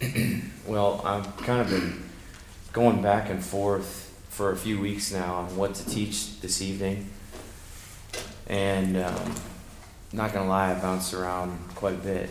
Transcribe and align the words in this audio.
well, 0.66 1.00
I've 1.04 1.36
kind 1.38 1.60
of 1.60 1.70
been 1.70 2.02
going 2.72 3.00
back 3.00 3.30
and 3.30 3.42
forth 3.42 4.14
for 4.28 4.52
a 4.52 4.56
few 4.56 4.78
weeks 4.78 5.10
now 5.10 5.36
on 5.36 5.56
what 5.56 5.74
to 5.76 5.88
teach 5.88 6.40
this 6.40 6.60
evening. 6.60 7.08
And 8.46 8.98
um, 8.98 9.34
not 10.12 10.34
going 10.34 10.44
to 10.44 10.50
lie, 10.50 10.72
I 10.72 10.74
bounced 10.74 11.14
around 11.14 11.58
quite 11.74 11.94
a 11.94 11.98
bit. 11.98 12.28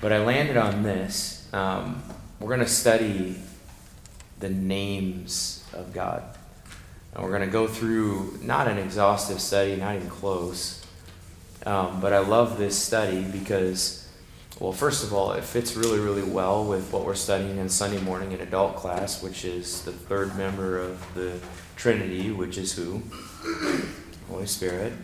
But 0.00 0.12
I 0.12 0.18
landed 0.24 0.56
on 0.56 0.84
this. 0.84 1.48
Um, 1.52 2.02
we're 2.38 2.48
going 2.48 2.60
to 2.60 2.68
study 2.68 3.36
the 4.38 4.50
names 4.50 5.64
of 5.72 5.92
God. 5.92 6.22
And 7.14 7.24
we're 7.24 7.30
going 7.30 7.42
to 7.42 7.48
go 7.48 7.66
through 7.66 8.38
not 8.42 8.68
an 8.68 8.78
exhaustive 8.78 9.40
study, 9.40 9.74
not 9.74 9.96
even 9.96 10.08
close. 10.08 10.84
Um, 11.64 12.00
but 12.00 12.12
I 12.12 12.18
love 12.18 12.58
this 12.58 12.78
study 12.78 13.24
because, 13.24 14.05
well, 14.58 14.72
first 14.72 15.04
of 15.04 15.12
all, 15.12 15.32
it 15.32 15.44
fits 15.44 15.76
really, 15.76 15.98
really 15.98 16.22
well 16.22 16.64
with 16.64 16.90
what 16.90 17.04
we're 17.04 17.14
studying 17.14 17.58
in 17.58 17.68
Sunday 17.68 18.00
morning 18.00 18.32
in 18.32 18.40
adult 18.40 18.76
class, 18.76 19.22
which 19.22 19.44
is 19.44 19.82
the 19.82 19.92
third 19.92 20.36
member 20.36 20.78
of 20.78 21.14
the 21.14 21.38
Trinity, 21.76 22.30
which 22.30 22.56
is 22.56 22.72
who? 22.72 23.02
Holy 24.30 24.46
Spirit. 24.46 24.94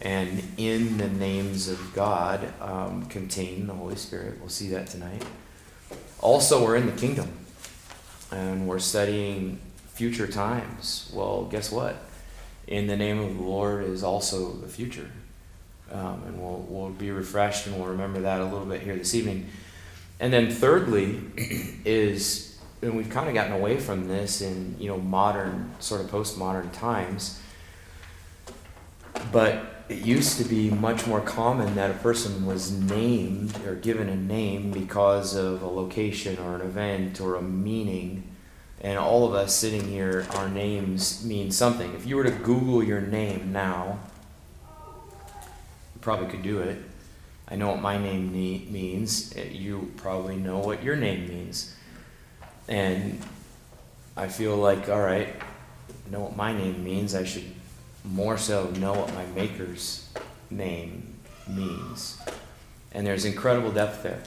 And 0.00 0.42
in 0.56 0.96
the 0.96 1.08
names 1.08 1.68
of 1.68 1.94
God 1.94 2.52
um, 2.60 3.04
contain 3.06 3.66
the 3.66 3.74
Holy 3.74 3.96
Spirit. 3.96 4.40
We'll 4.40 4.48
see 4.48 4.68
that 4.68 4.86
tonight. 4.86 5.22
Also, 6.20 6.64
we're 6.64 6.76
in 6.76 6.86
the 6.86 6.92
kingdom 6.92 7.30
and 8.30 8.66
we're 8.66 8.78
studying 8.78 9.60
future 9.88 10.26
times. 10.26 11.10
Well, 11.14 11.44
guess 11.44 11.70
what? 11.70 11.96
In 12.66 12.86
the 12.86 12.96
name 12.96 13.20
of 13.20 13.36
the 13.36 13.42
Lord 13.42 13.84
is 13.84 14.02
also 14.02 14.52
the 14.52 14.68
future. 14.68 15.10
Um, 15.92 16.22
and 16.26 16.40
we'll, 16.40 16.66
we'll 16.68 16.90
be 16.90 17.10
refreshed 17.10 17.66
and 17.66 17.76
we'll 17.76 17.88
remember 17.88 18.20
that 18.20 18.40
a 18.40 18.44
little 18.44 18.66
bit 18.66 18.80
here 18.80 18.96
this 18.96 19.14
evening. 19.14 19.48
And 20.18 20.32
then, 20.32 20.50
thirdly, 20.50 21.20
is, 21.84 22.58
and 22.82 22.96
we've 22.96 23.10
kind 23.10 23.28
of 23.28 23.34
gotten 23.34 23.52
away 23.52 23.78
from 23.78 24.08
this 24.08 24.40
in 24.40 24.76
you 24.78 24.88
know 24.88 24.98
modern, 24.98 25.72
sort 25.80 26.00
of 26.00 26.08
postmodern 26.08 26.72
times, 26.72 27.40
but 29.32 29.74
it 29.88 29.98
used 29.98 30.38
to 30.38 30.44
be 30.44 30.70
much 30.70 31.06
more 31.06 31.20
common 31.20 31.74
that 31.74 31.90
a 31.90 31.94
person 31.94 32.46
was 32.46 32.72
named 32.72 33.54
or 33.66 33.74
given 33.74 34.08
a 34.08 34.16
name 34.16 34.70
because 34.70 35.34
of 35.34 35.62
a 35.62 35.66
location 35.66 36.38
or 36.38 36.54
an 36.54 36.62
event 36.62 37.20
or 37.20 37.34
a 37.34 37.42
meaning. 37.42 38.30
And 38.80 38.98
all 38.98 39.26
of 39.26 39.34
us 39.34 39.54
sitting 39.54 39.86
here, 39.88 40.26
our 40.34 40.48
names 40.48 41.24
mean 41.24 41.50
something. 41.50 41.94
If 41.94 42.06
you 42.06 42.16
were 42.16 42.24
to 42.24 42.30
Google 42.30 42.82
your 42.82 43.00
name 43.00 43.52
now, 43.52 43.98
probably 46.04 46.28
could 46.28 46.42
do 46.42 46.60
it. 46.60 46.78
I 47.48 47.56
know 47.56 47.68
what 47.68 47.80
my 47.80 47.98
name 47.98 48.30
means. 48.32 49.34
Uh, 49.36 49.40
you 49.40 49.92
probably 49.96 50.36
know 50.36 50.58
what 50.58 50.82
your 50.82 50.96
name 50.96 51.26
means. 51.26 51.74
And 52.68 53.20
I 54.16 54.28
feel 54.28 54.56
like, 54.56 54.88
all 54.88 55.00
right, 55.00 55.28
I 55.28 56.10
know 56.10 56.20
what 56.20 56.36
my 56.36 56.52
name 56.52 56.84
means. 56.84 57.14
I 57.14 57.24
should 57.24 57.44
more 58.04 58.38
so 58.38 58.70
know 58.70 58.92
what 58.92 59.12
my 59.14 59.24
maker's 59.34 60.08
name 60.50 61.14
means. 61.48 62.18
And 62.92 63.06
there's 63.06 63.24
incredible 63.24 63.72
depth 63.72 64.02
there. 64.02 64.22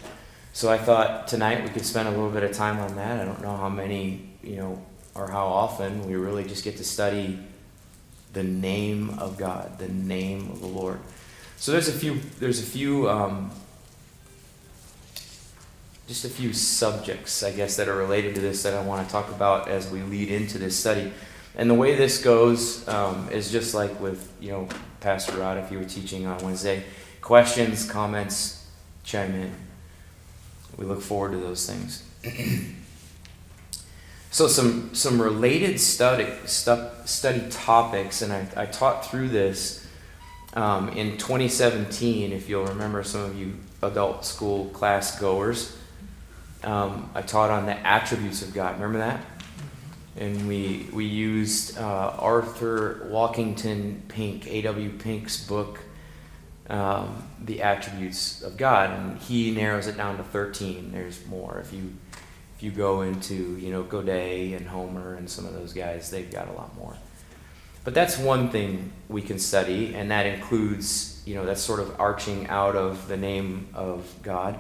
So 0.53 0.71
I 0.71 0.79
thought 0.79 1.27
tonight 1.27 1.63
we 1.63 1.69
could 1.69 1.85
spend 1.85 2.07
a 2.07 2.11
little 2.11 2.31
bit 2.31 2.43
of 2.43 2.51
time 2.51 2.79
on 2.79 2.95
that. 2.95 3.21
I 3.21 3.25
don't 3.25 3.41
know 3.41 3.55
how 3.55 3.69
many, 3.69 4.29
you 4.41 4.55
know, 4.55 4.83
or 5.13 5.29
how 5.29 5.45
often 5.45 6.07
we 6.07 6.15
really 6.15 6.43
just 6.43 6.63
get 6.63 6.77
to 6.77 6.83
study 6.83 7.39
the 8.33 8.43
name 8.43 9.17
of 9.19 9.37
God, 9.37 9.79
the 9.79 9.87
name 9.87 10.49
of 10.51 10.59
the 10.59 10.67
Lord. 10.67 10.99
So 11.57 11.71
there's 11.71 11.87
a 11.87 11.93
few, 11.93 12.19
there's 12.39 12.59
a 12.59 12.65
few, 12.65 13.09
um, 13.09 13.51
just 16.07 16.23
a 16.23 16.29
few 16.29 16.53
subjects, 16.53 17.43
I 17.43 17.51
guess, 17.51 17.75
that 17.77 17.87
are 17.87 17.95
related 17.95 18.35
to 18.35 18.41
this 18.41 18.63
that 18.63 18.73
I 18.73 18.81
want 18.83 19.05
to 19.05 19.11
talk 19.11 19.29
about 19.29 19.67
as 19.67 19.91
we 19.91 20.01
lead 20.01 20.29
into 20.29 20.59
this 20.59 20.77
study. 20.77 21.11
And 21.55 21.69
the 21.69 21.73
way 21.73 21.95
this 21.95 22.23
goes 22.23 22.87
um, 22.87 23.27
is 23.31 23.51
just 23.51 23.73
like 23.73 23.99
with, 23.99 24.31
you 24.39 24.51
know, 24.51 24.69
Pastor 24.99 25.37
Rod, 25.37 25.57
if 25.57 25.71
you 25.71 25.79
were 25.79 25.85
teaching 25.85 26.27
on 26.27 26.43
Wednesday. 26.43 26.83
Questions, 27.21 27.89
comments, 27.89 28.67
chime 29.03 29.33
in. 29.33 29.51
We 30.77 30.85
look 30.85 31.01
forward 31.01 31.31
to 31.31 31.37
those 31.39 31.67
things. 31.67 32.03
so 34.31 34.47
some 34.47 34.93
some 34.93 35.19
related 35.19 35.79
study 35.79 36.27
study 36.45 37.49
topics, 37.49 38.21
and 38.21 38.31
I, 38.31 38.47
I 38.55 38.65
taught 38.67 39.09
through 39.09 39.29
this 39.29 39.86
um, 40.57 40.89
in 40.89 41.17
2017. 41.17 42.33
If 42.33 42.49
you'll 42.49 42.65
remember, 42.65 43.03
some 43.03 43.21
of 43.21 43.39
you 43.39 43.53
adult 43.81 44.25
school 44.25 44.65
class 44.65 45.17
goers, 45.19 45.77
um, 46.63 47.09
I 47.15 47.21
taught 47.21 47.49
on 47.49 47.65
the 47.65 47.77
attributes 47.87 48.41
of 48.41 48.53
God. 48.53 48.73
Remember 48.75 48.99
that? 48.99 49.21
and 50.17 50.47
we 50.47 50.87
we 50.91 51.05
used 51.05 51.77
uh, 51.77 52.15
Arthur 52.17 53.07
Walkington 53.11 54.07
Pink, 54.07 54.47
A.W. 54.47 54.89
Pink's 54.97 55.45
book, 55.45 55.79
um, 56.69 57.23
The 57.43 57.61
Attributes 57.61 58.41
of 58.41 58.57
God, 58.57 58.89
and 58.89 59.19
he 59.19 59.51
narrows 59.51 59.87
it 59.87 59.95
down 59.95 60.17
to 60.17 60.23
13. 60.23 60.91
There's 60.91 61.25
more. 61.27 61.59
If 61.59 61.71
you 61.71 61.93
if 62.55 62.63
you 62.63 62.71
go 62.71 63.01
into 63.01 63.57
you 63.57 63.71
know 63.71 63.83
Godet 63.83 64.57
and 64.57 64.67
Homer 64.67 65.13
and 65.13 65.29
some 65.29 65.45
of 65.45 65.53
those 65.53 65.73
guys, 65.73 66.09
they've 66.09 66.31
got 66.31 66.47
a 66.47 66.53
lot 66.53 66.75
more. 66.77 66.95
But 67.87 67.93
that's 67.93 68.17
one 68.17 68.49
thing 68.49 68.91
we 69.07 69.21
can 69.21 69.39
study, 69.39 69.95
and 69.95 70.11
that 70.11 70.25
includes 70.25 71.21
you 71.25 71.35
know 71.35 71.45
that's 71.45 71.61
sort 71.61 71.79
of 71.79 72.01
arching 72.01 72.45
out 72.47 72.75
of 72.75 73.07
the 73.07 73.15
name 73.15 73.69
of 73.73 74.13
God. 74.23 74.59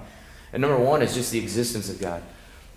And 0.53 0.61
number 0.61 0.77
one 0.77 1.01
is 1.01 1.13
just 1.13 1.33
the 1.33 1.39
existence 1.39 1.89
of 1.89 1.99
God. 1.99 2.23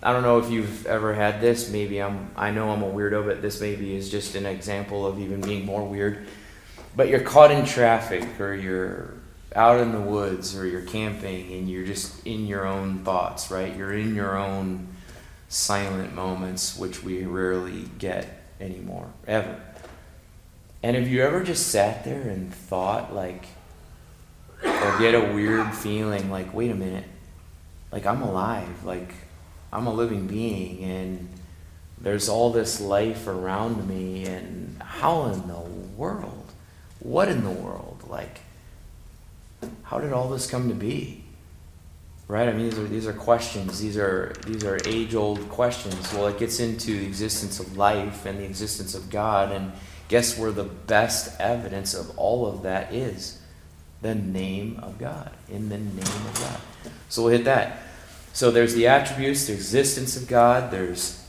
I 0.03 0.11
don't 0.11 0.23
know 0.23 0.39
if 0.39 0.51
you've 0.51 0.85
ever 0.87 1.13
had 1.13 1.39
this. 1.39 1.69
Maybe 1.69 2.01
I'm. 2.01 2.31
I 2.35 2.51
know 2.51 2.69
I'm 2.71 2.83
a 2.83 2.91
weirdo, 2.91 3.25
but 3.25 3.41
this 3.41 3.61
maybe 3.61 3.95
is 3.95 4.11
just 4.11 4.35
an 4.35 4.45
example 4.45 5.07
of 5.07 5.21
even 5.21 5.39
being 5.39 5.65
more 5.65 5.87
weird. 5.87 6.27
But 6.97 7.07
you're 7.07 7.21
caught 7.21 7.51
in 7.51 7.63
traffic, 7.63 8.37
or 8.37 8.53
you're 8.53 9.13
out 9.55 9.79
in 9.79 9.93
the 9.93 10.01
woods, 10.01 10.53
or 10.53 10.67
you're 10.67 10.81
camping, 10.81 11.49
and 11.53 11.69
you're 11.69 11.85
just 11.85 12.27
in 12.27 12.45
your 12.45 12.67
own 12.67 13.05
thoughts, 13.05 13.51
right? 13.51 13.73
You're 13.73 13.93
in 13.93 14.15
your 14.15 14.37
own 14.37 14.89
silent 15.47 16.13
moments, 16.13 16.77
which 16.77 17.01
we 17.01 17.23
rarely 17.23 17.85
get 17.99 18.27
anymore, 18.59 19.07
ever. 19.25 19.57
And 20.83 20.95
have 20.95 21.07
you 21.07 21.21
ever 21.23 21.43
just 21.43 21.67
sat 21.67 22.03
there 22.03 22.21
and 22.21 22.53
thought, 22.53 23.13
like, 23.13 23.45
or 24.63 24.99
get 24.99 25.13
a 25.13 25.33
weird 25.33 25.73
feeling, 25.73 26.31
like, 26.31 26.53
wait 26.53 26.71
a 26.71 26.75
minute, 26.75 27.05
like 27.91 28.05
I'm 28.05 28.21
alive, 28.21 28.83
like 28.85 29.13
I'm 29.71 29.87
a 29.87 29.93
living 29.93 30.27
being 30.27 30.83
and 30.83 31.29
there's 31.99 32.29
all 32.29 32.51
this 32.51 32.81
life 32.81 33.27
around 33.27 33.87
me 33.87 34.25
and 34.25 34.81
how 34.81 35.25
in 35.25 35.47
the 35.47 35.59
world 35.95 36.51
what 36.99 37.29
in 37.29 37.43
the 37.43 37.51
world 37.51 38.03
like 38.07 38.41
how 39.83 39.99
did 39.99 40.11
all 40.11 40.29
this 40.29 40.49
come 40.49 40.69
to 40.69 40.75
be? 40.75 41.23
Right? 42.27 42.47
I 42.47 42.53
mean 42.53 42.69
these 42.69 42.79
are 42.79 42.87
these 42.87 43.07
are 43.07 43.13
questions. 43.13 43.79
These 43.79 43.97
are 43.97 44.33
these 44.47 44.63
are 44.63 44.79
age 44.85 45.13
old 45.15 45.47
questions. 45.49 46.11
Well 46.13 46.27
it 46.27 46.39
gets 46.39 46.59
into 46.59 46.97
the 46.97 47.05
existence 47.05 47.59
of 47.59 47.77
life 47.77 48.25
and 48.25 48.39
the 48.39 48.45
existence 48.45 48.95
of 48.95 49.09
god 49.09 49.51
and 49.51 49.71
guess 50.11 50.37
where 50.37 50.51
the 50.51 50.63
best 50.63 51.39
evidence 51.41 51.95
of 51.95 52.15
all 52.17 52.45
of 52.45 52.61
that 52.61 52.93
is 52.93 53.41
the 54.03 54.13
name 54.13 54.79
of 54.83 54.99
god 54.99 55.31
in 55.49 55.69
the 55.69 55.77
name 55.77 55.97
of 55.99 56.39
god 56.39 56.61
so 57.09 57.23
we'll 57.23 57.31
hit 57.31 57.45
that 57.45 57.81
so 58.33 58.51
there's 58.51 58.73
the 58.73 58.87
attributes, 58.87 59.47
the 59.47 59.53
existence 59.53 60.15
of 60.15 60.27
God, 60.27 60.71
there's 60.71 61.21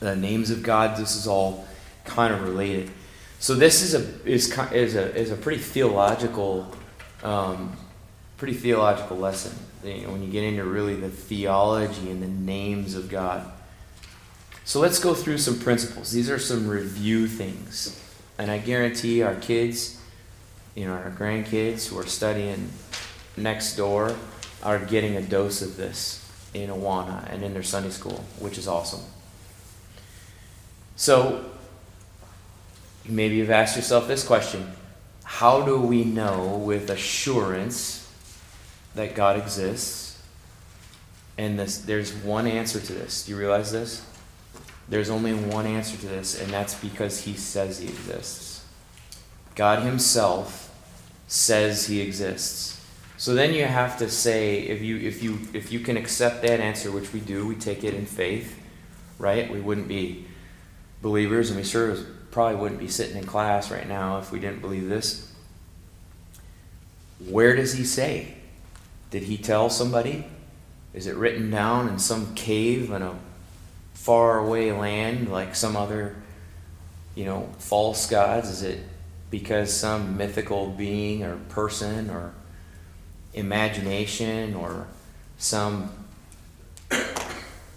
the 0.00 0.16
names 0.16 0.50
of 0.50 0.62
God. 0.62 0.96
This 0.96 1.16
is 1.16 1.26
all 1.26 1.66
kind 2.04 2.32
of 2.32 2.42
related. 2.42 2.90
So 3.38 3.54
this 3.54 3.82
is 3.82 3.94
a 3.94 4.28
is 4.28 4.50
is 4.72 4.96
a 4.96 5.14
is 5.14 5.30
a 5.30 5.36
pretty 5.36 5.60
theological, 5.60 6.74
um, 7.22 7.76
pretty 8.36 8.54
theological 8.54 9.18
lesson. 9.18 9.56
You 9.84 10.02
know, 10.02 10.12
when 10.12 10.22
you 10.22 10.30
get 10.30 10.44
into 10.44 10.64
really 10.64 10.96
the 10.96 11.10
theology 11.10 12.10
and 12.10 12.22
the 12.22 12.28
names 12.28 12.94
of 12.94 13.08
God. 13.08 13.52
So 14.68 14.80
let's 14.80 14.98
go 14.98 15.14
through 15.14 15.38
some 15.38 15.58
principles. 15.58 16.12
These 16.12 16.28
are 16.28 16.38
some 16.38 16.68
review 16.68 17.26
things, 17.26 17.98
and 18.36 18.50
I 18.50 18.58
guarantee 18.58 19.22
our 19.22 19.34
kids, 19.34 19.98
you 20.74 20.84
know, 20.84 20.92
our 20.92 21.10
grandkids 21.10 21.88
who 21.88 21.98
are 21.98 22.04
studying 22.04 22.68
next 23.34 23.76
door 23.76 24.14
are 24.62 24.78
getting 24.78 25.16
a 25.16 25.22
dose 25.22 25.62
of 25.62 25.78
this 25.78 26.30
in 26.52 26.68
Awana 26.68 27.32
and 27.32 27.42
in 27.42 27.54
their 27.54 27.62
Sunday 27.62 27.88
school, 27.88 28.22
which 28.40 28.58
is 28.58 28.68
awesome. 28.68 29.00
So, 30.96 31.46
maybe 33.08 33.36
you've 33.36 33.48
asked 33.48 33.74
yourself 33.74 34.06
this 34.06 34.22
question 34.22 34.70
How 35.24 35.62
do 35.62 35.80
we 35.80 36.04
know 36.04 36.58
with 36.58 36.90
assurance 36.90 38.06
that 38.94 39.14
God 39.14 39.38
exists? 39.38 40.22
And 41.38 41.58
this, 41.58 41.78
there's 41.78 42.12
one 42.12 42.46
answer 42.46 42.80
to 42.80 42.92
this. 42.92 43.24
Do 43.24 43.32
you 43.32 43.38
realize 43.38 43.72
this? 43.72 44.04
There's 44.88 45.10
only 45.10 45.34
one 45.34 45.66
answer 45.66 45.96
to 45.98 46.06
this, 46.06 46.40
and 46.40 46.50
that's 46.50 46.74
because 46.74 47.22
He 47.22 47.34
says 47.34 47.78
He 47.78 47.88
exists. 47.88 48.64
God 49.54 49.82
Himself 49.82 50.74
says 51.26 51.86
He 51.86 52.00
exists. 52.00 52.78
So 53.18 53.34
then 53.34 53.52
you 53.52 53.64
have 53.64 53.98
to 53.98 54.08
say 54.08 54.60
if 54.60 54.80
you 54.80 54.96
if 54.96 55.22
you 55.22 55.40
if 55.52 55.72
you 55.72 55.80
can 55.80 55.96
accept 55.96 56.42
that 56.42 56.60
answer, 56.60 56.90
which 56.90 57.12
we 57.12 57.20
do, 57.20 57.46
we 57.46 57.56
take 57.56 57.82
it 57.82 57.92
in 57.92 58.06
faith, 58.06 58.56
right? 59.18 59.50
We 59.50 59.60
wouldn't 59.60 59.88
be 59.88 60.24
believers, 61.02 61.50
and 61.50 61.58
we 61.58 61.64
sure 61.64 61.96
probably 62.30 62.56
wouldn't 62.60 62.80
be 62.80 62.88
sitting 62.88 63.16
in 63.16 63.24
class 63.26 63.70
right 63.70 63.88
now 63.88 64.18
if 64.18 64.30
we 64.30 64.38
didn't 64.38 64.60
believe 64.60 64.88
this. 64.88 65.32
Where 67.28 67.56
does 67.56 67.72
he 67.72 67.84
say? 67.84 68.34
Did 69.10 69.24
he 69.24 69.36
tell 69.36 69.68
somebody? 69.68 70.24
Is 70.94 71.06
it 71.06 71.16
written 71.16 71.50
down 71.50 71.88
in 71.88 71.98
some 71.98 72.34
cave 72.34 72.92
in 72.92 73.02
a 73.02 73.18
faraway 73.98 74.70
land 74.70 75.28
like 75.28 75.54
some 75.54 75.76
other, 75.76 76.16
you 77.14 77.24
know, 77.24 77.48
false 77.58 78.08
gods? 78.08 78.48
Is 78.48 78.62
it 78.62 78.80
because 79.28 79.72
some 79.74 80.16
mythical 80.16 80.68
being 80.68 81.24
or 81.24 81.36
person 81.50 82.08
or 82.08 82.32
imagination 83.34 84.54
or 84.54 84.86
some 85.36 85.92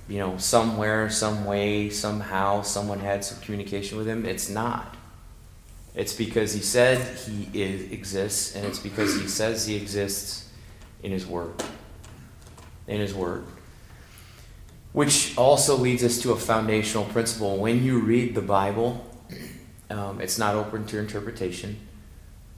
you 0.07 0.17
know 0.17 0.37
somewhere 0.37 1.09
some 1.09 1.45
way 1.45 1.89
somehow 1.89 2.61
someone 2.61 2.99
had 2.99 3.25
some 3.25 3.41
communication 3.41 3.97
with 3.97 4.07
him? 4.07 4.25
It's 4.25 4.47
not. 4.47 4.95
It's 5.95 6.13
because 6.13 6.53
he 6.53 6.61
said 6.61 7.17
he 7.17 7.49
is, 7.53 7.91
exists 7.91 8.55
and 8.55 8.65
it's 8.65 8.79
because 8.79 9.19
he 9.19 9.27
says 9.27 9.65
he 9.65 9.75
exists 9.75 10.47
in 11.03 11.11
his 11.11 11.25
word. 11.25 11.61
In 12.87 12.99
his 12.99 13.13
word 13.13 13.43
which 14.93 15.37
also 15.37 15.77
leads 15.77 16.03
us 16.03 16.21
to 16.21 16.31
a 16.31 16.35
foundational 16.37 17.05
principle 17.05 17.57
when 17.57 17.83
you 17.83 17.99
read 17.99 18.35
the 18.35 18.41
bible 18.41 19.05
um, 19.89 20.21
it's 20.21 20.37
not 20.37 20.55
open 20.55 20.85
to 20.85 20.97
interpretation 20.97 21.77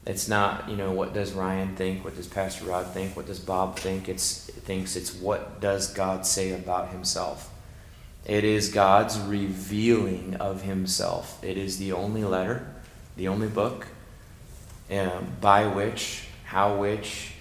it's 0.05 0.27
not, 0.27 0.69
you 0.69 0.75
know, 0.75 0.91
what 0.91 1.13
does 1.13 1.31
Ryan 1.31 1.75
think? 1.75 2.03
What 2.03 2.15
does 2.15 2.27
Pastor 2.27 2.65
Rod 2.65 2.87
think? 2.87 3.15
What 3.15 3.25
does 3.25 3.39
Bob 3.39 3.77
think? 3.77 4.09
It's 4.09 4.49
it 4.49 4.55
thinks 4.55 4.95
it's 4.95 5.15
what 5.15 5.61
does 5.61 5.93
God 5.93 6.25
say 6.25 6.51
about 6.51 6.89
himself. 6.89 7.49
It 8.25 8.43
is 8.43 8.69
God's 8.69 9.19
revealing 9.19 10.35
of 10.35 10.61
himself. 10.61 11.41
It 11.43 11.57
is 11.57 11.77
the 11.77 11.93
only 11.93 12.23
letter, 12.23 12.67
the 13.15 13.29
only 13.29 13.47
book 13.47 13.87
um, 14.91 15.27
by 15.39 15.67
which, 15.67 16.27
how 16.45 16.77
which 16.77 17.33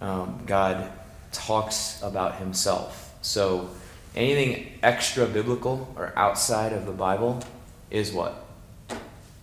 um, 0.00 0.42
God 0.46 0.90
talks 1.32 1.98
about 2.02 2.36
himself. 2.36 3.14
So 3.22 3.70
anything 4.14 4.78
extra 4.82 5.26
biblical 5.26 5.92
or 5.96 6.12
outside 6.16 6.72
of 6.72 6.86
the 6.86 6.92
Bible 6.92 7.42
is 7.90 8.12
what? 8.12 8.44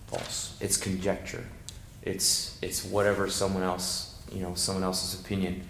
False. 0.07 0.57
It's 0.59 0.77
conjecture. 0.77 1.45
It's 2.01 2.57
it's 2.61 2.83
whatever 2.83 3.29
someone 3.29 3.63
else, 3.63 4.15
you 4.31 4.41
know, 4.41 4.55
someone 4.55 4.83
else's 4.83 5.19
opinion. 5.19 5.63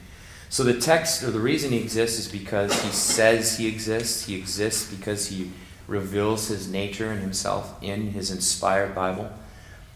So 0.49 0.63
the 0.63 0.79
text 0.79 1.23
or 1.23 1.31
the 1.31 1.39
reason 1.39 1.71
he 1.71 1.77
exists 1.77 2.19
is 2.19 2.27
because 2.27 2.73
he 2.81 2.89
says 2.89 3.57
he 3.57 3.67
exists. 3.67 4.25
He 4.25 4.35
exists 4.35 4.93
because 4.93 5.27
he 5.27 5.51
reveals 5.87 6.47
his 6.47 6.67
nature 6.71 7.11
and 7.11 7.21
himself 7.21 7.81
in 7.83 8.11
his 8.11 8.31
inspired 8.31 8.95
Bible. 8.95 9.31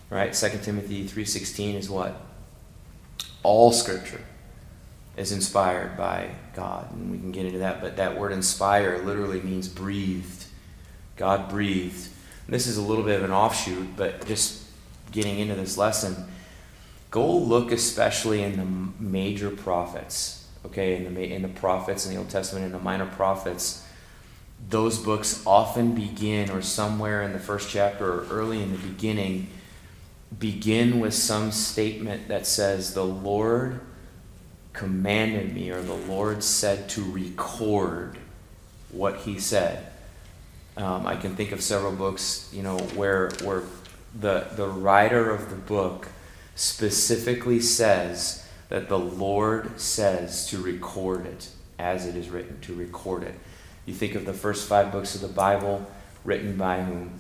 Right? 0.09 0.33
2 0.33 0.59
Timothy 0.61 1.07
3:16 1.07 1.75
is 1.75 1.89
what? 1.89 2.19
All 3.41 3.71
scripture 3.71 4.21
is 5.15 5.31
inspired 5.31 5.95
by 5.95 6.30
God. 6.56 6.92
And 6.92 7.12
we 7.12 7.18
can 7.18 7.31
get 7.31 7.45
into 7.45 7.60
that, 7.60 7.81
but 7.81 7.98
that 7.98 8.18
word 8.18 8.31
inspire 8.31 8.98
literally 9.04 9.42
means 9.42 9.68
breathed. 9.68 10.45
God 11.15 11.50
breathed. 11.50 12.10
And 12.45 12.54
this 12.54 12.68
is 12.68 12.77
a 12.77 12.81
little 12.81 13.04
bit 13.04 13.18
of 13.18 13.24
an 13.24 13.31
offshoot, 13.31 13.95
but 13.95 14.25
just 14.25 14.63
getting 15.12 15.39
into 15.39 15.56
this 15.56 15.77
lesson, 15.77 16.15
go 17.12 17.31
look 17.31 17.71
especially 17.71 18.42
in 18.42 18.57
the 18.57 19.04
major 19.04 19.51
prophets, 19.51 20.48
okay, 20.65 21.06
in 21.06 21.13
the, 21.13 21.31
in 21.31 21.44
the 21.44 21.48
prophets 21.48 22.06
in 22.06 22.13
the 22.13 22.18
Old 22.18 22.30
Testament 22.30 22.65
and 22.65 22.74
the 22.74 22.80
minor 22.80 23.06
prophets. 23.06 23.86
Those 24.69 24.98
books 24.98 25.44
often 25.45 25.94
begin, 25.94 26.50
or 26.50 26.62
somewhere 26.62 27.21
in 27.21 27.33
the 27.33 27.39
first 27.39 27.69
chapter 27.69 28.12
or 28.12 28.25
early 28.31 28.63
in 28.63 28.71
the 28.71 28.77
beginning, 28.77 29.50
begin 30.39 31.00
with 31.00 31.13
some 31.13 31.51
statement 31.51 32.30
that 32.30 32.48
says, 32.48 32.94
The 32.94 33.06
Lord 33.06 33.81
commanded 34.74 35.54
me, 35.54 35.70
or 35.70 35.81
the 35.81 35.94
Lord 35.94 36.44
said 36.44 36.90
to 36.90 37.04
record 37.12 38.18
what 38.92 39.18
he 39.18 39.40
said. 39.40 39.88
Um, 40.75 41.06
I 41.06 41.16
can 41.16 41.36
think 41.36 41.52
of 41.52 41.62
several 41.62 41.92
books, 41.92 42.50
you 42.52 42.64
know, 42.64 42.78
where, 42.78 43.30
where 43.44 43.64
the, 44.20 44.48
the 44.56 44.68
writer 44.68 45.30
of 45.30 45.50
the 45.50 45.56
book 45.56 46.08
specifically 46.56 47.60
says 47.60 48.48
that 48.70 48.90
the 48.90 48.98
Lord 48.98 49.80
says 49.80 50.48
to 50.48 50.62
record 50.62 51.25
it 51.25 51.50
as 51.78 52.08
it 52.08 52.16
is 52.16 52.30
written, 52.30 52.60
to 52.62 52.74
record 52.74 53.24
it. 53.24 53.36
You 53.86 53.94
think 53.94 54.16
of 54.16 54.25
the 54.25 54.34
first 54.34 54.68
five 54.68 54.92
books 54.92 55.14
of 55.16 55.22
the 55.22 55.28
Bible 55.28 55.86
written 56.24 56.58
by 56.58 56.81
whom? 56.81 57.20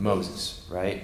Moses, 0.00 0.66
right? 0.70 1.02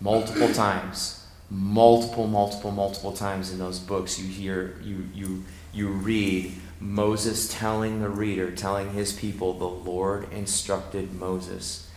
Multiple 0.00 0.52
times, 0.52 1.23
multiple, 1.50 2.26
multiple, 2.26 2.70
multiple 2.70 3.12
times 3.12 3.52
in 3.52 3.58
those 3.58 3.78
books, 3.78 4.18
you 4.18 4.26
hear, 4.26 4.76
you, 4.82 5.08
you, 5.14 5.44
you 5.72 5.88
read 5.88 6.52
Moses 6.80 7.48
telling 7.48 8.00
the 8.00 8.08
reader, 8.08 8.50
telling 8.50 8.92
his 8.92 9.12
people, 9.12 9.54
the 9.54 9.64
Lord 9.64 10.32
instructed 10.32 11.14
Moses 11.14 11.90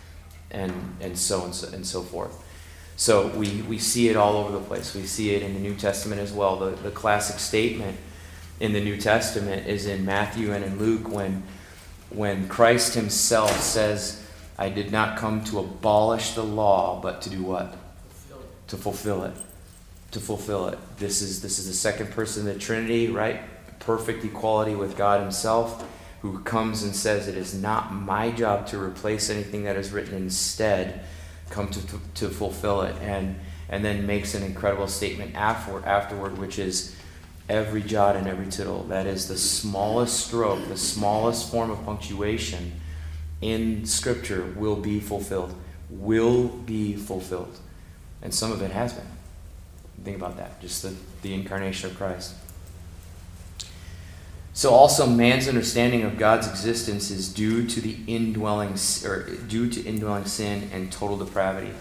and, 0.51 0.95
and 1.01 1.17
so 1.17 1.45
and 1.45 1.53
so, 1.53 1.67
and 1.73 1.85
so 1.85 2.01
forth. 2.01 2.43
So 2.95 3.27
we, 3.27 3.61
we 3.63 3.77
see 3.77 4.09
it 4.09 4.15
all 4.15 4.37
over 4.37 4.51
the 4.51 4.63
place. 4.63 4.95
We 4.95 5.05
see 5.05 5.35
it 5.35 5.43
in 5.43 5.53
the 5.53 5.59
New 5.59 5.75
Testament 5.75 6.19
as 6.19 6.31
well. 6.31 6.57
The, 6.57 6.71
the 6.71 6.91
classic 6.91 7.39
statement 7.39 7.97
in 8.59 8.73
the 8.73 8.83
New 8.83 8.97
Testament 8.97 9.67
is 9.67 9.85
in 9.85 10.03
Matthew 10.03 10.51
and 10.51 10.65
in 10.65 10.79
Luke 10.79 11.07
when, 11.07 11.43
when 12.09 12.47
Christ 12.47 12.95
himself 12.95 13.61
says, 13.61 14.23
I 14.57 14.69
did 14.69 14.91
not 14.91 15.17
come 15.17 15.43
to 15.45 15.59
abolish 15.59 16.31
the 16.31 16.43
law, 16.43 16.99
but 16.99 17.21
to 17.23 17.29
do 17.29 17.43
what? 17.43 17.75
To 18.67 18.77
fulfill 18.77 19.23
it. 19.23 19.33
To 20.11 20.19
fulfill 20.19 20.67
it. 20.67 20.79
This 20.97 21.21
is, 21.21 21.41
this 21.41 21.59
is 21.59 21.67
the 21.67 21.73
second 21.73 22.11
person 22.11 22.47
of 22.47 22.53
the 22.53 22.59
Trinity, 22.59 23.07
right? 23.07 23.41
Perfect 23.79 24.23
equality 24.25 24.75
with 24.75 24.97
God 24.97 25.21
himself 25.21 25.85
who 26.21 26.39
comes 26.39 26.83
and 26.83 26.95
says, 26.95 27.27
It 27.27 27.37
is 27.37 27.53
not 27.53 27.93
my 27.93 28.31
job 28.31 28.67
to 28.67 28.81
replace 28.81 29.29
anything 29.29 29.63
that 29.63 29.75
is 29.75 29.91
written 29.91 30.15
instead, 30.15 31.01
come 31.49 31.69
to, 31.69 31.87
to, 31.87 31.99
to 32.15 32.29
fulfill 32.29 32.81
it. 32.81 32.95
And, 33.01 33.35
and 33.69 33.83
then 33.83 34.07
makes 34.07 34.33
an 34.33 34.43
incredible 34.43 34.87
statement 34.87 35.35
afterward, 35.35 35.85
afterward, 35.85 36.37
which 36.37 36.57
is 36.57 36.95
every 37.49 37.81
jot 37.81 38.15
and 38.15 38.27
every 38.27 38.47
tittle. 38.47 38.83
That 38.83 39.05
is 39.05 39.27
the 39.27 39.37
smallest 39.37 40.27
stroke, 40.27 40.67
the 40.67 40.77
smallest 40.77 41.51
form 41.51 41.69
of 41.69 41.83
punctuation 41.85 42.73
in 43.41 43.85
Scripture 43.85 44.53
will 44.55 44.75
be 44.75 44.99
fulfilled. 44.99 45.53
Will 45.89 46.47
be 46.47 46.95
fulfilled. 46.95 47.57
And 48.21 48.33
some 48.33 48.51
of 48.51 48.61
it 48.61 48.71
has 48.71 48.93
been. 48.93 49.05
Think 50.03 50.17
about 50.17 50.37
that. 50.37 50.61
Just 50.61 50.83
the, 50.83 50.93
the 51.21 51.33
incarnation 51.33 51.89
of 51.89 51.97
Christ. 51.97 52.35
So 54.53 54.71
also 54.71 55.05
man's 55.05 55.47
understanding 55.47 56.03
of 56.03 56.17
God's 56.17 56.47
existence 56.47 57.11
is 57.11 57.31
due 57.31 57.67
to 57.67 57.79
the 57.79 57.97
indwelling 58.07 58.75
or 59.05 59.29
due 59.47 59.69
to 59.69 59.83
indwelling 59.83 60.25
sin 60.25 60.69
and 60.73 60.91
total 60.91 61.17
depravity. 61.17 61.71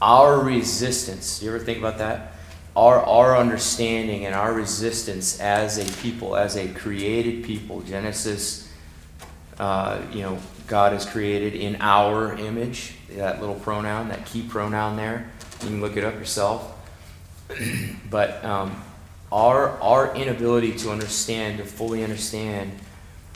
Our 0.00 0.38
resistance, 0.38 1.42
you 1.42 1.48
ever 1.52 1.58
think 1.58 1.78
about 1.78 1.98
that? 1.98 2.34
Our 2.76 3.00
our 3.00 3.36
understanding 3.36 4.24
and 4.24 4.34
our 4.34 4.52
resistance 4.52 5.40
as 5.40 5.78
a 5.78 6.00
people, 6.00 6.36
as 6.36 6.56
a 6.56 6.68
created 6.68 7.44
people, 7.44 7.80
Genesis 7.80 8.70
uh, 9.60 10.00
you 10.10 10.22
know, 10.22 10.38
God 10.68 10.94
is 10.94 11.04
created 11.04 11.54
in 11.54 11.76
our 11.80 12.34
image, 12.34 12.94
that 13.10 13.40
little 13.40 13.56
pronoun, 13.56 14.08
that 14.08 14.24
key 14.24 14.40
pronoun 14.42 14.96
there. 14.96 15.30
You 15.62 15.68
can 15.68 15.80
look 15.80 15.96
it 15.96 16.04
up 16.04 16.14
yourself. 16.14 16.76
but 18.10 18.42
um, 18.44 18.82
our, 19.30 19.70
our 19.80 20.14
inability 20.16 20.72
to 20.78 20.90
understand, 20.90 21.58
to 21.58 21.64
fully 21.64 22.02
understand, 22.02 22.72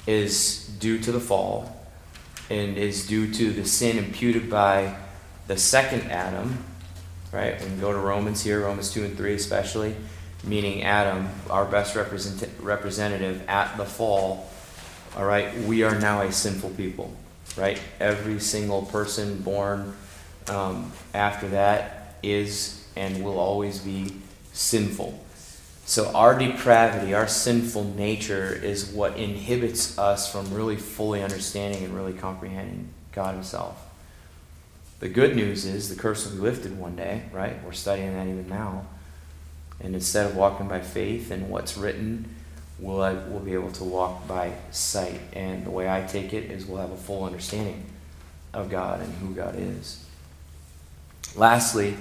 is 0.06 0.66
due 0.80 0.98
to 0.98 1.12
the 1.12 1.20
fall 1.20 1.74
and 2.50 2.76
is 2.76 3.06
due 3.06 3.32
to 3.32 3.52
the 3.52 3.64
sin 3.64 3.98
imputed 3.98 4.50
by 4.50 4.96
the 5.46 5.56
second 5.56 6.02
Adam, 6.10 6.64
right? 7.32 7.60
When 7.60 7.74
we 7.74 7.80
go 7.80 7.92
to 7.92 7.98
Romans 7.98 8.42
here, 8.42 8.60
Romans 8.60 8.92
2 8.92 9.04
and 9.04 9.16
3 9.16 9.34
especially, 9.34 9.94
meaning 10.42 10.82
Adam, 10.82 11.28
our 11.50 11.64
best 11.64 11.94
represent- 11.94 12.50
representative 12.60 13.46
at 13.48 13.76
the 13.76 13.84
fall, 13.84 14.50
all 15.16 15.24
right, 15.24 15.56
we 15.60 15.82
are 15.82 15.98
now 15.98 16.22
a 16.22 16.32
sinful 16.32 16.70
people, 16.70 17.14
right? 17.56 17.80
Every 18.00 18.40
single 18.40 18.82
person 18.82 19.40
born 19.42 19.94
um, 20.48 20.92
after 21.14 21.48
that 21.48 22.03
is 22.32 22.86
and 22.96 23.24
will 23.24 23.38
always 23.38 23.80
be 23.80 24.14
sinful. 24.52 25.20
So, 25.86 26.10
our 26.14 26.38
depravity, 26.38 27.12
our 27.12 27.28
sinful 27.28 27.84
nature, 27.84 28.54
is 28.54 28.90
what 28.90 29.16
inhibits 29.18 29.98
us 29.98 30.30
from 30.30 30.52
really 30.54 30.76
fully 30.76 31.22
understanding 31.22 31.84
and 31.84 31.94
really 31.94 32.14
comprehending 32.14 32.88
God 33.12 33.34
Himself. 33.34 33.84
The 35.00 35.08
good 35.10 35.36
news 35.36 35.66
is 35.66 35.94
the 35.94 36.00
curse 36.00 36.24
will 36.24 36.36
be 36.36 36.42
lifted 36.42 36.78
one 36.78 36.96
day, 36.96 37.24
right? 37.32 37.62
We're 37.62 37.72
studying 37.72 38.14
that 38.14 38.26
even 38.26 38.48
now. 38.48 38.86
And 39.80 39.94
instead 39.94 40.24
of 40.24 40.36
walking 40.36 40.68
by 40.68 40.80
faith 40.80 41.30
and 41.30 41.50
what's 41.50 41.76
written, 41.76 42.34
we'll, 42.78 43.00
we'll 43.28 43.40
be 43.40 43.52
able 43.52 43.72
to 43.72 43.84
walk 43.84 44.26
by 44.26 44.52
sight. 44.70 45.20
And 45.34 45.66
the 45.66 45.70
way 45.70 45.90
I 45.90 46.06
take 46.06 46.32
it 46.32 46.50
is 46.50 46.64
we'll 46.64 46.80
have 46.80 46.92
a 46.92 46.96
full 46.96 47.24
understanding 47.24 47.84
of 48.54 48.70
God 48.70 49.00
and 49.00 49.12
who 49.14 49.34
God 49.34 49.56
is. 49.58 50.02
Lastly, 51.36 51.96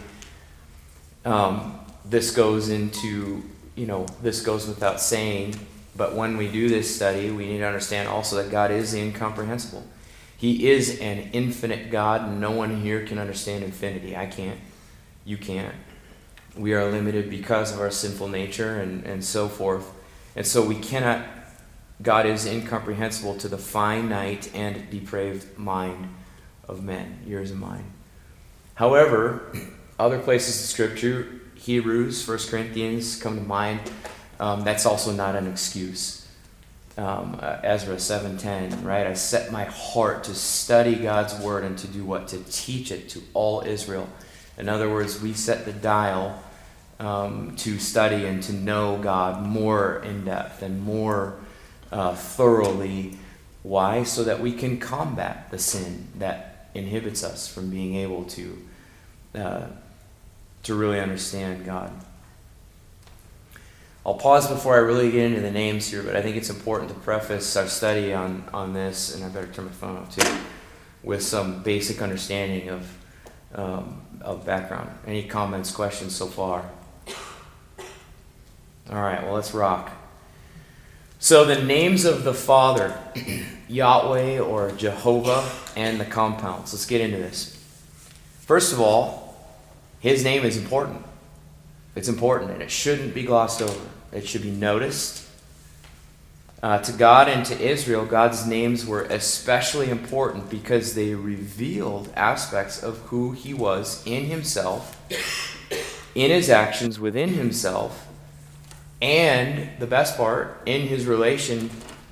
um, 1.26 1.80
this 2.06 2.32
goes 2.32 2.70
into, 2.70 3.44
you 3.76 3.86
know, 3.86 4.06
this 4.22 4.42
goes 4.42 4.68
without 4.68 5.00
saying, 5.00 5.56
but 5.96 6.16
when 6.16 6.38
we 6.38 6.52
do 6.52 6.70
this 6.70 6.94
study, 6.94 7.32
we 7.32 7.46
need 7.46 7.60
to 7.60 7.68
understand 7.68 8.10
also 8.10 8.38
that 8.38 8.50
God 8.52 8.72
is 8.72 8.94
incomprehensible. 8.94 9.86
He 10.38 10.70
is 10.70 11.00
an 11.00 11.30
infinite 11.32 11.90
God. 11.92 12.24
And 12.24 12.42
no 12.42 12.52
one 12.52 12.82
here 12.82 13.06
can 13.06 13.18
understand 13.18 13.64
infinity. 13.64 14.18
I 14.18 14.26
can't. 14.26 14.60
You 15.24 15.38
can't. 15.38 15.74
We 16.58 16.74
are 16.74 16.92
limited 16.92 17.30
because 17.30 17.72
of 17.72 17.80
our 17.80 17.92
sinful 17.92 18.28
nature 18.28 18.80
and, 18.82 19.06
and 19.06 19.24
so 19.24 19.48
forth. 19.48 19.90
And 20.36 20.46
so 20.46 20.66
we 20.66 20.76
cannot, 20.76 21.26
God 22.02 22.26
is 22.26 22.46
incomprehensible 22.46 23.38
to 23.38 23.48
the 23.48 23.58
finite 23.58 24.54
and 24.54 24.90
depraved 24.90 25.58
mind 25.58 26.14
of 26.68 26.84
men, 26.84 27.20
yours 27.26 27.52
and 27.52 27.60
mine. 27.60 27.94
However, 28.74 29.54
other 30.00 30.20
places 30.20 30.62
in 30.62 30.68
Scripture, 30.68 31.28
Hebrews, 31.56 32.28
1 32.28 32.38
Corinthians 32.50 33.22
come 33.22 33.38
to 33.38 33.44
mind. 33.44 33.80
Um, 34.40 34.64
that's 34.64 34.86
also 34.86 35.12
not 35.12 35.36
an 35.36 35.48
excuse. 35.48 36.28
Um, 36.98 37.40
uh, 37.42 37.60
Ezra 37.64 37.96
7:10, 37.96 38.84
right? 38.84 39.08
I 39.08 39.14
set 39.14 39.52
my 39.52 39.64
heart 39.64 40.26
to 40.26 40.36
study 40.36 40.96
God's 40.96 41.34
word 41.36 41.64
and 41.64 41.78
to 41.80 41.88
do 41.88 42.04
what? 42.04 42.28
To 42.30 42.40
teach 42.52 42.92
it 42.92 43.10
to 43.10 43.22
all 43.34 43.62
Israel. 43.62 44.10
In 44.58 44.70
other 44.70 44.90
words, 44.90 45.20
we 45.22 45.34
set 45.34 45.66
the 45.66 45.74
dial 45.74 46.44
um, 47.00 47.56
to 47.58 47.80
study 47.80 48.26
and 48.26 48.44
to 48.44 48.54
know 48.54 48.98
God 48.98 49.44
more 49.44 50.04
in 50.04 50.26
depth 50.26 50.62
and 50.62 50.84
more 50.84 51.36
uh, 51.92 52.14
thoroughly. 52.14 53.18
Why? 53.64 54.04
So 54.04 54.24
that 54.26 54.40
we 54.40 54.52
can 54.54 54.80
combat 54.80 55.50
the 55.50 55.58
sin 55.58 56.10
that 56.20 56.70
inhibits 56.76 57.24
us 57.24 57.48
from 57.48 57.70
being 57.70 57.96
able 57.96 58.26
to 58.26 58.58
uh, 59.36 59.66
to 60.64 60.76
really 60.76 61.00
understand 61.00 61.66
God. 61.66 61.92
I'll 64.06 64.16
pause 64.16 64.50
before 64.50 64.76
I 64.76 64.80
really 64.80 65.12
get 65.12 65.26
into 65.26 65.40
the 65.40 65.52
names 65.52 65.88
here, 65.90 66.04
but 66.04 66.16
I 66.16 66.22
think 66.22 66.36
it's 66.36 66.50
important 66.50 66.90
to 66.90 66.96
preface 66.96 67.56
our 67.56 67.68
study 67.68 68.14
on, 68.14 68.44
on 68.54 68.74
this, 68.74 69.16
and 69.16 69.24
I 69.24 69.30
better 69.30 69.48
turn 69.48 69.66
my 69.66 69.72
phone 69.72 69.98
off 69.98 70.14
too, 70.14 70.38
with 71.04 71.24
some 71.24 71.64
basic 71.64 72.02
understanding 72.02 72.70
of, 72.70 72.98
um, 73.56 74.02
of 74.20 74.46
background. 74.46 74.90
Any 75.08 75.24
comments, 75.24 75.72
questions 75.72 76.14
so 76.14 76.28
far? 76.28 76.70
All 78.90 79.02
right, 79.02 79.24
well, 79.24 79.36
let's 79.36 79.54
rock. 79.54 79.92
So, 81.20 81.46
the 81.46 81.64
names 81.64 82.04
of 82.04 82.26
the 82.26 82.34
Father, 82.34 82.94
Yahweh 83.70 84.40
or 84.40 84.72
Jehovah, 84.72 85.50
and 85.78 85.98
the 85.98 86.06
compounds. 86.06 86.74
Let's 86.74 86.86
get 86.86 87.00
into 87.00 87.16
this. 87.16 87.58
First 88.42 88.74
of 88.74 88.82
all, 88.82 89.23
his 90.04 90.22
name 90.22 90.44
is 90.44 90.58
important. 90.58 91.02
It's 91.96 92.10
important, 92.10 92.52
and 92.52 92.62
it 92.62 92.70
shouldn't 92.70 93.14
be 93.14 93.24
glossed 93.24 93.62
over. 93.62 93.90
It 94.12 94.28
should 94.28 94.42
be 94.42 94.52
noticed. 94.52 95.26
Uh, 96.62 96.80
to 96.80 96.92
God 96.92 97.30
and 97.30 97.46
to 97.46 97.58
Israel, 97.58 98.06
God's 98.06 98.46
names 98.46 98.86
were 98.86 99.04
especially 99.04 99.90
important 99.90 100.50
because 100.50 100.94
they 100.94 101.16
revealed 101.16 102.12
aspects 102.18 102.84
of 102.84 102.98
who 103.04 103.32
He 103.32 103.54
was 103.54 104.06
in 104.06 104.26
Himself, 104.26 105.00
in 106.14 106.32
His 106.32 106.50
actions 106.50 107.00
within 107.00 107.36
Himself, 107.36 108.06
and 109.02 109.70
the 109.80 109.88
best 109.88 110.18
part, 110.18 110.64
in 110.66 110.82
his 110.82 111.06
relation 111.06 111.70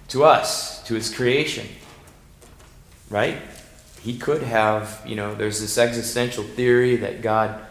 to 0.07 0.24
us, 0.24 0.81
to 0.83 0.93
his 0.93 1.13
creation. 1.13 1.67
Right? 3.10 3.38
He 4.01 4.17
could 4.17 4.43
have, 4.43 5.01
you 5.05 5.17
know, 5.17 5.36
there's 5.36 5.60
this 5.60 5.77
existential 5.77 6.45
theory 6.45 6.95
that 6.95 7.21
God 7.21 7.62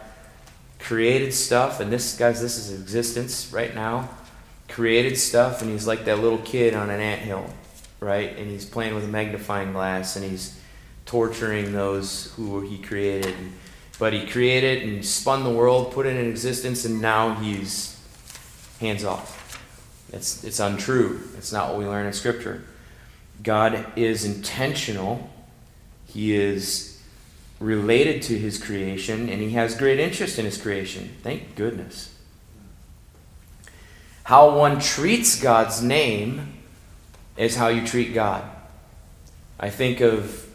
created 0.81 1.33
stuff, 1.33 1.79
and 1.79 1.91
this, 1.91 2.17
guys, 2.17 2.41
this 2.41 2.57
is 2.57 2.79
existence 2.79 3.51
right 3.53 3.73
now. 3.73 4.09
Created 4.67 5.17
stuff, 5.17 5.61
and 5.61 5.71
he's 5.71 5.87
like 5.87 6.05
that 6.05 6.19
little 6.19 6.39
kid 6.39 6.73
on 6.73 6.89
an 6.89 6.99
ant 6.99 7.21
hill, 7.21 7.45
right? 7.99 8.37
And 8.37 8.49
he's 8.49 8.65
playing 8.65 8.95
with 8.95 9.03
a 9.03 9.07
magnifying 9.07 9.73
glass, 9.73 10.15
and 10.15 10.25
he's 10.25 10.59
torturing 11.05 11.71
those 11.73 12.33
who 12.35 12.61
he 12.61 12.77
created. 12.77 13.35
But 13.99 14.13
he 14.13 14.25
created 14.25 14.83
and 14.83 15.05
spun 15.05 15.43
the 15.43 15.49
world, 15.51 15.93
put 15.93 16.05
it 16.05 16.15
in 16.15 16.29
existence, 16.29 16.85
and 16.85 17.01
now 17.01 17.35
he's 17.35 17.99
hands 18.79 19.03
off. 19.03 19.37
It's, 20.11 20.43
it's 20.43 20.59
untrue. 20.59 21.21
It's 21.37 21.53
not 21.53 21.69
what 21.69 21.77
we 21.77 21.85
learn 21.85 22.05
in 22.05 22.13
Scripture. 22.13 22.63
God 23.43 23.85
is 23.95 24.25
intentional, 24.25 25.29
He 26.05 26.33
is 26.33 26.90
related 27.61 28.21
to 28.23 28.37
His 28.37 28.61
creation, 28.61 29.29
and 29.29 29.41
He 29.41 29.51
has 29.51 29.75
great 29.75 29.99
interest 29.99 30.37
in 30.37 30.45
His 30.45 30.61
creation. 30.61 31.15
Thank 31.23 31.55
goodness. 31.55 32.13
How 34.23 34.57
one 34.57 34.79
treats 34.79 35.41
God's 35.41 35.81
name 35.81 36.53
is 37.37 37.55
how 37.55 37.69
you 37.69 37.85
treat 37.85 38.13
God. 38.13 38.43
I 39.59 39.69
think 39.69 40.01
of 40.01 40.47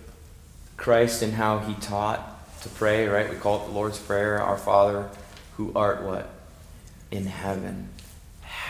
Christ 0.76 1.22
and 1.22 1.32
how 1.32 1.60
He 1.60 1.74
taught 1.74 2.60
to 2.62 2.68
pray, 2.68 3.06
right? 3.06 3.30
We 3.30 3.36
call 3.36 3.62
it 3.62 3.66
the 3.66 3.72
Lord's 3.72 3.98
Prayer 3.98 4.42
Our 4.42 4.58
Father, 4.58 5.08
who 5.56 5.72
art 5.74 6.02
what? 6.02 6.28
In 7.10 7.26
heaven 7.26 7.88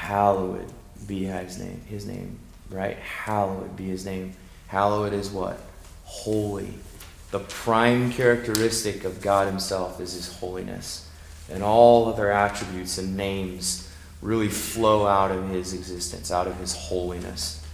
hallowed 0.07 0.73
be 1.07 1.25
his 1.25 1.59
name, 1.59 1.81
his 1.89 2.07
name, 2.07 2.39
right? 2.71 2.97
Hallowed 2.99 3.77
be 3.77 3.85
his 3.85 4.05
name. 4.05 4.35
Hallowed 4.69 5.13
is 5.13 5.31
what? 5.31 5.61
Holy. 6.05 6.75
The 7.31 7.41
prime 7.41 8.13
characteristic 8.13 9.05
of 9.05 9.21
God 9.21 9.47
himself 9.47 10.01
is 10.01 10.13
his 10.13 10.37
holiness. 10.39 11.09
And 11.51 11.63
all 11.63 12.07
other 12.09 12.31
attributes 12.31 12.99
and 12.99 13.17
names 13.17 13.93
really 14.23 14.49
flow 14.49 15.07
out 15.07 15.31
of 15.31 15.49
his 15.51 15.73
existence, 15.73 16.31
out 16.31 16.47
of 16.47 16.59
his 16.59 16.75
holiness. 16.75 17.65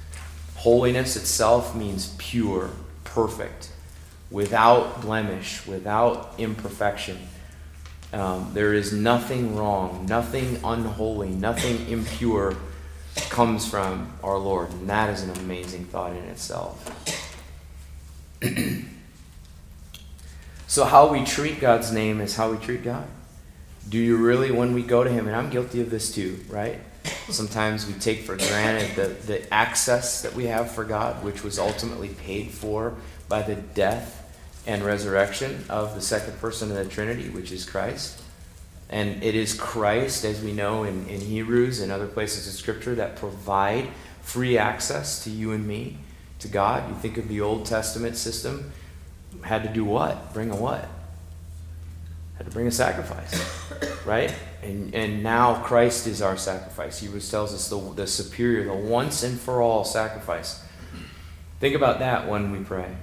Holiness 0.56 1.16
itself 1.16 1.74
means 1.74 2.14
pure, 2.18 2.70
perfect, 3.04 3.70
without 4.30 5.00
blemish, 5.00 5.66
without 5.66 6.34
imperfection. 6.38 7.18
Um, 8.12 8.50
there 8.52 8.74
is 8.74 8.92
nothing 8.92 9.56
wrong, 9.56 10.06
nothing 10.06 10.60
unholy, 10.62 11.30
nothing 11.30 11.88
impure 11.88 12.56
comes 13.30 13.68
from 13.68 14.12
our 14.22 14.38
Lord. 14.38 14.70
And 14.70 14.88
that 14.88 15.10
is 15.10 15.22
an 15.22 15.30
amazing 15.38 15.86
thought 15.86 16.12
in 16.12 16.24
itself. 16.24 16.88
so, 20.72 20.86
how 20.86 21.08
we 21.08 21.22
treat 21.22 21.60
God's 21.60 21.92
name 21.92 22.22
is 22.22 22.34
how 22.34 22.50
we 22.50 22.56
treat 22.56 22.82
God. 22.82 23.06
Do 23.90 23.98
you 23.98 24.16
really, 24.16 24.50
when 24.50 24.72
we 24.72 24.82
go 24.82 25.04
to 25.04 25.10
Him, 25.10 25.26
and 25.26 25.36
I'm 25.36 25.50
guilty 25.50 25.82
of 25.82 25.90
this 25.90 26.14
too, 26.14 26.40
right? 26.48 26.80
Sometimes 27.28 27.86
we 27.86 27.92
take 27.92 28.20
for 28.20 28.38
granted 28.38 28.96
the, 28.96 29.08
the 29.26 29.52
access 29.52 30.22
that 30.22 30.32
we 30.32 30.46
have 30.46 30.70
for 30.70 30.84
God, 30.84 31.22
which 31.22 31.44
was 31.44 31.58
ultimately 31.58 32.08
paid 32.08 32.50
for 32.50 32.94
by 33.28 33.42
the 33.42 33.54
death 33.54 34.34
and 34.66 34.82
resurrection 34.82 35.62
of 35.68 35.94
the 35.94 36.00
second 36.00 36.38
person 36.38 36.70
of 36.70 36.78
the 36.78 36.86
Trinity, 36.86 37.28
which 37.28 37.52
is 37.52 37.66
Christ. 37.66 38.22
And 38.88 39.22
it 39.22 39.34
is 39.34 39.52
Christ, 39.52 40.24
as 40.24 40.40
we 40.40 40.54
know 40.54 40.84
in, 40.84 41.06
in 41.06 41.20
Hebrews 41.20 41.80
and 41.80 41.92
other 41.92 42.06
places 42.06 42.46
in 42.46 42.54
Scripture, 42.54 42.94
that 42.94 43.16
provide 43.16 43.88
free 44.22 44.56
access 44.56 45.22
to 45.24 45.30
you 45.30 45.52
and 45.52 45.68
me, 45.68 45.98
to 46.38 46.48
God. 46.48 46.88
You 46.88 46.94
think 46.94 47.18
of 47.18 47.28
the 47.28 47.42
Old 47.42 47.66
Testament 47.66 48.16
system, 48.16 48.72
had 49.42 49.62
to 49.64 49.68
do 49.68 49.84
what? 49.84 50.32
Bring 50.34 50.50
a 50.50 50.56
what? 50.56 50.88
Had 52.36 52.46
to 52.46 52.52
bring 52.52 52.66
a 52.66 52.70
sacrifice, 52.70 54.04
right? 54.06 54.34
And, 54.62 54.94
and 54.94 55.22
now 55.22 55.62
Christ 55.62 56.06
is 56.06 56.22
our 56.22 56.36
sacrifice. 56.36 57.00
Hebrews 57.00 57.30
tells 57.30 57.54
us 57.54 57.68
the, 57.68 57.78
the 57.94 58.06
superior, 58.06 58.64
the 58.64 58.74
once 58.74 59.22
and 59.22 59.38
for 59.38 59.60
all 59.60 59.84
sacrifice. 59.84 60.64
Think 61.60 61.74
about 61.74 61.98
that 62.00 62.28
when 62.28 62.50
we 62.50 62.58
pray. 62.58 62.96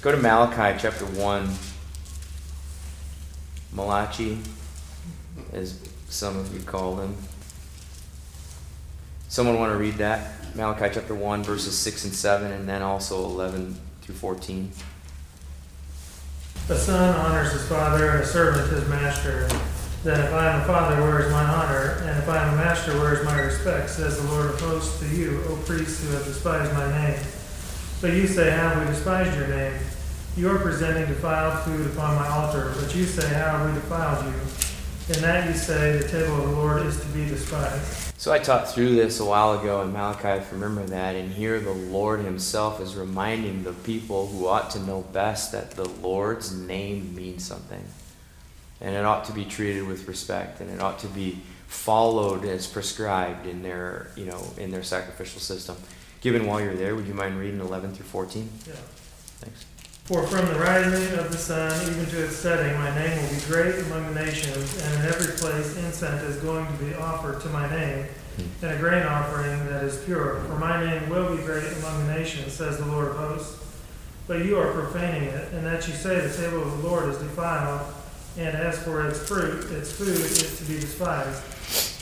Go 0.00 0.12
to 0.12 0.18
Malachi 0.18 0.78
chapter 0.80 1.04
1. 1.04 1.48
Malachi, 3.72 4.38
as 5.52 5.80
some 6.08 6.36
of 6.36 6.54
you 6.54 6.60
call 6.60 6.96
him. 6.96 7.16
Someone 9.28 9.58
want 9.58 9.72
to 9.72 9.78
read 9.78 9.94
that? 9.94 10.56
Malachi 10.56 10.94
chapter 10.94 11.14
1, 11.14 11.42
verses 11.42 11.76
6 11.76 12.04
and 12.04 12.14
7, 12.14 12.50
and 12.50 12.68
then 12.68 12.80
also 12.80 13.24
11 13.24 13.78
through 14.08 14.16
14. 14.16 14.70
A 16.70 16.74
son 16.74 17.14
honors 17.16 17.52
his 17.52 17.66
father, 17.68 18.08
and 18.08 18.20
a 18.22 18.26
servant 18.26 18.70
his 18.70 18.88
master. 18.88 19.46
Then, 20.02 20.18
if 20.20 20.32
I 20.32 20.52
am 20.52 20.62
a 20.62 20.64
father, 20.64 21.02
where 21.02 21.20
is 21.26 21.30
my 21.30 21.44
honor? 21.44 21.98
And 22.04 22.18
if 22.18 22.26
I 22.26 22.42
am 22.42 22.54
a 22.54 22.56
master, 22.56 22.98
where 22.98 23.12
is 23.12 23.24
my 23.26 23.38
respect? 23.38 23.90
Says 23.90 24.18
the 24.18 24.32
Lord 24.32 24.46
of 24.46 24.60
hosts 24.60 24.98
to 25.00 25.08
you, 25.08 25.42
O 25.48 25.56
priests 25.66 26.02
who 26.02 26.10
have 26.12 26.24
despised 26.24 26.72
my 26.72 26.90
name. 26.90 27.20
But 28.00 28.12
you 28.12 28.26
say, 28.26 28.50
How 28.50 28.80
we 28.80 28.86
despised 28.86 29.36
your 29.36 29.48
name? 29.48 29.74
You 30.38 30.52
are 30.52 30.58
presenting 30.58 31.06
defiled 31.06 31.64
food 31.64 31.86
upon 31.92 32.14
my 32.14 32.28
altar, 32.28 32.72
but 32.80 32.94
you 32.94 33.04
say, 33.04 33.28
How 33.34 33.66
we 33.66 33.74
defiled 33.74 34.24
you? 34.24 34.67
In 35.08 35.22
that 35.22 35.48
you 35.48 35.54
say 35.54 35.96
the 35.96 36.06
table 36.06 36.36
of 36.36 36.50
the 36.50 36.56
Lord 36.56 36.84
is 36.84 37.00
to 37.00 37.06
be 37.06 37.26
despised. 37.26 38.12
So 38.20 38.30
I 38.30 38.38
taught 38.38 38.70
through 38.70 38.94
this 38.94 39.20
a 39.20 39.24
while 39.24 39.58
ago 39.58 39.80
in 39.80 39.90
Malachi, 39.90 40.28
if 40.28 40.52
you 40.52 40.58
remember 40.58 40.84
that, 40.90 41.16
and 41.16 41.32
here 41.32 41.58
the 41.60 41.72
Lord 41.72 42.20
Himself 42.20 42.78
is 42.78 42.94
reminding 42.94 43.64
the 43.64 43.72
people 43.72 44.26
who 44.26 44.46
ought 44.46 44.68
to 44.72 44.80
know 44.80 45.00
best 45.00 45.52
that 45.52 45.70
the 45.70 45.88
Lord's 45.88 46.52
name 46.52 47.14
means 47.14 47.42
something. 47.42 47.82
And 48.82 48.94
it 48.94 49.06
ought 49.06 49.24
to 49.24 49.32
be 49.32 49.46
treated 49.46 49.86
with 49.86 50.06
respect, 50.08 50.60
and 50.60 50.70
it 50.70 50.78
ought 50.78 50.98
to 50.98 51.08
be 51.08 51.40
followed 51.68 52.44
as 52.44 52.66
prescribed 52.66 53.46
in 53.46 53.62
their, 53.62 54.10
you 54.14 54.26
know, 54.26 54.42
in 54.58 54.70
their 54.70 54.82
sacrificial 54.82 55.40
system. 55.40 55.76
Given 56.20 56.46
while 56.46 56.60
you're 56.60 56.74
there, 56.74 56.94
would 56.94 57.06
you 57.06 57.14
mind 57.14 57.38
reading 57.38 57.60
11 57.60 57.94
through 57.94 58.04
14? 58.04 58.46
Yeah. 58.66 58.74
Thanks. 59.40 59.64
For 60.08 60.26
from 60.26 60.46
the 60.46 60.58
rising 60.58 61.18
of 61.18 61.30
the 61.30 61.36
sun 61.36 61.70
even 61.82 62.06
to 62.06 62.24
its 62.24 62.36
setting, 62.36 62.74
my 62.78 62.94
name 62.94 63.22
will 63.22 63.28
be 63.28 63.44
great 63.44 63.78
among 63.80 64.14
the 64.14 64.24
nations, 64.24 64.82
and 64.82 64.94
in 64.94 65.02
every 65.02 65.34
place 65.36 65.76
incense 65.76 66.22
is 66.22 66.36
going 66.38 66.66
to 66.66 66.82
be 66.82 66.94
offered 66.94 67.42
to 67.42 67.48
my 67.50 67.68
name, 67.68 68.06
hmm. 68.36 68.64
and 68.64 68.74
a 68.74 68.78
grain 68.78 69.02
offering 69.02 69.66
that 69.66 69.84
is 69.84 70.02
pure. 70.06 70.40
For 70.44 70.54
my 70.54 70.82
name 70.82 71.10
will 71.10 71.36
be 71.36 71.42
great 71.42 71.70
among 71.76 72.06
the 72.06 72.14
nations, 72.14 72.54
says 72.54 72.78
the 72.78 72.86
Lord 72.86 73.08
of 73.08 73.16
hosts. 73.16 73.62
But 74.26 74.46
you 74.46 74.58
are 74.58 74.72
profaning 74.72 75.24
it, 75.24 75.52
and 75.52 75.66
that 75.66 75.86
you 75.86 75.92
say 75.92 76.18
the 76.18 76.34
table 76.34 76.62
of 76.62 76.80
the 76.80 76.88
Lord 76.88 77.10
is 77.10 77.18
defiled, 77.18 77.92
and 78.38 78.56
as 78.56 78.78
for 78.78 79.06
its 79.06 79.28
fruit, 79.28 79.70
its 79.72 79.92
food 79.92 80.08
is 80.08 80.58
to 80.58 80.64
be 80.64 80.80
despised. 80.80 81.42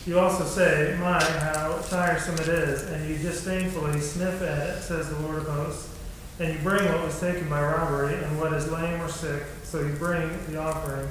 You 0.06 0.20
also 0.20 0.44
say, 0.44 0.96
My, 1.00 1.20
how 1.20 1.82
tiresome 1.88 2.36
it 2.36 2.48
is, 2.50 2.84
and 2.84 3.10
you 3.10 3.16
disdainfully 3.18 4.00
sniff 4.00 4.42
at 4.42 4.76
it, 4.76 4.82
says 4.82 5.10
the 5.10 5.18
Lord 5.18 5.38
of 5.38 5.48
hosts. 5.48 5.96
And 6.38 6.52
you 6.52 6.59
bring 6.61 6.85
what 6.85 7.02
was 7.02 7.19
taken 7.19 7.49
by 7.49 7.62
robbery, 7.62 8.14
and 8.14 8.38
what 8.38 8.52
is 8.52 8.71
lame 8.71 9.00
or 9.00 9.09
sick, 9.09 9.43
so 9.62 9.81
you 9.81 9.93
bring 9.95 10.28
the 10.49 10.59
offering. 10.59 11.09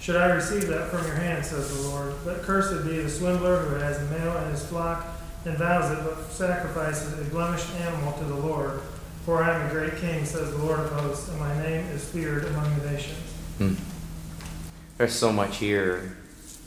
Should 0.00 0.16
I 0.16 0.26
receive 0.30 0.66
that 0.68 0.90
from 0.90 1.06
your 1.06 1.16
hand, 1.16 1.44
says 1.44 1.74
the 1.74 1.88
Lord? 1.88 2.14
But 2.24 2.42
cursed 2.42 2.84
be 2.84 2.98
the 2.98 3.08
swindler 3.08 3.58
who 3.58 3.76
has 3.76 3.98
a 3.98 4.04
male 4.06 4.36
in 4.38 4.50
his 4.50 4.64
flock, 4.66 5.06
and 5.44 5.56
vows 5.56 5.96
it, 5.96 6.02
but 6.04 6.30
sacrifices 6.32 7.18
a 7.18 7.30
blemished 7.30 7.70
animal 7.76 8.12
to 8.14 8.24
the 8.24 8.34
Lord. 8.34 8.80
For 9.24 9.42
I 9.42 9.54
am 9.54 9.66
a 9.68 9.70
great 9.70 9.96
king, 9.96 10.24
says 10.24 10.50
the 10.50 10.58
Lord 10.58 10.80
of 10.80 10.90
hosts, 10.92 11.28
and 11.28 11.38
my 11.38 11.56
name 11.62 11.86
is 11.86 12.08
feared 12.08 12.44
among 12.44 12.78
the 12.78 12.90
nations. 12.90 13.18
Hmm. 13.58 13.74
There's 14.98 15.14
so 15.14 15.32
much 15.32 15.58
here. 15.58 16.16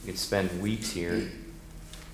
You 0.06 0.14
could 0.14 0.20
spend 0.20 0.62
weeks 0.62 0.92
here. 0.92 1.30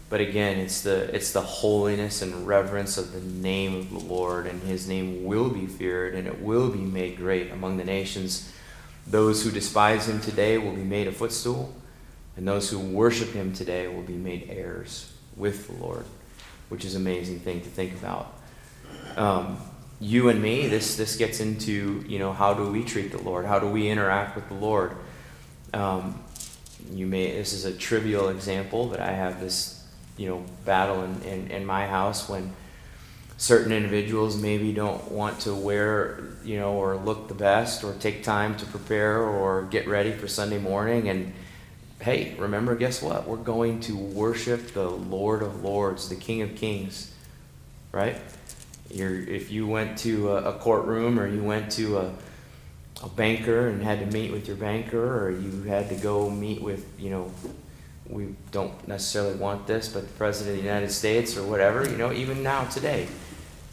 But 0.09 0.21
again, 0.21 0.59
it's 0.59 0.81
the 0.81 1.13
it's 1.15 1.31
the 1.31 1.41
holiness 1.41 2.21
and 2.21 2.45
reverence 2.47 2.97
of 2.97 3.11
the 3.11 3.21
name 3.21 3.75
of 3.75 3.89
the 3.89 3.99
Lord, 3.99 4.45
and 4.45 4.61
His 4.61 4.87
name 4.87 5.25
will 5.25 5.49
be 5.49 5.65
feared, 5.65 6.13
and 6.13 6.27
it 6.27 6.41
will 6.41 6.69
be 6.69 6.79
made 6.79 7.17
great 7.17 7.51
among 7.51 7.77
the 7.77 7.83
nations. 7.83 8.51
Those 9.07 9.43
who 9.43 9.51
despise 9.51 10.07
Him 10.07 10.21
today 10.21 10.57
will 10.57 10.73
be 10.73 10.83
made 10.83 11.07
a 11.07 11.11
footstool, 11.11 11.73
and 12.37 12.47
those 12.47 12.69
who 12.69 12.79
worship 12.79 13.29
Him 13.29 13.51
today 13.53 13.87
will 13.87 14.03
be 14.03 14.13
made 14.15 14.47
heirs 14.49 15.11
with 15.35 15.67
the 15.67 15.83
Lord, 15.83 16.05
which 16.69 16.85
is 16.85 16.93
an 16.93 17.01
amazing 17.01 17.39
thing 17.39 17.61
to 17.61 17.69
think 17.69 17.93
about. 17.93 18.33
Um, 19.17 19.57
you 19.99 20.29
and 20.29 20.39
me, 20.41 20.67
this 20.67 20.97
this 20.97 21.15
gets 21.15 21.39
into 21.39 22.05
you 22.07 22.19
know 22.19 22.31
how 22.31 22.53
do 22.53 22.69
we 22.71 22.83
treat 22.83 23.11
the 23.11 23.21
Lord? 23.21 23.45
How 23.45 23.57
do 23.57 23.67
we 23.67 23.89
interact 23.89 24.35
with 24.35 24.47
the 24.49 24.55
Lord? 24.55 24.95
Um, 25.73 26.21
you 26.91 27.07
may 27.07 27.31
this 27.31 27.53
is 27.53 27.65
a 27.65 27.73
trivial 27.73 28.29
example, 28.29 28.85
but 28.85 28.99
I 28.99 29.11
have 29.11 29.39
this 29.39 29.74
you 30.17 30.29
know 30.29 30.45
battle 30.65 31.03
in, 31.03 31.21
in, 31.23 31.51
in 31.51 31.65
my 31.65 31.87
house 31.87 32.29
when 32.29 32.53
certain 33.37 33.71
individuals 33.73 34.41
maybe 34.41 34.71
don't 34.71 35.11
want 35.11 35.39
to 35.41 35.53
wear 35.53 36.23
you 36.43 36.57
know 36.57 36.73
or 36.73 36.95
look 36.95 37.27
the 37.27 37.33
best 37.33 37.83
or 37.83 37.93
take 37.95 38.23
time 38.23 38.55
to 38.57 38.65
prepare 38.65 39.21
or 39.21 39.63
get 39.63 39.87
ready 39.87 40.11
for 40.11 40.27
Sunday 40.27 40.59
morning. 40.59 41.09
And 41.09 41.33
hey 42.01 42.35
remember 42.37 42.75
guess 42.75 43.01
what? 43.01 43.27
We're 43.27 43.37
going 43.37 43.79
to 43.81 43.95
worship 43.97 44.73
the 44.73 44.89
Lord 44.89 45.41
of 45.41 45.63
Lords 45.63 46.09
the 46.09 46.15
King 46.15 46.41
of 46.41 46.55
Kings 46.55 47.11
right? 47.95 48.17
You're, 48.91 49.17
if 49.17 49.51
you 49.51 49.65
went 49.65 49.97
to 49.99 50.31
a, 50.31 50.55
a 50.55 50.59
courtroom 50.59 51.17
or 51.17 51.27
you 51.27 51.41
went 51.41 51.71
to 51.73 51.97
a 51.97 52.13
a 53.03 53.09
banker 53.09 53.67
and 53.67 53.83
had 53.83 53.99
to 53.99 54.05
meet 54.05 54.31
with 54.31 54.47
your 54.47 54.55
banker 54.55 55.25
or 55.25 55.29
you 55.29 55.63
had 55.63 55.89
to 55.89 55.95
go 55.95 56.29
meet 56.29 56.61
with 56.61 56.85
you 56.97 57.09
know 57.09 57.29
we 58.09 58.35
don't 58.51 58.87
necessarily 58.87 59.35
want 59.35 59.67
this, 59.67 59.87
but 59.87 60.07
the 60.07 60.13
President 60.13 60.57
of 60.57 60.61
the 60.61 60.67
United 60.67 60.91
States 60.91 61.35
or 61.37 61.43
whatever, 61.43 61.89
you 61.89 61.97
know, 61.97 62.11
even 62.11 62.43
now 62.43 62.65
today, 62.65 63.07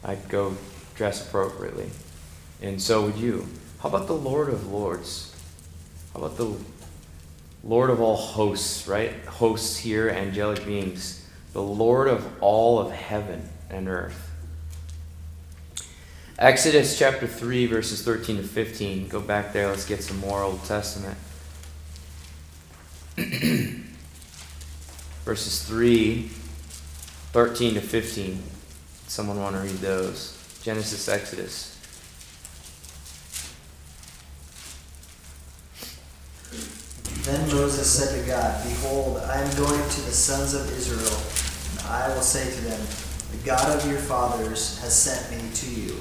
I'd 0.04 0.28
go 0.28 0.56
dress 0.94 1.26
appropriately. 1.26 1.90
And 2.62 2.80
so 2.80 3.02
would 3.06 3.16
you. 3.16 3.46
How 3.80 3.88
about 3.88 4.06
the 4.06 4.14
Lord 4.14 4.48
of 4.48 4.72
Lords? 4.72 5.34
How 6.12 6.20
about 6.20 6.36
the 6.36 6.54
Lord 7.64 7.90
of 7.90 8.00
all 8.00 8.16
hosts, 8.16 8.88
right? 8.88 9.12
Hosts 9.24 9.76
here, 9.76 10.08
angelic 10.08 10.64
beings. 10.64 11.26
The 11.52 11.62
Lord 11.62 12.08
of 12.08 12.26
all 12.40 12.78
of 12.78 12.92
heaven 12.92 13.48
and 13.68 13.88
earth. 13.88 14.30
Exodus 16.38 16.98
chapter 16.98 17.26
3, 17.26 17.66
verses 17.66 18.02
13 18.02 18.38
to 18.38 18.42
15. 18.42 19.08
Go 19.08 19.20
back 19.20 19.52
there, 19.52 19.68
let's 19.68 19.84
get 19.84 20.02
some 20.02 20.18
more 20.18 20.42
Old 20.42 20.64
Testament. 20.64 21.18
verses 25.24 25.62
3, 25.64 26.28
13 27.32 27.74
to 27.74 27.80
15. 27.80 28.42
Someone 29.06 29.38
want 29.38 29.56
to 29.56 29.62
read 29.62 29.76
those? 29.76 30.36
Genesis, 30.62 31.08
Exodus. 31.08 31.78
Then 37.24 37.48
Moses 37.50 37.88
said 37.88 38.20
to 38.20 38.26
God, 38.26 38.64
Behold, 38.64 39.18
I 39.18 39.40
am 39.40 39.56
going 39.56 39.88
to 39.88 40.00
the 40.02 40.10
sons 40.10 40.54
of 40.54 40.68
Israel, 40.76 41.22
and 41.78 41.86
I 41.86 42.12
will 42.12 42.22
say 42.22 42.50
to 42.50 42.60
them, 42.62 42.80
The 43.30 43.46
God 43.46 43.78
of 43.78 43.88
your 43.88 44.00
fathers 44.00 44.80
has 44.80 44.92
sent 44.92 45.30
me 45.30 45.48
to 45.54 45.70
you. 45.70 45.96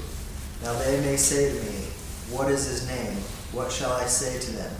Now 0.64 0.74
they 0.80 1.00
may 1.00 1.16
say 1.16 1.48
to 1.48 1.64
me, 1.64 1.86
What 2.34 2.50
is 2.50 2.66
his 2.66 2.88
name? 2.88 3.18
What 3.52 3.70
shall 3.70 3.92
I 3.92 4.06
say 4.06 4.40
to 4.40 4.50
them? 4.50 4.74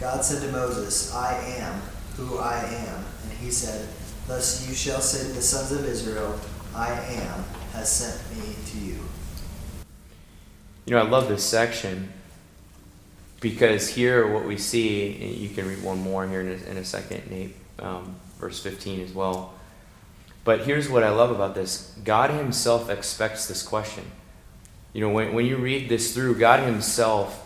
God 0.00 0.24
said 0.24 0.42
to 0.42 0.50
Moses, 0.50 1.14
I 1.14 1.34
am 1.58 1.80
who 2.16 2.38
I 2.38 2.58
am. 2.64 3.04
And 3.22 3.32
he 3.38 3.50
said, 3.50 3.88
Thus 4.26 4.66
you 4.68 4.74
shall 4.74 5.00
say 5.00 5.26
to 5.28 5.32
the 5.32 5.42
sons 5.42 5.72
of 5.72 5.84
Israel, 5.86 6.38
I 6.74 6.90
am 6.92 7.44
has 7.72 7.90
sent 7.90 8.36
me 8.36 8.54
to 8.66 8.78
you. 8.78 8.98
You 10.86 10.94
know, 10.94 10.98
I 10.98 11.08
love 11.08 11.28
this 11.28 11.44
section 11.44 12.12
because 13.40 13.88
here 13.88 14.32
what 14.32 14.44
we 14.44 14.56
see, 14.56 15.14
and 15.20 15.34
you 15.34 15.48
can 15.50 15.68
read 15.68 15.82
one 15.82 16.00
more 16.00 16.26
here 16.26 16.40
in 16.40 16.48
a, 16.48 16.70
in 16.70 16.76
a 16.76 16.84
second, 16.84 17.30
Nate, 17.30 17.54
um, 17.78 18.16
verse 18.38 18.62
15 18.62 19.00
as 19.00 19.12
well. 19.12 19.54
But 20.44 20.60
here's 20.60 20.88
what 20.88 21.02
I 21.02 21.10
love 21.10 21.30
about 21.30 21.54
this 21.54 21.96
God 22.04 22.30
Himself 22.30 22.88
expects 22.88 23.46
this 23.46 23.62
question. 23.62 24.04
You 24.92 25.02
know, 25.02 25.10
when, 25.10 25.34
when 25.34 25.44
you 25.44 25.56
read 25.56 25.88
this 25.88 26.14
through, 26.14 26.38
God 26.38 26.60
Himself 26.60 27.45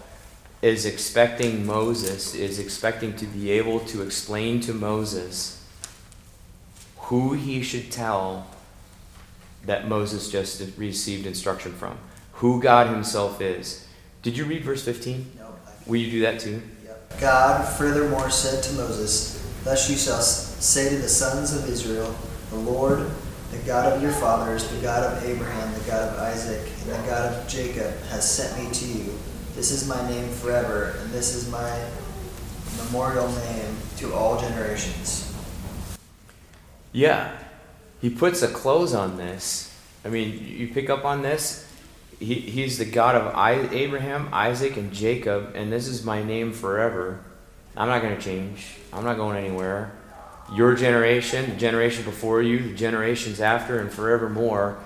is 0.63 0.85
expecting 0.85 1.65
Moses, 1.67 2.35
is 2.35 2.59
expecting 2.59 3.15
to 3.17 3.27
be 3.27 3.51
able 3.51 3.81
to 3.81 4.03
explain 4.03 4.61
to 4.61 4.75
Moses 4.75 5.65
who 7.11 7.33
he 7.33 7.63
should 7.63 7.91
tell 7.91 8.47
that 9.65 9.89
Moses 9.89 10.31
just 10.31 10.63
received 10.79 11.27
instruction 11.27 11.73
from, 11.73 11.99
who 12.35 12.61
God 12.63 12.89
Himself 12.89 13.41
is. 13.41 13.87
Did 14.23 14.37
you 14.37 14.45
read 14.45 14.65
verse 14.65 14.85
15? 14.85 15.33
No, 15.39 15.55
Will 15.87 15.97
you 15.97 16.11
do 16.11 16.21
that 16.21 16.41
too? 16.41 16.63
Yep. 16.85 17.21
God 17.21 17.69
furthermore 17.77 18.31
said 18.31 18.63
to 18.65 18.73
Moses, 18.75 19.37
Thus 19.65 19.91
you 19.91 19.97
shall 19.97 20.21
say 20.21 20.89
to 20.91 20.97
the 20.97 21.09
sons 21.09 21.55
of 21.55 21.69
Israel, 21.69 22.15
The 22.51 22.57
Lord, 22.57 23.11
the 23.51 23.59
God 23.67 23.93
of 23.93 24.01
your 24.01 24.13
fathers, 24.13 24.69
the 24.69 24.81
God 24.81 25.03
of 25.03 25.25
Abraham, 25.25 25.75
the 25.75 25.91
God 25.91 26.13
of 26.13 26.19
Isaac, 26.21 26.71
and 26.83 26.91
the 26.93 27.09
God 27.09 27.33
of 27.33 27.49
Jacob, 27.49 27.93
has 28.05 28.31
sent 28.31 28.63
me 28.63 28.73
to 28.73 28.87
you. 28.87 29.19
This 29.55 29.71
is 29.71 29.89
my 29.89 30.09
name 30.09 30.31
forever, 30.31 30.97
and 31.01 31.11
this 31.11 31.35
is 31.35 31.51
my 31.51 31.85
memorial 32.85 33.29
name 33.29 33.77
to 33.99 34.15
all 34.15 34.41
generations. 34.41 35.35
Yeah. 36.93 37.37
He 38.01 38.09
puts 38.09 38.43
a 38.43 38.49
close 38.49 38.95
on 38.95 39.17
this. 39.17 39.77
I 40.05 40.09
mean, 40.09 40.43
you 40.47 40.69
pick 40.69 40.89
up 40.89 41.05
on 41.05 41.23
this. 41.23 41.67
He, 42.19 42.35
he's 42.35 42.79
the 42.79 42.85
God 42.85 43.15
of 43.15 43.35
I, 43.35 43.69
Abraham, 43.73 44.29
Isaac, 44.33 44.77
and 44.77 44.93
Jacob, 44.93 45.53
and 45.55 45.71
this 45.71 45.87
is 45.87 46.05
my 46.05 46.23
name 46.23 46.53
forever. 46.53 47.23
I'm 47.77 47.89
not 47.89 48.03
going 48.03 48.17
to 48.17 48.23
change. 48.23 48.77
I'm 48.93 49.05
not 49.05 49.17
going 49.17 49.37
anywhere. 49.37 49.93
Your 50.55 50.75
generation, 50.75 51.51
the 51.51 51.57
generation 51.57 52.05
before 52.05 52.43
you, 52.43 52.71
the 52.71 52.75
generations 52.75 53.41
after, 53.41 53.79
and 53.79 53.91
forevermore, 53.91 54.79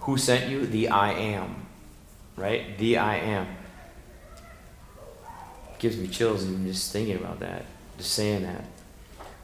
who 0.00 0.16
sent 0.16 0.48
you? 0.48 0.66
The 0.66 0.88
I 0.88 1.12
am. 1.12 1.66
Right? 2.36 2.78
The 2.78 2.98
I 2.98 3.16
am. 3.16 3.46
Gives 5.80 5.96
me 5.96 6.06
chills 6.06 6.44
even 6.44 6.64
just 6.66 6.92
thinking 6.92 7.16
about 7.16 7.40
that, 7.40 7.64
just 7.98 8.12
saying 8.12 8.44
that. 8.44 8.64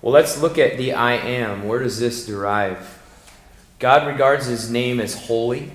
Well, 0.01 0.13
let's 0.13 0.41
look 0.41 0.59
at 0.59 0.77
the 0.77 0.93
I 0.93 1.15
am. 1.15 1.67
Where 1.67 1.81
does 1.81 1.99
this 1.99 2.27
derive? 2.27 3.03
God 3.79 4.07
regards 4.07 4.47
his 4.47 4.71
name 4.71 5.01
as 5.01 5.27
holy, 5.27 5.73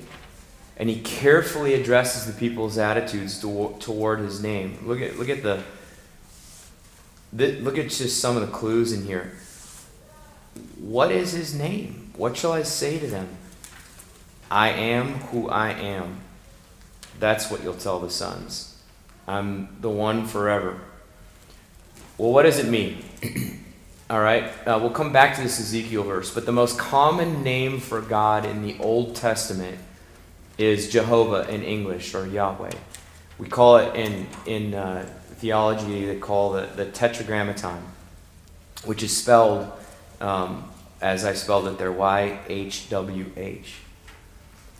and 0.77 0.89
he 0.89 1.01
carefully 1.01 1.73
addresses 1.73 2.25
the 2.25 2.39
people's 2.39 2.77
attitudes 2.77 3.41
to, 3.41 3.75
toward 3.79 4.19
his 4.19 4.41
name. 4.41 4.77
Look 4.85 5.01
at, 5.01 5.17
look 5.19 5.29
at 5.29 5.43
the 5.43 5.63
th- 7.37 7.61
look 7.61 7.77
at 7.77 7.89
just 7.89 8.19
some 8.19 8.37
of 8.37 8.41
the 8.41 8.55
clues 8.55 8.93
in 8.93 9.05
here. 9.05 9.33
What 10.79 11.11
is 11.11 11.31
his 11.31 11.53
name? 11.53 12.11
What 12.15 12.37
shall 12.37 12.53
I 12.53 12.63
say 12.63 12.99
to 12.99 13.07
them? 13.07 13.27
I 14.49 14.69
am 14.69 15.13
who 15.15 15.49
I 15.49 15.71
am. 15.71 16.21
That's 17.19 17.49
what 17.49 17.63
you'll 17.63 17.73
tell 17.73 17.99
the 17.99 18.09
sons. 18.09 18.70
I'm 19.31 19.69
the 19.79 19.89
one 19.89 20.27
forever. 20.27 20.79
Well, 22.17 22.31
what 22.31 22.43
does 22.43 22.59
it 22.59 22.67
mean? 22.67 23.03
All 24.09 24.19
right, 24.19 24.43
uh, 24.67 24.77
we'll 24.81 24.89
come 24.89 25.13
back 25.13 25.37
to 25.37 25.41
this 25.41 25.57
Ezekiel 25.57 26.03
verse, 26.03 26.33
but 26.33 26.45
the 26.45 26.51
most 26.51 26.77
common 26.77 27.41
name 27.43 27.79
for 27.79 28.01
God 28.01 28.45
in 28.45 28.61
the 28.61 28.77
Old 28.79 29.15
Testament 29.15 29.79
is 30.57 30.91
Jehovah 30.91 31.49
in 31.49 31.63
English 31.63 32.13
or 32.13 32.27
Yahweh. 32.27 32.73
We 33.37 33.47
call 33.47 33.77
it 33.77 33.95
in 33.95 34.27
in 34.45 34.73
uh, 34.73 35.07
theology 35.35 36.05
they 36.05 36.19
call 36.19 36.51
the 36.51 36.67
the 36.75 36.85
Tetragrammaton, 36.85 37.81
which 38.83 39.01
is 39.01 39.15
spelled 39.15 39.71
um, 40.19 40.69
as 41.01 41.23
I 41.23 41.33
spelled 41.33 41.67
it 41.67 41.77
there, 41.77 41.91
Y 41.91 42.37
H 42.49 42.89
W 42.89 43.31
H. 43.37 43.75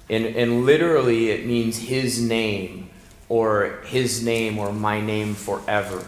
And, 0.10 0.26
and 0.26 0.66
literally 0.66 1.30
it 1.30 1.46
means 1.46 1.78
his 1.78 2.22
name 2.22 2.90
or 3.32 3.80
his 3.86 4.22
name 4.22 4.60
or 4.60 4.74
my 4.74 5.00
name 5.00 5.34
forever. 5.34 6.06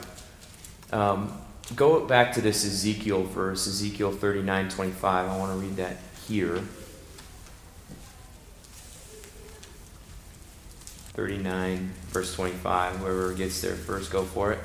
Um, 0.91 1.31
go 1.73 2.05
back 2.05 2.33
to 2.33 2.41
this 2.41 2.65
Ezekiel 2.65 3.23
verse, 3.23 3.65
Ezekiel 3.65 4.11
39 4.11 4.67
25. 4.67 5.29
I 5.29 5.37
want 5.37 5.53
to 5.53 5.57
read 5.57 5.77
that 5.77 5.95
here. 6.27 6.61
39, 11.13 11.93
verse 12.09 12.35
25. 12.35 12.97
Whoever 12.97 13.33
gets 13.33 13.61
there 13.61 13.75
first, 13.75 14.11
go 14.11 14.23
for 14.23 14.51
it. 14.51 14.59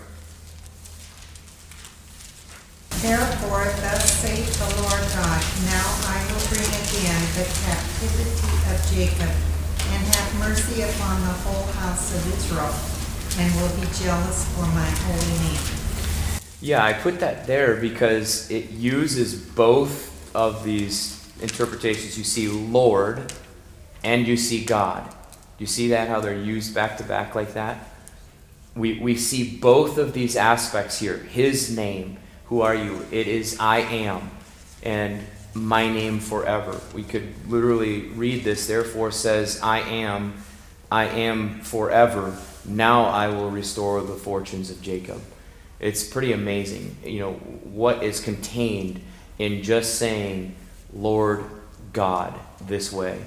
Therefore, 2.99 3.67
thus 3.83 4.13
saith 4.15 4.59
the 4.59 4.83
Lord 4.83 5.07
God, 5.15 5.43
Now 5.65 5.87
I 6.11 6.27
will 6.27 6.43
bring 6.49 6.67
again 6.67 7.23
the 7.39 7.47
captivity 7.63 8.35
of 8.67 8.83
Jacob, 8.91 9.58
and 9.93 10.03
have 10.15 10.39
mercy 10.39 10.83
upon 10.83 11.21
the 11.23 11.35
whole 11.45 11.67
house 11.73 12.15
of 12.15 12.23
Israel, 12.35 12.75
and 13.39 13.55
will 13.61 13.75
be 13.81 13.87
jealous 14.03 14.45
for 14.55 14.67
my 14.75 14.89
holy 14.89 15.39
name. 15.49 15.79
Yeah, 16.61 16.85
I 16.85 16.93
put 16.93 17.21
that 17.21 17.47
there 17.47 17.77
because 17.77 18.51
it 18.51 18.71
uses 18.71 19.35
both 19.35 20.35
of 20.35 20.65
these 20.65 21.15
interpretations. 21.41 22.19
You 22.19 22.25
see 22.25 22.49
Lord 22.49 23.33
and 24.03 24.27
you 24.27 24.37
see 24.37 24.65
God. 24.65 25.15
You 25.59 25.67
see 25.67 25.89
that, 25.89 26.09
how 26.09 26.21
they're 26.21 26.37
used 26.37 26.75
back 26.75 26.97
to 26.99 27.05
back 27.05 27.35
like 27.35 27.55
that? 27.55 27.89
We, 28.75 28.99
we 29.01 29.17
see 29.17 29.57
both 29.57 29.99
of 29.99 30.13
these 30.13 30.37
aspects 30.37 31.01
here. 31.01 31.17
His 31.17 31.75
name, 31.75 32.19
who 32.47 32.61
are 32.61 32.75
you? 32.75 33.05
It 33.11 33.27
is 33.27 33.57
I 33.59 33.79
am, 33.79 34.31
and 34.83 35.21
my 35.67 35.89
name 35.89 36.21
forever. 36.21 36.81
We 36.95 37.03
could 37.03 37.49
literally 37.49 38.03
read 38.09 38.45
this, 38.45 38.67
therefore 38.67 39.11
says, 39.11 39.61
I 39.63 39.81
am, 39.81 40.35
I 40.91 41.05
am 41.05 41.61
forever. 41.61 42.37
Now 42.65 43.05
I 43.05 43.29
will 43.29 43.51
restore 43.51 44.03
the 44.03 44.15
fortunes 44.15 44.71
of 44.71 44.83
Jacob. 44.83 45.21
It's 45.81 46.05
pretty 46.05 46.33
amazing, 46.33 46.97
you 47.05 47.21
know, 47.21 47.33
what 47.33 48.03
is 48.03 48.21
contained 48.21 49.01
in 49.39 49.63
just 49.63 49.97
saying, 49.97 50.55
Lord 50.93 51.45
God, 51.93 52.35
this 52.67 52.93
way. 52.93 53.21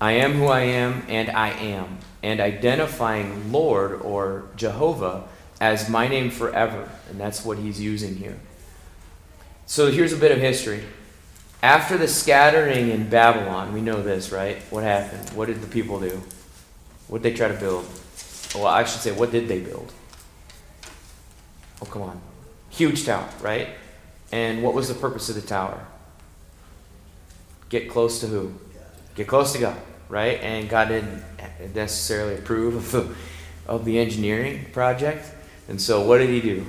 I 0.00 0.12
am 0.12 0.34
who 0.34 0.46
I 0.46 0.60
am, 0.60 1.04
and 1.08 1.30
I 1.30 1.50
am. 1.50 1.98
And 2.22 2.40
identifying 2.40 3.52
Lord 3.52 4.00
or 4.02 4.44
Jehovah 4.56 5.24
as 5.60 5.88
my 5.88 6.08
name 6.08 6.30
forever. 6.30 6.90
And 7.10 7.18
that's 7.18 7.44
what 7.44 7.58
he's 7.58 7.80
using 7.80 8.16
here. 8.16 8.38
So 9.66 9.90
here's 9.90 10.12
a 10.12 10.16
bit 10.16 10.32
of 10.32 10.38
history. 10.38 10.82
After 11.64 11.96
the 11.96 12.08
scattering 12.08 12.90
in 12.90 13.08
Babylon, 13.08 13.72
we 13.72 13.80
know 13.80 14.02
this, 14.02 14.30
right? 14.30 14.60
What 14.68 14.84
happened? 14.84 15.30
What 15.30 15.46
did 15.46 15.62
the 15.62 15.66
people 15.66 15.98
do? 15.98 16.22
What 17.08 17.22
did 17.22 17.32
they 17.32 17.36
try 17.38 17.48
to 17.48 17.58
build? 17.58 17.86
Well, 18.54 18.66
I 18.66 18.84
should 18.84 19.00
say, 19.00 19.12
what 19.12 19.32
did 19.32 19.48
they 19.48 19.60
build? 19.60 19.90
Oh, 21.80 21.86
come 21.86 22.02
on. 22.02 22.20
Huge 22.68 23.06
tower, 23.06 23.26
right? 23.40 23.70
And 24.30 24.62
what 24.62 24.74
was 24.74 24.88
the 24.88 24.94
purpose 24.94 25.30
of 25.30 25.36
the 25.36 25.40
tower? 25.40 25.86
Get 27.70 27.88
close 27.88 28.20
to 28.20 28.26
who? 28.26 28.52
Get 29.14 29.26
close 29.26 29.54
to 29.54 29.58
God, 29.58 29.80
right? 30.10 30.38
And 30.42 30.68
God 30.68 30.88
didn't 30.88 31.24
necessarily 31.74 32.34
approve 32.34 32.76
of 32.76 32.92
the, 32.92 33.14
of 33.66 33.86
the 33.86 33.98
engineering 33.98 34.66
project. 34.74 35.26
And 35.68 35.80
so 35.80 36.02
what 36.02 36.18
did 36.18 36.28
he 36.28 36.42
do? 36.42 36.66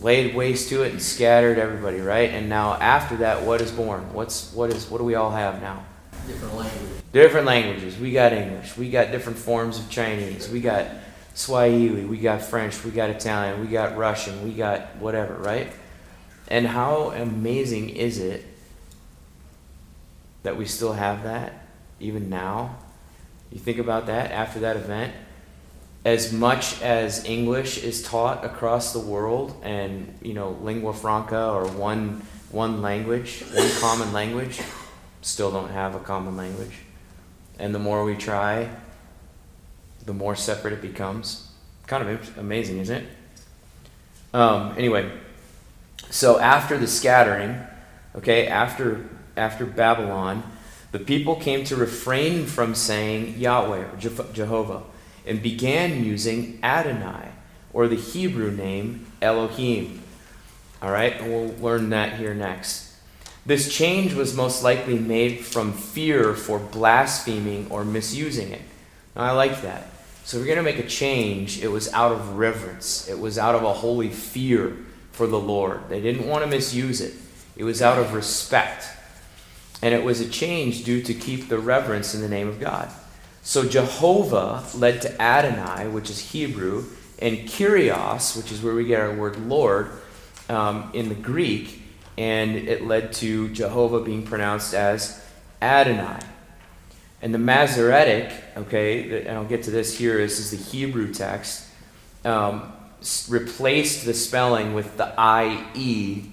Laid 0.00 0.34
waste 0.34 0.68
to 0.68 0.82
it 0.82 0.92
and 0.92 1.02
scattered 1.02 1.58
everybody, 1.58 2.00
right? 2.00 2.30
And 2.30 2.48
now 2.48 2.74
after 2.74 3.16
that, 3.16 3.42
what 3.42 3.60
is 3.60 3.72
born? 3.72 4.12
What's 4.12 4.52
what 4.52 4.70
is 4.70 4.88
what 4.88 4.98
do 4.98 5.04
we 5.04 5.16
all 5.16 5.30
have 5.30 5.60
now? 5.60 5.84
Different 6.26 6.54
language. 6.54 7.02
Different 7.12 7.46
languages. 7.46 7.98
We 7.98 8.12
got 8.12 8.32
English. 8.32 8.76
We 8.76 8.90
got 8.90 9.10
different 9.10 9.38
forms 9.38 9.78
of 9.78 9.90
Chinese. 9.90 10.48
We 10.48 10.60
got 10.60 10.86
Swahili. 11.34 12.04
We 12.04 12.18
got 12.18 12.42
French. 12.42 12.84
We 12.84 12.90
got 12.90 13.10
Italian. 13.10 13.60
We 13.60 13.66
got 13.66 13.96
Russian. 13.96 14.44
We 14.44 14.52
got 14.52 14.96
whatever, 14.96 15.34
right? 15.34 15.72
And 16.46 16.66
how 16.66 17.10
amazing 17.10 17.90
is 17.90 18.18
it 18.18 18.44
that 20.42 20.56
we 20.56 20.66
still 20.66 20.92
have 20.92 21.24
that 21.24 21.66
even 21.98 22.28
now? 22.28 22.76
You 23.50 23.58
think 23.58 23.78
about 23.78 24.06
that 24.06 24.30
after 24.30 24.60
that 24.60 24.76
event. 24.76 25.12
As 26.04 26.32
much 26.32 26.80
as 26.80 27.24
English 27.24 27.82
is 27.82 28.02
taught 28.02 28.44
across 28.44 28.92
the 28.92 28.98
world 29.00 29.54
and, 29.62 30.16
you 30.22 30.32
know, 30.32 30.50
lingua 30.62 30.92
franca 30.92 31.50
or 31.50 31.66
one 31.66 32.22
one 32.50 32.80
language, 32.80 33.42
one 33.52 33.70
common 33.78 34.12
language, 34.12 34.60
still 35.20 35.50
don't 35.50 35.70
have 35.70 35.94
a 35.94 35.98
common 35.98 36.36
language. 36.36 36.78
And 37.58 37.74
the 37.74 37.78
more 37.78 38.04
we 38.04 38.14
try, 38.14 38.70
the 40.06 40.14
more 40.14 40.34
separate 40.34 40.72
it 40.72 40.80
becomes. 40.80 41.50
Kind 41.86 42.08
of 42.08 42.38
amazing, 42.38 42.78
isn't 42.78 43.04
it? 43.04 43.08
Um, 44.32 44.74
anyway, 44.78 45.10
so 46.10 46.38
after 46.38 46.78
the 46.78 46.86
scattering, 46.86 47.60
okay, 48.14 48.46
after 48.46 49.08
after 49.36 49.66
Babylon, 49.66 50.42
the 50.92 50.98
people 50.98 51.36
came 51.36 51.64
to 51.64 51.76
refrain 51.76 52.46
from 52.46 52.74
saying 52.74 53.38
Yahweh 53.38 53.84
or 53.92 53.96
Jehovah 54.32 54.82
and 55.28 55.42
began 55.42 56.04
using 56.04 56.58
Adonai 56.62 57.28
or 57.72 57.86
the 57.86 57.96
Hebrew 57.96 58.50
name 58.50 59.06
Elohim. 59.20 60.02
All 60.80 60.90
right, 60.90 61.20
and 61.20 61.30
we'll 61.30 61.54
learn 61.58 61.90
that 61.90 62.18
here 62.18 62.34
next. 62.34 62.92
This 63.44 63.72
change 63.72 64.14
was 64.14 64.36
most 64.36 64.62
likely 64.62 64.98
made 64.98 65.40
from 65.40 65.72
fear 65.72 66.34
for 66.34 66.58
blaspheming 66.58 67.66
or 67.70 67.84
misusing 67.84 68.52
it. 68.52 68.62
Now, 69.16 69.22
I 69.22 69.30
like 69.32 69.62
that. 69.62 69.88
So, 70.24 70.38
we're 70.38 70.44
going 70.44 70.58
to 70.58 70.62
make 70.62 70.78
a 70.78 70.86
change, 70.86 71.62
it 71.62 71.68
was 71.68 71.90
out 71.94 72.12
of 72.12 72.36
reverence, 72.36 73.08
it 73.08 73.18
was 73.18 73.38
out 73.38 73.54
of 73.54 73.62
a 73.62 73.72
holy 73.72 74.10
fear 74.10 74.76
for 75.12 75.26
the 75.26 75.38
Lord. 75.38 75.88
They 75.88 76.02
didn't 76.02 76.28
want 76.28 76.44
to 76.44 76.50
misuse 76.50 77.00
it, 77.00 77.14
it 77.56 77.64
was 77.64 77.80
out 77.80 77.98
of 77.98 78.12
respect. 78.12 78.86
And 79.80 79.94
it 79.94 80.04
was 80.04 80.20
a 80.20 80.28
change 80.28 80.84
due 80.84 81.00
to 81.02 81.14
keep 81.14 81.48
the 81.48 81.58
reverence 81.58 82.14
in 82.14 82.20
the 82.20 82.28
name 82.28 82.48
of 82.48 82.60
God. 82.60 82.90
So 83.42 83.66
Jehovah 83.66 84.64
led 84.74 85.02
to 85.02 85.20
Adonai, 85.20 85.88
which 85.88 86.10
is 86.10 86.32
Hebrew, 86.32 86.84
and 87.20 87.38
Kyrios, 87.38 88.36
which 88.36 88.52
is 88.52 88.62
where 88.62 88.74
we 88.74 88.84
get 88.84 89.00
our 89.00 89.14
word 89.14 89.38
Lord 89.38 89.90
um, 90.48 90.90
in 90.94 91.08
the 91.08 91.14
Greek, 91.14 91.82
and 92.16 92.56
it 92.56 92.86
led 92.86 93.12
to 93.14 93.48
Jehovah 93.48 94.00
being 94.00 94.24
pronounced 94.24 94.74
as 94.74 95.24
Adonai. 95.62 96.20
And 97.20 97.34
the 97.34 97.38
Masoretic, 97.38 98.32
okay, 98.56 99.26
and 99.26 99.36
I'll 99.36 99.44
get 99.44 99.64
to 99.64 99.70
this 99.70 99.98
here, 99.98 100.18
this 100.18 100.38
is 100.38 100.50
the 100.50 100.56
Hebrew 100.56 101.12
text, 101.12 101.66
um, 102.24 102.72
replaced 103.28 104.04
the 104.04 104.14
spelling 104.14 104.74
with 104.74 104.96
the 104.96 105.12
I 105.18 105.66
E 105.74 106.24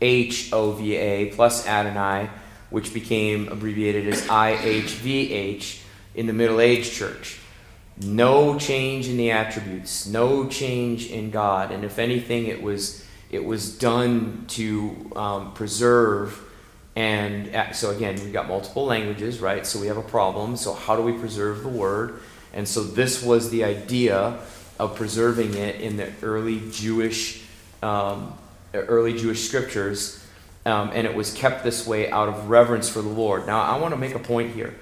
H 0.00 0.52
O 0.52 0.72
V 0.72 0.94
A 0.94 1.26
plus 1.26 1.66
Adonai, 1.66 2.28
which 2.68 2.92
became 2.92 3.48
abbreviated 3.48 4.08
as 4.08 4.28
I 4.28 4.50
H 4.50 4.90
V 4.92 5.32
H 5.32 5.82
in 6.16 6.26
the 6.26 6.32
Middle 6.32 6.60
Age 6.60 6.90
church. 6.90 7.38
No 8.02 8.58
change 8.58 9.08
in 9.08 9.16
the 9.16 9.30
attributes, 9.30 10.06
no 10.06 10.48
change 10.48 11.06
in 11.10 11.30
God, 11.30 11.70
and 11.70 11.84
if 11.84 11.98
anything, 11.98 12.46
it 12.46 12.62
was 12.62 13.04
it 13.30 13.44
was 13.44 13.76
done 13.78 14.44
to 14.48 15.12
um, 15.16 15.52
preserve. 15.54 16.42
And 16.94 17.74
so 17.74 17.90
again, 17.90 18.14
we've 18.16 18.32
got 18.32 18.48
multiple 18.48 18.86
languages, 18.86 19.40
right? 19.40 19.66
So 19.66 19.80
we 19.80 19.88
have 19.88 19.96
a 19.96 20.02
problem. 20.02 20.56
So 20.56 20.72
how 20.72 20.96
do 20.96 21.02
we 21.02 21.12
preserve 21.12 21.62
the 21.62 21.68
word? 21.68 22.20
And 22.54 22.66
so 22.66 22.82
this 22.82 23.22
was 23.22 23.50
the 23.50 23.64
idea 23.64 24.38
of 24.78 24.94
preserving 24.94 25.54
it 25.54 25.80
in 25.80 25.96
the 25.96 26.10
early 26.22 26.62
Jewish, 26.70 27.42
um, 27.82 28.34
early 28.72 29.18
Jewish 29.18 29.46
scriptures, 29.46 30.24
um, 30.64 30.90
and 30.94 31.06
it 31.06 31.14
was 31.14 31.32
kept 31.32 31.64
this 31.64 31.86
way 31.86 32.10
out 32.10 32.28
of 32.28 32.48
reverence 32.48 32.88
for 32.88 33.02
the 33.02 33.08
Lord. 33.08 33.46
Now 33.46 33.60
I 33.60 33.78
want 33.78 33.92
to 33.92 33.98
make 33.98 34.14
a 34.14 34.18
point 34.18 34.54
here. 34.54 34.74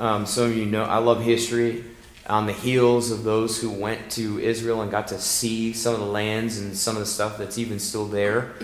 Um, 0.00 0.24
some 0.24 0.44
of 0.44 0.56
you 0.56 0.64
know 0.64 0.84
I 0.84 0.96
love 0.96 1.22
history, 1.22 1.84
on 2.26 2.46
the 2.46 2.54
heels 2.54 3.10
of 3.10 3.22
those 3.22 3.60
who 3.60 3.68
went 3.68 4.10
to 4.12 4.38
Israel 4.38 4.80
and 4.80 4.90
got 4.90 5.08
to 5.08 5.18
see 5.18 5.74
some 5.74 5.92
of 5.92 6.00
the 6.00 6.06
lands 6.06 6.58
and 6.58 6.74
some 6.74 6.96
of 6.96 7.00
the 7.00 7.06
stuff 7.06 7.36
that's 7.36 7.58
even 7.58 7.78
still 7.78 8.06
there. 8.06 8.54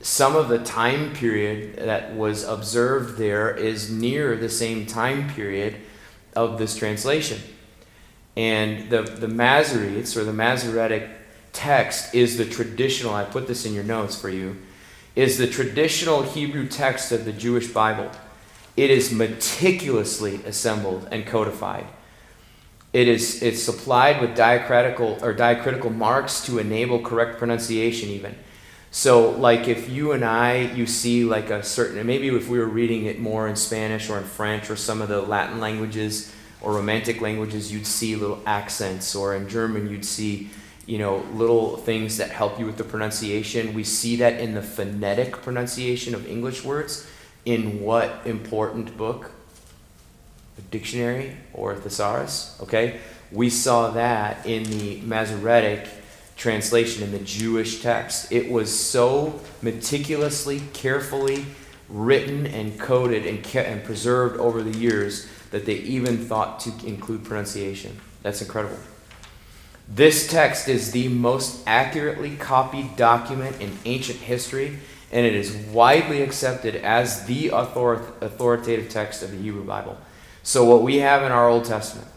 Some 0.00 0.34
of 0.34 0.48
the 0.48 0.58
time 0.58 1.12
period 1.12 1.76
that 1.76 2.16
was 2.16 2.42
observed 2.42 3.18
there 3.18 3.54
is 3.54 3.88
near 3.88 4.36
the 4.36 4.48
same 4.48 4.84
time 4.84 5.30
period 5.30 5.76
of 6.34 6.58
this 6.58 6.76
translation. 6.76 7.40
And 8.36 8.90
the, 8.90 9.02
the 9.02 9.28
Masoretes 9.28 10.16
or 10.16 10.24
the 10.24 10.32
Masoretic 10.32 11.08
text 11.52 12.12
is 12.16 12.36
the 12.36 12.46
traditional, 12.46 13.14
I 13.14 13.22
put 13.22 13.46
this 13.46 13.64
in 13.64 13.74
your 13.74 13.84
notes 13.84 14.20
for 14.20 14.28
you, 14.28 14.56
is 15.14 15.38
the 15.38 15.46
traditional 15.46 16.22
Hebrew 16.22 16.66
text 16.66 17.12
of 17.12 17.24
the 17.24 17.32
Jewish 17.32 17.68
Bible. 17.68 18.10
It 18.76 18.90
is 18.90 19.12
meticulously 19.12 20.40
assembled 20.44 21.06
and 21.10 21.24
codified. 21.24 21.86
It 22.92 23.08
is 23.08 23.42
it's 23.42 23.62
supplied 23.62 24.20
with 24.20 24.36
diacritical 24.36 25.18
or 25.22 25.34
diacritical 25.34 25.94
marks 25.94 26.44
to 26.46 26.58
enable 26.58 27.00
correct 27.00 27.38
pronunciation 27.38 28.08
even. 28.08 28.36
So 28.90 29.30
like 29.30 29.66
if 29.66 29.88
you 29.88 30.12
and 30.12 30.24
I 30.24 30.72
you 30.74 30.86
see 30.86 31.24
like 31.24 31.50
a 31.50 31.62
certain 31.62 32.04
maybe 32.06 32.28
if 32.28 32.48
we 32.48 32.58
were 32.58 32.66
reading 32.66 33.06
it 33.06 33.18
more 33.18 33.48
in 33.48 33.56
Spanish 33.56 34.08
or 34.08 34.18
in 34.18 34.24
French 34.24 34.70
or 34.70 34.76
some 34.76 35.02
of 35.02 35.08
the 35.08 35.22
Latin 35.22 35.60
languages 35.60 36.32
or 36.60 36.72
romantic 36.72 37.20
languages 37.20 37.72
you'd 37.72 37.86
see 37.86 38.14
little 38.14 38.40
accents 38.46 39.14
or 39.14 39.34
in 39.34 39.48
German 39.48 39.90
you'd 39.90 40.04
see 40.04 40.50
you 40.86 40.98
know 40.98 41.18
little 41.32 41.76
things 41.76 42.16
that 42.18 42.30
help 42.30 42.60
you 42.60 42.66
with 42.66 42.76
the 42.76 42.84
pronunciation. 42.84 43.74
We 43.74 43.84
see 43.84 44.16
that 44.16 44.40
in 44.40 44.54
the 44.54 44.62
phonetic 44.62 45.42
pronunciation 45.42 46.14
of 46.14 46.28
English 46.28 46.64
words 46.64 47.08
in 47.44 47.80
what 47.80 48.22
important 48.24 48.96
book? 48.96 49.30
A 50.58 50.60
dictionary 50.70 51.36
or 51.52 51.72
a 51.72 51.76
thesaurus, 51.76 52.56
okay? 52.62 53.00
We 53.32 53.50
saw 53.50 53.90
that 53.90 54.46
in 54.46 54.64
the 54.64 55.00
Masoretic 55.00 55.88
translation 56.36 57.02
in 57.02 57.12
the 57.12 57.18
Jewish 57.18 57.80
text. 57.80 58.30
It 58.30 58.50
was 58.50 58.76
so 58.76 59.40
meticulously, 59.62 60.62
carefully 60.72 61.46
written 61.88 62.46
and 62.46 62.78
coded 62.78 63.26
and, 63.26 63.42
kept, 63.42 63.68
and 63.68 63.84
preserved 63.84 64.38
over 64.38 64.62
the 64.62 64.76
years 64.76 65.28
that 65.50 65.66
they 65.66 65.74
even 65.74 66.18
thought 66.18 66.60
to 66.60 66.70
include 66.86 67.24
pronunciation. 67.24 68.00
That's 68.22 68.42
incredible. 68.42 68.78
This 69.88 70.26
text 70.26 70.68
is 70.68 70.92
the 70.92 71.08
most 71.08 71.62
accurately 71.66 72.36
copied 72.36 72.96
document 72.96 73.60
in 73.60 73.76
ancient 73.84 74.18
history, 74.18 74.78
and 75.14 75.24
it 75.24 75.34
is 75.34 75.54
widely 75.72 76.22
accepted 76.22 76.74
as 76.74 77.24
the 77.26 77.52
author- 77.52 78.02
authoritative 78.20 78.88
text 78.90 79.22
of 79.22 79.30
the 79.30 79.38
Hebrew 79.38 79.64
Bible. 79.64 79.96
So, 80.42 80.64
what 80.64 80.82
we 80.82 80.96
have 80.96 81.22
in 81.22 81.30
our 81.30 81.48
Old 81.48 81.64
Testament, 81.64 82.08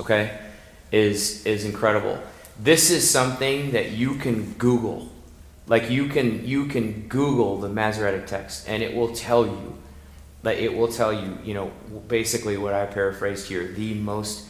okay, 0.00 0.38
is, 0.90 1.44
is 1.44 1.66
incredible. 1.66 2.18
This 2.58 2.90
is 2.90 3.08
something 3.08 3.72
that 3.72 3.90
you 3.90 4.14
can 4.14 4.54
Google. 4.54 5.10
Like 5.66 5.90
you 5.90 6.08
can 6.08 6.46
you 6.46 6.66
can 6.66 7.08
Google 7.08 7.58
the 7.58 7.68
Masoretic 7.68 8.26
text 8.26 8.68
and 8.68 8.82
it 8.82 8.94
will 8.94 9.14
tell 9.14 9.46
you, 9.46 9.76
like 10.42 10.58
it 10.58 10.74
will 10.74 10.88
tell 10.88 11.12
you, 11.12 11.38
you 11.42 11.54
know, 11.54 11.72
basically 12.06 12.56
what 12.58 12.74
I 12.74 12.86
paraphrased 12.86 13.48
here, 13.48 13.66
the 13.68 13.94
most 13.94 14.46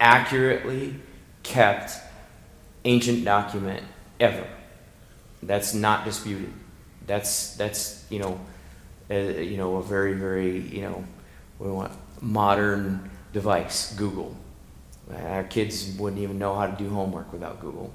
accurately 0.00 0.96
kept 1.42 1.92
ancient 2.84 3.24
document 3.24 3.84
ever. 4.18 4.46
That's 5.42 5.74
not 5.74 6.04
disputed. 6.04 6.52
That's 7.06 7.54
that's 7.56 8.04
you 8.10 8.18
know, 8.18 8.40
uh, 9.10 9.14
you 9.14 9.56
know 9.56 9.76
a 9.76 9.82
very 9.82 10.14
very 10.14 10.58
you 10.60 10.82
know, 10.82 11.04
we 11.58 11.70
want 11.70 11.92
modern 12.20 13.10
device 13.32 13.94
Google. 13.94 14.36
Our 15.14 15.44
kids 15.44 15.94
wouldn't 15.98 16.20
even 16.20 16.38
know 16.38 16.54
how 16.54 16.66
to 16.66 16.76
do 16.76 16.88
homework 16.88 17.32
without 17.32 17.60
Google. 17.60 17.92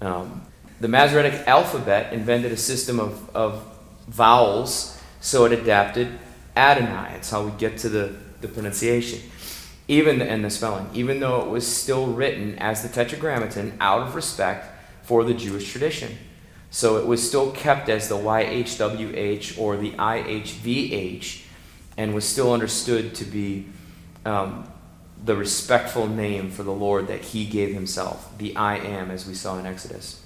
Um, 0.00 0.42
the 0.80 0.88
Masoretic 0.88 1.46
alphabet 1.46 2.12
invented 2.12 2.52
a 2.52 2.56
system 2.56 2.98
of, 2.98 3.36
of 3.36 3.66
vowels, 4.08 4.98
so 5.20 5.44
it 5.44 5.52
adapted 5.52 6.08
Adonai. 6.56 7.14
It's 7.16 7.30
how 7.30 7.44
we 7.44 7.50
get 7.58 7.76
to 7.78 7.90
the, 7.90 8.14
the 8.40 8.48
pronunciation. 8.48 9.20
Even 9.88 10.22
and 10.22 10.44
the 10.44 10.50
spelling, 10.50 10.88
even 10.94 11.20
though 11.20 11.42
it 11.42 11.48
was 11.48 11.66
still 11.66 12.06
written 12.06 12.58
as 12.58 12.82
the 12.82 12.88
Tetragrammaton 12.88 13.76
out 13.80 14.02
of 14.02 14.14
respect 14.14 14.66
for 15.10 15.24
the 15.24 15.34
Jewish 15.34 15.72
tradition. 15.72 16.16
So 16.70 16.96
it 16.98 17.04
was 17.04 17.20
still 17.20 17.50
kept 17.50 17.88
as 17.88 18.08
the 18.08 18.14
YHWH 18.14 19.58
or 19.58 19.76
the 19.76 19.90
IHVH 19.90 21.42
and 21.96 22.14
was 22.14 22.24
still 22.24 22.52
understood 22.52 23.12
to 23.16 23.24
be 23.24 23.66
um, 24.24 24.70
the 25.24 25.34
respectful 25.34 26.06
name 26.06 26.52
for 26.52 26.62
the 26.62 26.72
Lord 26.72 27.08
that 27.08 27.22
he 27.22 27.44
gave 27.44 27.74
himself, 27.74 28.38
the 28.38 28.54
I 28.54 28.76
am, 28.76 29.10
as 29.10 29.26
we 29.26 29.34
saw 29.34 29.58
in 29.58 29.66
Exodus. 29.66 30.22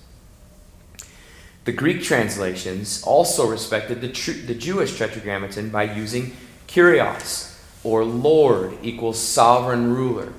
The 1.64 1.72
Greek 1.72 2.02
translations 2.02 3.02
also 3.04 3.48
respected 3.48 4.02
the, 4.02 4.12
tr- 4.12 4.32
the 4.32 4.54
Jewish 4.54 4.98
tetragrammaton 4.98 5.70
by 5.70 5.84
using 5.84 6.36
Kyrios, 6.68 7.58
or 7.82 8.04
Lord 8.04 8.76
equals 8.82 9.18
sovereign 9.18 9.94
ruler. 9.94 10.34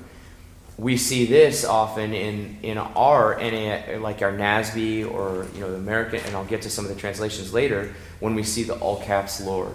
We 0.78 0.98
see 0.98 1.24
this 1.24 1.64
often 1.64 2.12
in, 2.12 2.58
in 2.62 2.76
our 2.76 3.38
NA, 3.38 3.98
like 3.98 4.20
our 4.20 4.32
NASB 4.32 5.10
or 5.10 5.46
you 5.54 5.60
know 5.60 5.70
the 5.70 5.78
American, 5.78 6.20
and 6.20 6.36
I'll 6.36 6.44
get 6.44 6.62
to 6.62 6.70
some 6.70 6.84
of 6.84 6.94
the 6.94 7.00
translations 7.00 7.54
later 7.54 7.94
when 8.20 8.34
we 8.34 8.42
see 8.42 8.62
the 8.62 8.74
all 8.74 9.00
caps 9.02 9.40
Lord. 9.40 9.74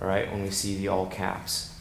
All 0.00 0.08
right, 0.08 0.30
when 0.32 0.42
we 0.42 0.50
see 0.50 0.76
the 0.76 0.88
all 0.88 1.06
caps. 1.06 1.74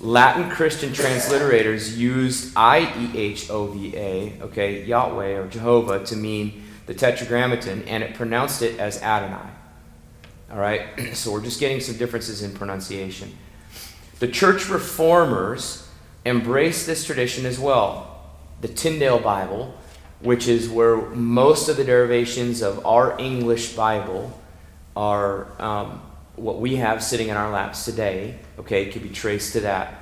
Latin 0.00 0.50
Christian 0.50 0.90
transliterators 0.90 1.96
used 1.96 2.54
IEHOVA, 2.54 4.40
okay, 4.42 4.84
Yahweh 4.84 5.36
or 5.36 5.46
Jehovah, 5.46 6.04
to 6.06 6.16
mean 6.16 6.64
the 6.86 6.94
Tetragrammaton, 6.94 7.84
and 7.84 8.02
it 8.02 8.14
pronounced 8.14 8.62
it 8.62 8.78
as 8.78 9.00
Adonai. 9.02 9.50
All 10.50 10.58
right, 10.58 10.86
so 11.14 11.32
we're 11.32 11.42
just 11.42 11.60
getting 11.60 11.80
some 11.80 11.96
differences 11.96 12.42
in 12.42 12.52
pronunciation. 12.52 13.36
The 14.18 14.28
church 14.28 14.68
reformers 14.68 15.83
embraced 16.24 16.86
this 16.86 17.04
tradition 17.04 17.46
as 17.46 17.58
well. 17.58 18.22
The 18.60 18.68
Tyndale 18.68 19.18
Bible, 19.18 19.74
which 20.20 20.48
is 20.48 20.68
where 20.68 20.96
most 20.96 21.68
of 21.68 21.76
the 21.76 21.84
derivations 21.84 22.62
of 22.62 22.84
our 22.86 23.18
English 23.20 23.74
Bible 23.74 24.38
are. 24.96 25.60
Um, 25.60 26.00
what 26.36 26.58
we 26.58 26.76
have 26.76 27.02
sitting 27.02 27.28
in 27.28 27.36
our 27.36 27.50
laps 27.50 27.84
today, 27.84 28.38
okay, 28.58 28.90
could 28.90 29.02
be 29.02 29.10
traced 29.10 29.52
to 29.52 29.60
that. 29.60 30.00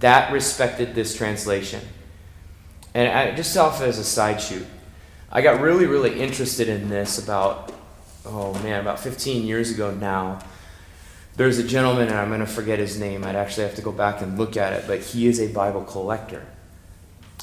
That 0.00 0.32
respected 0.32 0.94
this 0.94 1.16
translation. 1.16 1.80
And 2.94 3.08
I, 3.08 3.34
just 3.34 3.56
off 3.56 3.80
as 3.80 3.98
a 3.98 4.04
side 4.04 4.40
shoot, 4.40 4.66
I 5.30 5.40
got 5.40 5.60
really, 5.60 5.86
really 5.86 6.20
interested 6.20 6.68
in 6.68 6.88
this 6.88 7.22
about, 7.22 7.72
oh 8.26 8.52
man, 8.62 8.80
about 8.80 9.00
15 9.00 9.46
years 9.46 9.70
ago 9.70 9.92
now. 9.94 10.40
There's 11.36 11.58
a 11.58 11.64
gentleman, 11.64 12.08
and 12.08 12.16
I'm 12.16 12.28
going 12.28 12.40
to 12.40 12.46
forget 12.46 12.78
his 12.78 12.98
name. 12.98 13.24
I'd 13.24 13.36
actually 13.36 13.64
have 13.64 13.76
to 13.76 13.82
go 13.82 13.92
back 13.92 14.20
and 14.20 14.38
look 14.38 14.56
at 14.56 14.72
it, 14.72 14.84
but 14.86 15.00
he 15.00 15.26
is 15.26 15.40
a 15.40 15.48
Bible 15.48 15.82
collector. 15.82 16.46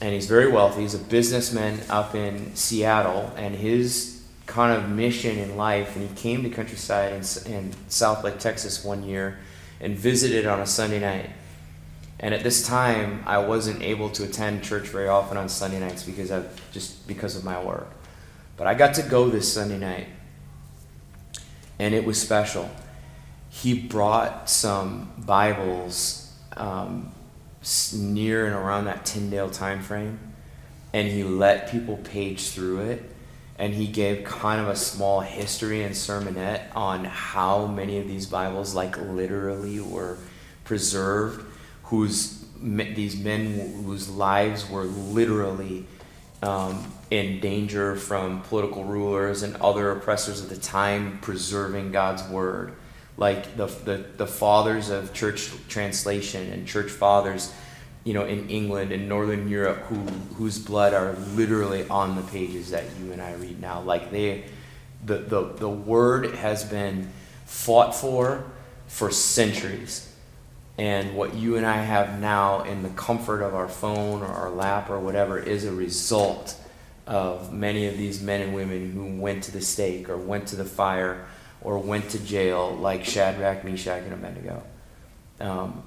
And 0.02 0.14
he's 0.14 0.28
very 0.28 0.52
wealthy. 0.52 0.82
He's 0.82 0.94
a 0.94 1.00
businessman 1.00 1.80
up 1.90 2.16
in 2.16 2.56
Seattle, 2.56 3.32
and 3.36 3.56
his 3.56 4.24
kind 4.46 4.76
of 4.76 4.90
mission 4.90 5.38
in 5.38 5.58
life, 5.58 5.96
and 5.96 6.08
he 6.08 6.16
came 6.16 6.44
to 6.44 6.50
Countryside 6.50 7.14
in, 7.14 7.20
in 7.52 7.72
Southlake, 7.90 8.40
Texas 8.40 8.84
one 8.84 9.04
year 9.04 9.40
and 9.80 9.96
visited 9.96 10.46
on 10.46 10.60
a 10.60 10.66
Sunday 10.66 11.00
night. 11.00 11.30
And 12.20 12.34
at 12.34 12.44
this 12.44 12.68
time, 12.68 13.24
I 13.26 13.38
wasn't 13.38 13.82
able 13.82 14.10
to 14.10 14.24
attend 14.24 14.64
church 14.64 14.88
very 14.88 15.08
often 15.08 15.38
on 15.38 15.48
Sunday 15.48 15.80
nights 15.80 16.04
because 16.04 16.32
of 16.32 16.62
just 16.72 17.08
because 17.08 17.38
of 17.38 17.46
my 17.46 17.64
work. 17.64 17.88
But 18.58 18.68
I 18.68 18.74
got 18.74 18.96
to 18.96 19.04
go 19.04 19.30
this 19.30 19.52
Sunday 19.52 19.78
night, 19.78 20.08
and 21.80 21.94
it 21.96 22.04
was 22.04 22.22
special. 22.22 22.70
He 23.50 23.74
brought 23.74 24.50
some 24.50 25.12
Bibles 25.18 26.32
um, 26.56 27.12
near 27.94 28.46
and 28.46 28.56
around 28.56 28.86
that 28.86 29.06
Tyndale 29.06 29.50
time 29.50 29.82
frame, 29.82 30.20
and 30.94 31.08
he 31.08 31.24
let 31.24 31.70
people 31.70 31.98
page 31.98 32.50
through 32.52 32.82
it 32.82 33.10
and 33.60 33.74
he 33.74 33.86
gave 33.88 34.24
kind 34.24 34.62
of 34.62 34.70
a 34.70 34.76
small 34.76 35.20
history 35.20 35.84
and 35.84 35.94
sermonette 35.94 36.74
on 36.76 37.04
how 37.04 37.68
many 37.68 38.00
of 38.00 38.08
these 38.08 38.26
Bibles, 38.26 38.74
like 38.74 38.98
literally, 38.98 39.82
were 39.82 40.18
preserved, 40.64 41.46
whose 41.84 42.46
these 42.62 43.18
men 43.18 43.84
whose 43.84 44.10
lives 44.10 44.70
were 44.70 44.84
literally 44.84 45.86
um, 46.42 46.92
in 47.12 47.42
danger 47.42 47.98
from 47.98 48.42
political 48.44 48.86
rulers 48.86 49.44
and 49.44 49.58
other 49.58 49.92
oppressors 49.92 50.42
of 50.42 50.48
the 50.48 50.58
time, 50.58 51.20
preserving 51.22 51.92
God's 51.92 52.24
word. 52.30 52.74
Like 53.20 53.58
the, 53.58 53.68
the, 53.68 54.06
the 54.18 54.26
fathers 54.26 54.90
of 54.90 55.14
church 55.14 55.52
translation 55.68 56.52
and 56.52 56.68
church 56.68 56.90
fathers 56.90 57.54
you 58.06 58.14
know, 58.14 58.26
in 58.26 58.50
England 58.50 58.92
and 58.92 59.10
Northern 59.10 59.50
Europe 59.50 59.80
who 59.90 59.98
whose 60.36 60.58
blood 60.58 60.94
are 60.94 61.14
literally 61.36 61.88
on 61.90 62.16
the 62.16 62.24
pages 62.24 62.72
that 62.72 62.86
you 63.00 63.12
and 63.12 63.22
I 63.22 63.34
read 63.34 63.60
now. 63.62 63.82
Like 63.82 64.10
they, 64.10 64.46
the 65.06 65.18
the 65.18 65.54
the 65.54 65.70
word 65.70 66.34
has 66.36 66.64
been 66.64 67.10
fought 67.46 67.94
for 67.94 68.46
for 68.88 69.12
centuries, 69.12 70.12
And 70.78 71.16
what 71.16 71.36
you 71.36 71.58
and 71.58 71.66
I 71.66 71.78
have 71.78 72.20
now 72.20 72.64
in 72.64 72.84
the 72.84 72.90
comfort 72.90 73.44
of 73.44 73.54
our 73.54 73.68
phone 73.68 74.24
or 74.24 74.28
our 74.28 74.50
lap 74.50 74.90
or 74.90 75.00
whatever 75.00 75.38
is 75.38 75.66
a 75.66 75.74
result 75.74 76.56
of 77.06 77.54
many 77.54 77.86
of 77.88 77.98
these 77.98 78.22
men 78.22 78.42
and 78.42 78.56
women 78.56 78.94
who 78.94 79.22
went 79.22 79.44
to 79.44 79.52
the 79.52 79.62
stake 79.62 80.10
or 80.10 80.18
went 80.18 80.48
to 80.48 80.56
the 80.56 80.66
fire 80.66 81.28
or 81.62 81.78
went 81.78 82.10
to 82.10 82.20
jail, 82.20 82.76
like 82.80 83.06
Shadrach, 83.06 83.64
Meshach, 83.64 84.04
and 84.04 84.14
Abednego. 84.14 84.64
Um, 85.40 85.84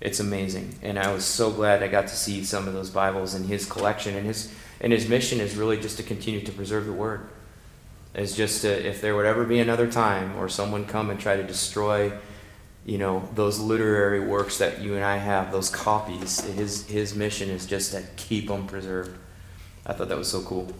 it's 0.00 0.20
amazing, 0.20 0.74
and 0.82 0.98
I 0.98 1.12
was 1.12 1.24
so 1.24 1.50
glad 1.50 1.82
I 1.82 1.88
got 1.88 2.08
to 2.08 2.16
see 2.16 2.44
some 2.44 2.66
of 2.66 2.74
those 2.74 2.90
Bibles 2.90 3.34
in 3.34 3.44
his 3.44 3.64
collection. 3.66 4.16
And 4.16 4.26
his 4.26 4.52
and 4.80 4.92
his 4.92 5.08
mission 5.08 5.38
is 5.38 5.54
really 5.56 5.78
just 5.78 5.96
to 5.98 6.02
continue 6.02 6.40
to 6.40 6.52
preserve 6.52 6.86
the 6.86 6.92
Word. 6.92 7.28
Is 8.14 8.36
just 8.36 8.62
to, 8.62 8.86
if 8.86 9.00
there 9.00 9.16
would 9.16 9.24
ever 9.24 9.44
be 9.44 9.60
another 9.60 9.90
time 9.90 10.36
or 10.36 10.48
someone 10.48 10.84
come 10.84 11.08
and 11.08 11.18
try 11.18 11.36
to 11.36 11.42
destroy, 11.42 12.12
you 12.84 12.98
know, 12.98 13.26
those 13.34 13.58
literary 13.58 14.20
works 14.20 14.58
that 14.58 14.82
you 14.82 14.96
and 14.96 15.04
I 15.04 15.16
have, 15.16 15.52
those 15.52 15.70
copies. 15.70 16.40
His 16.40 16.86
his 16.88 17.14
mission 17.14 17.48
is 17.48 17.64
just 17.64 17.92
to 17.92 18.02
keep 18.16 18.48
them 18.48 18.66
preserved. 18.66 19.16
I 19.86 19.92
thought 19.92 20.08
that 20.08 20.18
was 20.18 20.30
so 20.30 20.42
cool. 20.42 20.72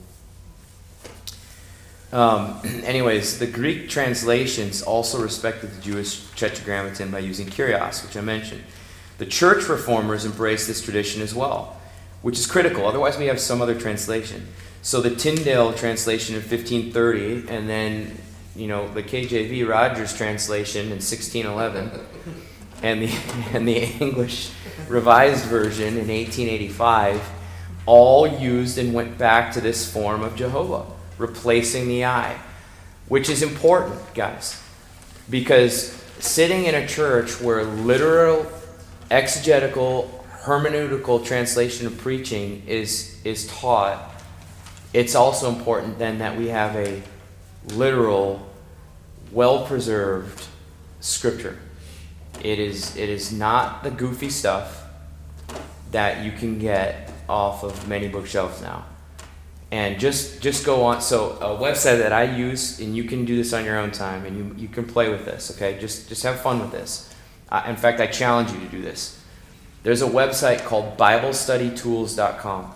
Um, 2.12 2.60
anyways, 2.84 3.38
the 3.38 3.46
Greek 3.46 3.88
translations 3.88 4.82
also 4.82 5.20
respected 5.20 5.72
the 5.72 5.80
Jewish 5.80 6.24
Tetragrammaton 6.36 7.10
by 7.10 7.20
using 7.20 7.46
Kyrios, 7.46 8.04
which 8.06 8.16
I 8.16 8.20
mentioned. 8.20 8.62
The 9.18 9.26
church 9.26 9.68
reformers 9.68 10.24
embraced 10.24 10.66
this 10.66 10.82
tradition 10.82 11.22
as 11.22 11.34
well, 11.34 11.80
which 12.20 12.38
is 12.38 12.46
critical. 12.46 12.86
Otherwise, 12.86 13.18
we 13.18 13.26
have 13.26 13.40
some 13.40 13.62
other 13.62 13.78
translation. 13.78 14.46
So 14.82 15.00
the 15.00 15.14
Tyndale 15.14 15.72
translation 15.72 16.34
in 16.34 16.42
1530, 16.42 17.48
and 17.48 17.68
then 17.68 18.18
you 18.54 18.66
know 18.66 18.92
the 18.92 19.02
KJV 19.02 19.66
Rogers 19.66 20.14
translation 20.14 20.86
in 20.86 20.98
1611, 20.98 21.90
and 22.82 23.02
the 23.02 23.14
and 23.56 23.66
the 23.66 23.84
English 24.00 24.50
Revised 24.88 25.44
Version 25.44 25.98
in 25.98 26.08
1885, 26.08 27.22
all 27.86 28.26
used 28.26 28.76
and 28.76 28.92
went 28.92 29.16
back 29.16 29.52
to 29.52 29.60
this 29.60 29.90
form 29.90 30.22
of 30.22 30.34
Jehovah 30.34 30.84
replacing 31.22 31.86
the 31.88 32.04
I, 32.04 32.36
which 33.08 33.30
is 33.30 33.42
important, 33.42 34.00
guys, 34.12 34.60
because 35.30 35.92
sitting 36.18 36.64
in 36.64 36.74
a 36.74 36.86
church 36.86 37.40
where 37.40 37.64
literal, 37.64 38.46
exegetical, 39.10 40.24
hermeneutical 40.42 41.24
translation 41.24 41.86
of 41.86 41.96
preaching 41.96 42.64
is, 42.66 43.20
is 43.24 43.46
taught, 43.46 44.10
it's 44.92 45.14
also 45.14 45.48
important 45.48 45.98
then 45.98 46.18
that 46.18 46.36
we 46.36 46.48
have 46.48 46.74
a 46.76 47.00
literal, 47.68 48.44
well 49.30 49.64
preserved 49.64 50.44
scripture. 51.00 51.58
It 52.42 52.58
is, 52.58 52.96
it 52.96 53.08
is 53.08 53.32
not 53.32 53.84
the 53.84 53.90
goofy 53.90 54.28
stuff 54.28 54.84
that 55.92 56.24
you 56.24 56.32
can 56.32 56.58
get 56.58 57.10
off 57.28 57.62
of 57.62 57.88
many 57.88 58.08
bookshelves 58.08 58.60
now 58.60 58.84
and 59.72 59.98
just 59.98 60.40
just 60.42 60.64
go 60.64 60.84
on 60.84 61.00
so 61.00 61.30
a 61.40 61.58
website 61.58 61.98
that 61.98 62.12
i 62.12 62.22
use 62.22 62.78
and 62.78 62.94
you 62.94 63.04
can 63.04 63.24
do 63.24 63.36
this 63.36 63.52
on 63.54 63.64
your 63.64 63.78
own 63.78 63.90
time 63.90 64.24
and 64.26 64.36
you, 64.36 64.54
you 64.56 64.68
can 64.68 64.84
play 64.84 65.08
with 65.08 65.24
this 65.24 65.50
okay? 65.56 65.80
Just 65.80 66.08
just 66.08 66.22
have 66.22 66.40
fun 66.40 66.60
with 66.60 66.70
this. 66.70 67.12
Uh, 67.48 67.64
in 67.66 67.76
fact 67.76 67.98
i 67.98 68.06
challenge 68.06 68.52
you 68.52 68.60
to 68.60 68.68
do 68.68 68.80
this. 68.80 69.18
There's 69.82 70.02
a 70.02 70.06
website 70.06 70.64
called 70.64 70.96
biblestudytools.com 70.96 72.74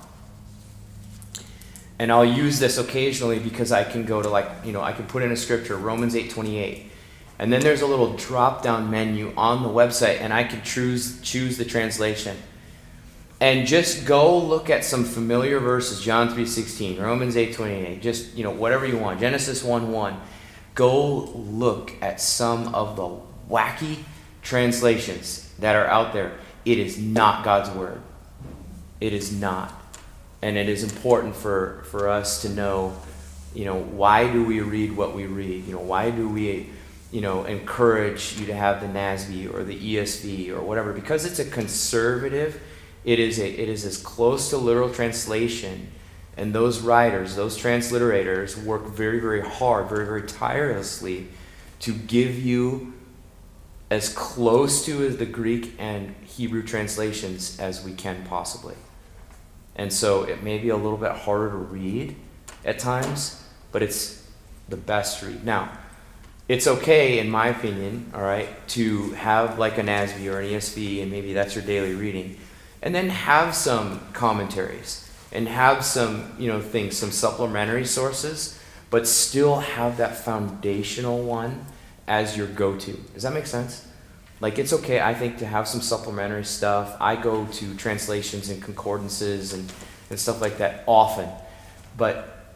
and 1.98 2.12
i'll 2.12 2.24
use 2.24 2.58
this 2.58 2.78
occasionally 2.78 3.38
because 3.38 3.72
i 3.72 3.84
can 3.84 4.04
go 4.04 4.20
to 4.20 4.28
like 4.28 4.50
you 4.64 4.72
know 4.72 4.82
i 4.82 4.92
can 4.92 5.06
put 5.06 5.22
in 5.22 5.30
a 5.32 5.36
scripture 5.36 5.76
romans 5.76 6.14
8.28 6.14 6.84
and 7.38 7.52
then 7.52 7.60
there's 7.60 7.82
a 7.82 7.86
little 7.86 8.14
drop 8.16 8.62
down 8.62 8.90
menu 8.90 9.32
on 9.36 9.62
the 9.62 9.68
website 9.68 10.20
and 10.20 10.32
i 10.32 10.44
can 10.44 10.62
choose 10.62 11.20
choose 11.22 11.56
the 11.56 11.64
translation 11.64 12.36
and 13.40 13.66
just 13.66 14.06
go 14.06 14.38
look 14.38 14.70
at 14.70 14.84
some 14.84 15.04
familiar 15.04 15.58
verses 15.58 16.00
john 16.00 16.28
3.16 16.28 17.00
romans 17.00 17.36
8.28 17.36 18.00
just 18.00 18.34
you 18.34 18.44
know 18.44 18.50
whatever 18.50 18.86
you 18.86 18.98
want 18.98 19.20
genesis 19.20 19.62
1.1 19.62 20.16
go 20.74 21.24
look 21.24 21.92
at 22.02 22.20
some 22.20 22.74
of 22.74 22.96
the 22.96 23.52
wacky 23.52 23.98
translations 24.46 25.52
that 25.58 25.74
are 25.74 25.86
out 25.86 26.12
there. 26.12 26.38
It 26.64 26.78
is 26.78 26.98
not 26.98 27.44
god's 27.44 27.70
word. 27.70 28.00
It 29.00 29.12
is 29.12 29.32
not. 29.32 29.72
And 30.40 30.56
it 30.56 30.68
is 30.68 30.84
important 30.84 31.34
for 31.34 31.82
for 31.90 32.08
us 32.08 32.42
to 32.42 32.48
know 32.48 32.96
you 33.54 33.64
know 33.64 33.76
why 33.76 34.30
do 34.30 34.44
we 34.44 34.60
read 34.60 34.96
what 34.96 35.14
we 35.14 35.26
read? 35.26 35.66
You 35.66 35.72
know 35.72 35.80
why 35.80 36.10
do 36.10 36.28
we 36.28 36.70
you 37.10 37.20
know 37.20 37.44
encourage 37.44 38.38
you 38.38 38.46
to 38.46 38.54
have 38.54 38.80
the 38.80 38.86
nasb 38.86 39.52
or 39.52 39.64
the 39.64 39.96
esv 39.96 40.50
or 40.50 40.60
whatever? 40.60 40.92
Because 40.92 41.24
it's 41.24 41.38
a 41.38 41.44
conservative 41.44 42.60
it 43.06 43.20
is, 43.20 43.38
a, 43.38 43.48
it 43.48 43.68
is 43.68 43.84
as 43.86 43.96
close 43.96 44.50
to 44.50 44.58
literal 44.58 44.92
translation. 44.92 45.88
And 46.36 46.52
those 46.52 46.80
writers, 46.80 47.36
those 47.36 47.56
transliterators, 47.56 48.62
work 48.62 48.84
very, 48.88 49.20
very 49.20 49.40
hard, 49.40 49.88
very, 49.88 50.04
very 50.04 50.24
tirelessly 50.24 51.28
to 51.80 51.94
give 51.94 52.36
you 52.36 52.92
as 53.90 54.12
close 54.12 54.84
to 54.86 55.08
the 55.08 55.24
Greek 55.24 55.74
and 55.78 56.16
Hebrew 56.24 56.64
translations 56.64 57.60
as 57.60 57.84
we 57.84 57.94
can 57.94 58.24
possibly. 58.24 58.74
And 59.76 59.92
so 59.92 60.24
it 60.24 60.42
may 60.42 60.58
be 60.58 60.70
a 60.70 60.76
little 60.76 60.98
bit 60.98 61.12
harder 61.12 61.50
to 61.50 61.56
read 61.56 62.16
at 62.64 62.80
times, 62.80 63.40
but 63.70 63.84
it's 63.84 64.26
the 64.68 64.76
best 64.76 65.22
read. 65.22 65.44
Now, 65.44 65.78
it's 66.48 66.66
okay, 66.66 67.20
in 67.20 67.30
my 67.30 67.48
opinion, 67.48 68.10
all 68.14 68.22
right, 68.22 68.48
to 68.68 69.12
have 69.12 69.60
like 69.60 69.78
a 69.78 69.82
NASB 69.82 70.26
or 70.32 70.40
an 70.40 70.48
ESV, 70.48 71.02
and 71.02 71.10
maybe 71.10 71.32
that's 71.32 71.54
your 71.54 71.64
daily 71.64 71.94
reading 71.94 72.36
and 72.86 72.94
then 72.94 73.08
have 73.08 73.52
some 73.52 74.00
commentaries 74.12 75.10
and 75.32 75.48
have 75.48 75.84
some 75.84 76.32
you 76.38 76.46
know 76.46 76.60
things 76.60 76.96
some 76.96 77.10
supplementary 77.10 77.84
sources 77.84 78.56
but 78.90 79.08
still 79.08 79.58
have 79.58 79.96
that 79.96 80.16
foundational 80.16 81.20
one 81.20 81.66
as 82.06 82.36
your 82.36 82.46
go-to. 82.46 82.92
Does 83.12 83.24
that 83.24 83.34
make 83.34 83.48
sense? 83.48 83.84
Like 84.40 84.60
it's 84.60 84.72
okay 84.72 85.00
i 85.00 85.12
think 85.14 85.38
to 85.38 85.46
have 85.46 85.66
some 85.66 85.80
supplementary 85.80 86.44
stuff. 86.44 86.96
I 87.00 87.16
go 87.16 87.46
to 87.46 87.74
translations 87.74 88.50
and 88.50 88.62
concordances 88.62 89.52
and, 89.52 89.72
and 90.08 90.20
stuff 90.20 90.40
like 90.40 90.58
that 90.58 90.84
often 90.86 91.28
but 91.96 92.46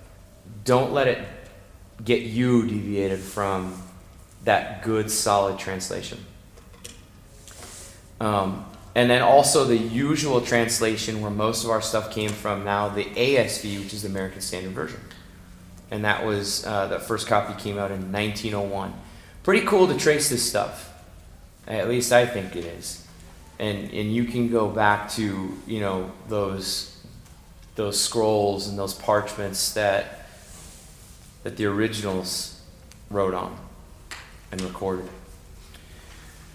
don't 0.62 0.93
let 0.93 1.09
it 1.09 1.27
get 2.05 2.23
you 2.23 2.69
deviated 2.69 3.19
from 3.19 3.83
that 4.45 4.85
good 4.85 5.11
solid 5.11 5.59
translation. 5.59 6.25
Um, 8.21 8.69
and 8.94 9.09
then 9.09 9.22
also 9.22 9.64
the 9.64 9.76
usual 9.76 10.40
translation 10.40 11.20
where 11.20 11.31
most 11.31 11.64
of 11.64 11.70
our 11.70 11.81
stuff 11.81 12.11
came 12.11 12.31
from 12.31 12.64
now, 12.64 12.88
the 12.88 13.05
ASV, 13.05 13.79
which 13.79 13.94
is 13.94 14.03
the 14.03 14.09
American 14.09 14.40
Standard 14.40 14.72
Version. 14.72 15.00
And 15.90 16.05
that 16.05 16.24
was, 16.24 16.66
uh, 16.66 16.87
that 16.88 17.03
first 17.03 17.26
copy 17.26 17.61
came 17.61 17.79
out 17.79 17.90
in 17.90 18.12
1901. 18.12 18.92
Pretty 19.42 19.66
cool 19.66 19.87
to 19.88 19.96
trace 19.96 20.29
this 20.29 20.48
stuff. 20.48 20.92
At 21.66 21.88
least 21.88 22.12
I 22.12 22.26
think 22.26 22.57
it 22.57 22.64
is. 22.64 23.07
And, 23.59 23.92
and 23.92 24.12
you 24.12 24.24
can 24.24 24.48
go 24.48 24.68
back 24.68 25.11
to, 25.12 25.57
you 25.66 25.81
know, 25.81 26.11
those, 26.29 27.05
those 27.76 28.00
scrolls 28.00 28.68
and 28.68 28.79
those 28.79 28.94
parchments 28.94 29.74
that, 29.74 30.26
that 31.42 31.57
the 31.57 31.66
originals 31.66 32.61
wrote 33.09 33.35
on 33.35 33.57
and 34.50 34.61
recorded. 34.62 35.09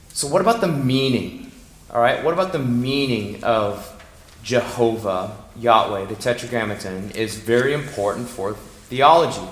So, 0.09 0.27
what 0.27 0.41
about 0.41 0.61
the 0.61 0.67
meaning? 0.67 1.44
All 1.95 2.01
right, 2.01 2.21
what 2.25 2.33
about 2.33 2.51
the 2.51 2.59
meaning 2.59 3.41
of 3.45 4.03
Jehovah, 4.43 5.37
Yahweh, 5.55 6.03
the 6.07 6.15
Tetragrammaton, 6.15 7.11
is 7.11 7.37
very 7.37 7.73
important 7.73 8.27
for 8.27 8.53
theology. 8.53 9.47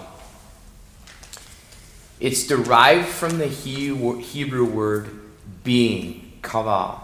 It's 2.20 2.46
derived 2.46 3.08
from 3.08 3.38
the 3.38 3.48
Hebrew 3.48 4.66
word 4.66 5.22
being, 5.64 6.34
havah, 6.42 7.00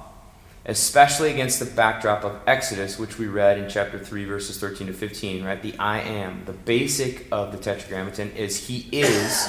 especially 0.65 1.31
against 1.31 1.59
the 1.59 1.65
backdrop 1.67 2.25
of 2.25 2.37
Exodus, 2.45 2.99
which 2.99 3.17
we 3.17 3.27
read 3.27 3.57
in 3.57 3.69
chapter 3.69 3.97
3, 3.97 4.25
verses 4.25 4.59
13 4.59 4.87
to 4.87 4.93
15, 4.93 5.45
right? 5.45 5.61
The 5.61 5.73
I 5.79 6.01
am. 6.01 6.43
The 6.47 6.51
basic 6.51 7.27
of 7.31 7.53
the 7.53 7.57
Tetragrammaton 7.57 8.31
is 8.31 8.67
He 8.67 8.89
is 8.91 9.47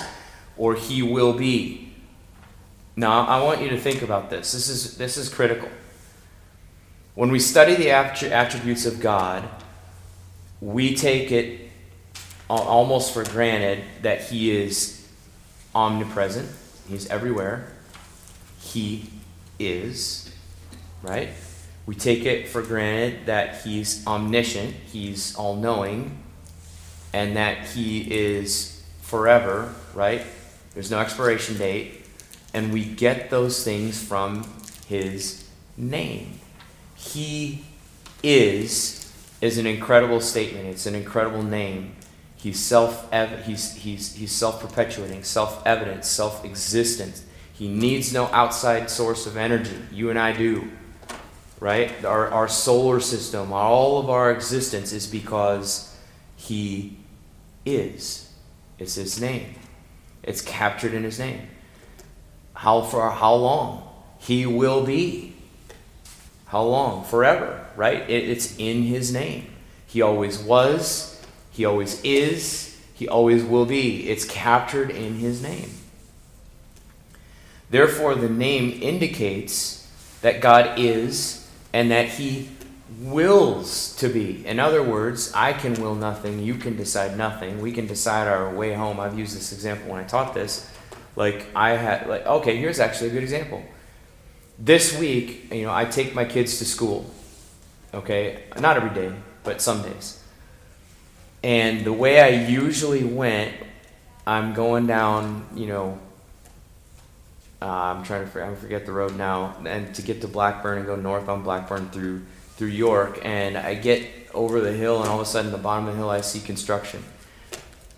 or 0.57 0.77
He 0.77 1.03
will 1.03 1.33
be. 1.33 1.93
Now, 2.95 3.27
I 3.27 3.43
want 3.43 3.61
you 3.61 3.71
to 3.71 3.79
think 3.81 4.03
about 4.03 4.31
this. 4.31 4.53
This 4.53 4.69
is, 4.69 4.97
this 4.97 5.17
is 5.17 5.29
critical. 5.29 5.69
When 7.15 7.31
we 7.31 7.39
study 7.39 7.75
the 7.75 7.91
attributes 7.91 8.87
of 8.87 9.01
God, 9.01 9.49
we 10.61 10.95
take 10.95 11.33
it 11.33 11.71
almost 12.49 13.13
for 13.13 13.25
granted 13.25 13.85
that 14.03 14.23
He 14.23 14.51
is 14.51 15.09
omnipresent, 15.75 16.49
He's 16.89 17.09
everywhere, 17.09 17.73
He 18.61 19.11
is, 19.59 20.33
right? 21.03 21.31
We 21.87 21.95
take 21.95 22.25
it 22.25 22.49
for 22.49 22.63
granted 22.63 23.27
that 23.27 23.63
He's 23.63 24.07
omniscient, 24.07 24.75
He's 24.93 25.35
all 25.35 25.57
knowing, 25.57 26.19
and 27.13 27.37
that 27.37 27.67
He 27.67 28.03
is 28.03 28.83
forever, 29.03 29.75
right? 29.95 30.23
There's 30.75 30.91
no 30.91 31.01
expiration 31.01 31.59
date. 31.59 32.07
And 32.53 32.73
we 32.73 32.85
get 32.85 33.31
those 33.31 33.65
things 33.65 34.03
from 34.03 34.45
His 34.87 35.49
name. 35.77 36.40
He 37.01 37.65
is 38.23 39.13
is 39.41 39.57
an 39.57 39.67
incredible 39.67 40.21
statement. 40.21 40.67
It's 40.67 40.87
an 40.87 40.95
incredible 40.95 41.43
name. 41.43 41.97
He's 42.37 42.59
self 42.59 43.11
he's 43.45 43.75
he's 43.75 44.15
he's 44.15 44.33
self-perpetuating, 44.33 45.25
self-evident, 45.25 46.05
self-existent. 46.05 47.23
He 47.53 47.69
needs 47.69 48.13
no 48.13 48.27
outside 48.27 48.91
source 48.91 49.27
of 49.27 49.37
energy. 49.37 49.77
You 49.91 50.11
and 50.11 50.19
I 50.19 50.33
do. 50.33 50.71
Right? 51.59 52.05
Our 52.05 52.29
our 52.29 52.49
solar 52.49 53.01
system, 53.01 53.53
all 53.53 53.99
of 53.99 54.09
our 54.09 54.31
existence 54.31 54.93
is 54.93 55.07
because 55.07 55.95
he 56.37 56.97
is. 57.65 58.33
It's 58.79 58.95
his 58.95 59.21
name. 59.21 59.55
It's 60.23 60.41
captured 60.41 60.95
in 60.95 61.03
his 61.05 61.19
name. 61.19 61.49
How 62.55 62.83
for 62.83 63.11
how 63.11 63.35
long? 63.35 63.89
He 64.19 64.47
will 64.47 64.85
be. 64.85 65.30
How 66.51 66.65
long? 66.65 67.05
Forever, 67.05 67.65
right? 67.77 68.03
It, 68.11 68.29
it's 68.29 68.57
in 68.59 68.83
his 68.83 69.13
name. 69.13 69.47
He 69.87 70.03
always 70.03 70.39
was, 70.39 71.25
he 71.53 71.65
always 71.65 72.01
is, 72.03 72.77
he 72.93 73.07
always 73.07 73.45
will 73.45 73.67
be. 73.67 74.09
It's 74.09 74.25
captured 74.25 74.91
in 74.91 75.15
his 75.17 75.43
name. 75.43 75.71
Therefore, 77.71 78.17
the 78.17 78.29
name 78.29 78.83
indicates 78.83 79.89
that 80.23 80.41
God 80.41 80.79
is 80.79 81.49
and 81.73 81.89
that 81.93 82.09
he 82.09 82.49
wills 82.99 83.95
to 83.97 84.09
be. 84.09 84.45
In 84.45 84.59
other 84.59 84.83
words, 84.83 85.33
I 85.33 85.53
can 85.53 85.81
will 85.81 85.95
nothing, 85.95 86.43
you 86.43 86.55
can 86.57 86.77
decide 86.77 87.17
nothing. 87.17 87.61
We 87.61 87.71
can 87.71 87.87
decide 87.87 88.27
our 88.27 88.53
way 88.53 88.73
home. 88.73 88.99
I've 88.99 89.17
used 89.17 89.37
this 89.37 89.53
example 89.53 89.93
when 89.93 90.03
I 90.03 90.07
taught 90.07 90.35
this. 90.35 90.69
Like 91.15 91.47
I 91.55 91.71
had 91.71 92.09
like 92.09 92.27
okay, 92.27 92.57
here's 92.57 92.81
actually 92.81 93.11
a 93.11 93.13
good 93.13 93.23
example. 93.23 93.63
This 94.63 94.99
week, 94.99 95.51
you 95.53 95.63
know, 95.63 95.73
I 95.73 95.87
take 95.87 96.15
my 96.15 96.27
kids 96.27 96.59
to 96.59 96.67
school. 96.67 97.11
Okay? 97.95 98.45
Not 98.59 98.77
every 98.77 98.91
day, 98.91 99.11
but 99.43 99.63
some 99.63 99.81
days. 99.81 100.23
And 101.43 101.83
the 101.83 101.95
way 101.95 102.21
I 102.21 102.47
usually 102.47 103.03
went, 103.03 103.55
I'm 104.27 104.53
going 104.53 104.87
down, 104.87 105.47
you 105.57 105.67
know, 105.67 105.99
uh, 107.63 107.67
I'm 107.67 108.03
trying 108.03 108.31
to 108.31 108.45
I 108.45 108.55
forget 108.55 108.85
the 108.85 108.93
road 108.93 109.17
now, 109.17 109.57
and 109.65 109.95
to 109.95 110.03
get 110.03 110.21
to 110.21 110.29
Blackburn 110.29 110.79
and 110.79 110.87
go 110.87 110.97
north 110.97 111.29
on 111.29 111.43
Blackburn 111.43 111.91
through 111.91 112.23
through 112.57 112.69
York, 112.69 113.21
and 113.23 113.57
I 113.57 113.75
get 113.75 114.07
over 114.35 114.61
the 114.61 114.73
hill, 114.73 115.01
and 115.01 115.09
all 115.09 115.21
of 115.21 115.27
a 115.27 115.31
sudden, 115.31 115.51
the 115.51 115.59
bottom 115.59 115.87
of 115.87 115.95
the 115.95 115.99
hill, 115.99 116.11
I 116.11 116.21
see 116.21 116.41
construction. 116.41 117.03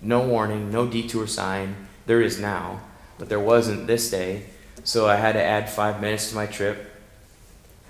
No 0.00 0.20
warning, 0.26 0.70
no 0.70 0.86
detour 0.86 1.26
sign. 1.26 1.74
There 2.06 2.20
is 2.20 2.40
now, 2.40 2.80
but 3.18 3.28
there 3.28 3.40
wasn't 3.40 3.86
this 3.88 4.10
day. 4.10 4.46
So 4.84 5.08
I 5.08 5.16
had 5.16 5.32
to 5.32 5.42
add 5.42 5.70
five 5.70 6.00
minutes 6.00 6.30
to 6.30 6.34
my 6.34 6.46
trip. 6.46 6.90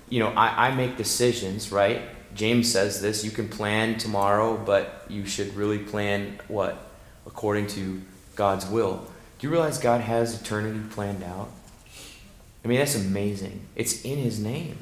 You 0.09 0.19
know, 0.19 0.29
I, 0.29 0.67
I 0.67 0.75
make 0.75 0.95
decisions, 0.97 1.71
right? 1.71 2.01
James 2.35 2.71
says 2.71 3.01
this 3.01 3.23
you 3.23 3.31
can 3.31 3.47
plan 3.47 3.97
tomorrow, 3.97 4.57
but 4.57 5.05
you 5.09 5.25
should 5.25 5.55
really 5.55 5.79
plan 5.79 6.39
what? 6.47 6.91
According 7.25 7.67
to 7.67 8.01
God's 8.35 8.65
will. 8.65 9.07
Do 9.39 9.47
you 9.47 9.51
realize 9.51 9.77
God 9.77 10.01
has 10.01 10.39
eternity 10.39 10.79
planned 10.89 11.23
out? 11.23 11.49
I 12.63 12.67
mean, 12.67 12.79
that's 12.79 12.95
amazing. 12.95 13.67
It's 13.75 14.03
in 14.03 14.19
His 14.19 14.39
name. 14.39 14.77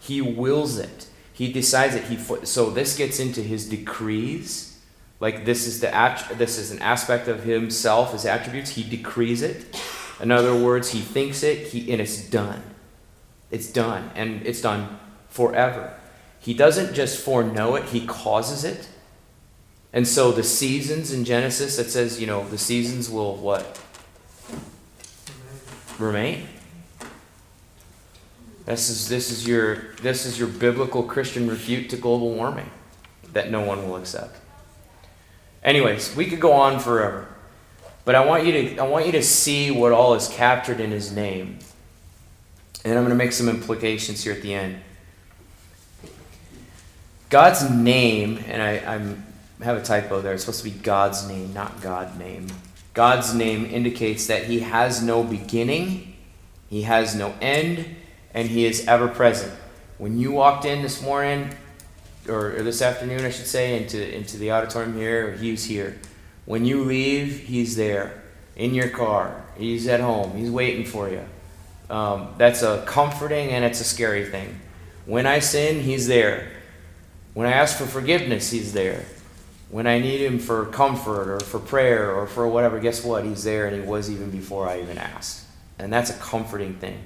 He 0.00 0.20
wills 0.20 0.78
it. 0.78 1.06
He 1.32 1.52
decides 1.52 1.94
that 1.94 2.04
He. 2.04 2.16
So 2.44 2.70
this 2.70 2.96
gets 2.96 3.20
into 3.20 3.40
His 3.42 3.68
decrees. 3.68 4.78
Like 5.20 5.44
this 5.44 5.66
is 5.66 5.80
the 5.80 5.88
this 6.34 6.58
is 6.58 6.70
an 6.70 6.80
aspect 6.80 7.28
of 7.28 7.44
Himself, 7.44 8.12
His 8.12 8.26
attributes. 8.26 8.70
He 8.70 8.82
decrees 8.82 9.42
it. 9.42 9.76
In 10.20 10.30
other 10.30 10.54
words, 10.54 10.90
he 10.90 11.00
thinks 11.00 11.42
it, 11.42 11.68
he, 11.68 11.90
and 11.92 12.00
it's 12.00 12.28
done. 12.28 12.62
It's 13.50 13.70
done, 13.70 14.10
and 14.14 14.46
it's 14.46 14.60
done 14.60 14.98
forever. 15.28 15.94
He 16.38 16.54
doesn't 16.54 16.94
just 16.94 17.22
foreknow 17.22 17.74
it, 17.76 17.86
he 17.86 18.06
causes 18.06 18.64
it. 18.64 18.88
And 19.92 20.06
so 20.06 20.30
the 20.30 20.44
seasons 20.44 21.12
in 21.12 21.24
Genesis, 21.24 21.78
it 21.78 21.90
says, 21.90 22.20
you 22.20 22.26
know, 22.26 22.48
the 22.48 22.58
seasons 22.58 23.10
will 23.10 23.36
what? 23.36 23.80
Remain. 25.98 26.46
This 28.66 28.88
is, 28.88 29.08
this 29.08 29.30
is 29.32 29.48
your 29.48 29.94
this 29.96 30.24
is 30.24 30.38
your 30.38 30.46
biblical 30.46 31.02
Christian 31.02 31.48
refute 31.48 31.90
to 31.90 31.96
global 31.96 32.32
warming 32.32 32.70
that 33.32 33.50
no 33.50 33.62
one 33.62 33.88
will 33.88 33.96
accept. 33.96 34.38
Anyways, 35.64 36.14
we 36.14 36.26
could 36.26 36.40
go 36.40 36.52
on 36.52 36.78
forever. 36.78 37.26
But 38.04 38.14
I 38.14 38.24
want 38.24 38.46
you 38.46 38.52
to 38.52 38.78
I 38.78 38.86
want 38.86 39.06
you 39.06 39.12
to 39.12 39.22
see 39.22 39.70
what 39.70 39.92
all 39.92 40.14
is 40.14 40.28
captured 40.28 40.80
in 40.80 40.90
his 40.90 41.12
name. 41.12 41.58
And 42.84 42.94
I'm 42.94 43.04
going 43.04 43.10
to 43.10 43.22
make 43.22 43.32
some 43.32 43.48
implications 43.48 44.24
here 44.24 44.32
at 44.32 44.42
the 44.42 44.54
end. 44.54 44.80
God's 47.28 47.70
name, 47.70 48.42
and 48.48 48.62
I 48.62 48.78
I'm, 48.94 49.24
have 49.62 49.76
a 49.76 49.82
typo 49.82 50.20
there. 50.20 50.32
It's 50.32 50.44
supposed 50.44 50.64
to 50.64 50.70
be 50.70 50.76
God's 50.78 51.28
name, 51.28 51.52
not 51.52 51.80
God 51.80 52.18
name. 52.18 52.48
God's 52.94 53.34
name 53.34 53.66
indicates 53.66 54.26
that 54.26 54.44
he 54.44 54.60
has 54.60 55.02
no 55.02 55.22
beginning, 55.22 56.16
he 56.68 56.82
has 56.82 57.14
no 57.14 57.34
end, 57.40 57.86
and 58.34 58.48
he 58.48 58.64
is 58.64 58.86
ever 58.88 59.06
present. 59.06 59.52
When 59.98 60.18
you 60.18 60.32
walked 60.32 60.64
in 60.64 60.82
this 60.82 61.02
morning, 61.02 61.50
or, 62.28 62.56
or 62.56 62.62
this 62.62 62.82
afternoon, 62.82 63.24
I 63.24 63.30
should 63.30 63.46
say, 63.46 63.80
into, 63.80 64.14
into 64.14 64.38
the 64.38 64.50
auditorium 64.50 64.96
here, 64.96 65.32
he's 65.32 65.64
here. 65.64 65.98
When 66.50 66.64
you 66.64 66.82
leave, 66.82 67.38
He's 67.46 67.76
there 67.76 68.24
in 68.56 68.74
your 68.74 68.88
car. 68.88 69.44
He's 69.56 69.86
at 69.86 70.00
home. 70.00 70.36
He's 70.36 70.50
waiting 70.50 70.84
for 70.84 71.08
you. 71.08 71.24
Um, 71.88 72.34
that's 72.38 72.62
a 72.62 72.82
comforting 72.88 73.50
and 73.50 73.64
it's 73.64 73.80
a 73.80 73.84
scary 73.84 74.24
thing. 74.24 74.58
When 75.06 75.26
I 75.28 75.38
sin, 75.38 75.78
He's 75.78 76.08
there. 76.08 76.50
When 77.34 77.46
I 77.46 77.52
ask 77.52 77.78
for 77.78 77.86
forgiveness, 77.86 78.50
He's 78.50 78.72
there. 78.72 79.04
When 79.68 79.86
I 79.86 80.00
need 80.00 80.22
Him 80.22 80.40
for 80.40 80.66
comfort 80.66 81.28
or 81.28 81.38
for 81.38 81.60
prayer 81.60 82.10
or 82.12 82.26
for 82.26 82.48
whatever, 82.48 82.80
guess 82.80 83.04
what? 83.04 83.22
He's 83.22 83.44
there 83.44 83.68
and 83.68 83.76
He 83.80 83.88
was 83.88 84.10
even 84.10 84.32
before 84.32 84.68
I 84.68 84.80
even 84.80 84.98
asked. 84.98 85.46
And 85.78 85.92
that's 85.92 86.10
a 86.10 86.14
comforting 86.14 86.74
thing. 86.74 86.98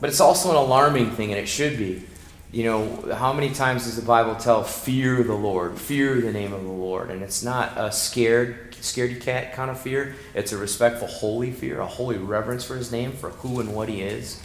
But 0.00 0.08
it's 0.08 0.20
also 0.20 0.48
an 0.48 0.56
alarming 0.56 1.10
thing, 1.10 1.30
and 1.30 1.38
it 1.38 1.46
should 1.46 1.76
be. 1.76 2.04
You 2.56 2.64
know, 2.64 3.14
how 3.14 3.34
many 3.34 3.50
times 3.50 3.84
does 3.84 3.96
the 3.96 4.06
Bible 4.06 4.34
tell, 4.34 4.64
fear 4.64 5.22
the 5.22 5.34
Lord, 5.34 5.78
fear 5.78 6.18
the 6.22 6.32
name 6.32 6.54
of 6.54 6.62
the 6.62 6.70
Lord? 6.70 7.10
And 7.10 7.22
it's 7.22 7.42
not 7.42 7.76
a 7.76 7.92
scared, 7.92 8.72
scaredy 8.72 9.20
cat 9.20 9.52
kind 9.52 9.70
of 9.70 9.78
fear. 9.78 10.14
It's 10.32 10.52
a 10.52 10.56
respectful, 10.56 11.06
holy 11.06 11.50
fear, 11.50 11.80
a 11.80 11.86
holy 11.86 12.16
reverence 12.16 12.64
for 12.64 12.74
his 12.74 12.90
name, 12.90 13.12
for 13.12 13.28
who 13.28 13.60
and 13.60 13.74
what 13.74 13.90
he 13.90 14.00
is. 14.00 14.40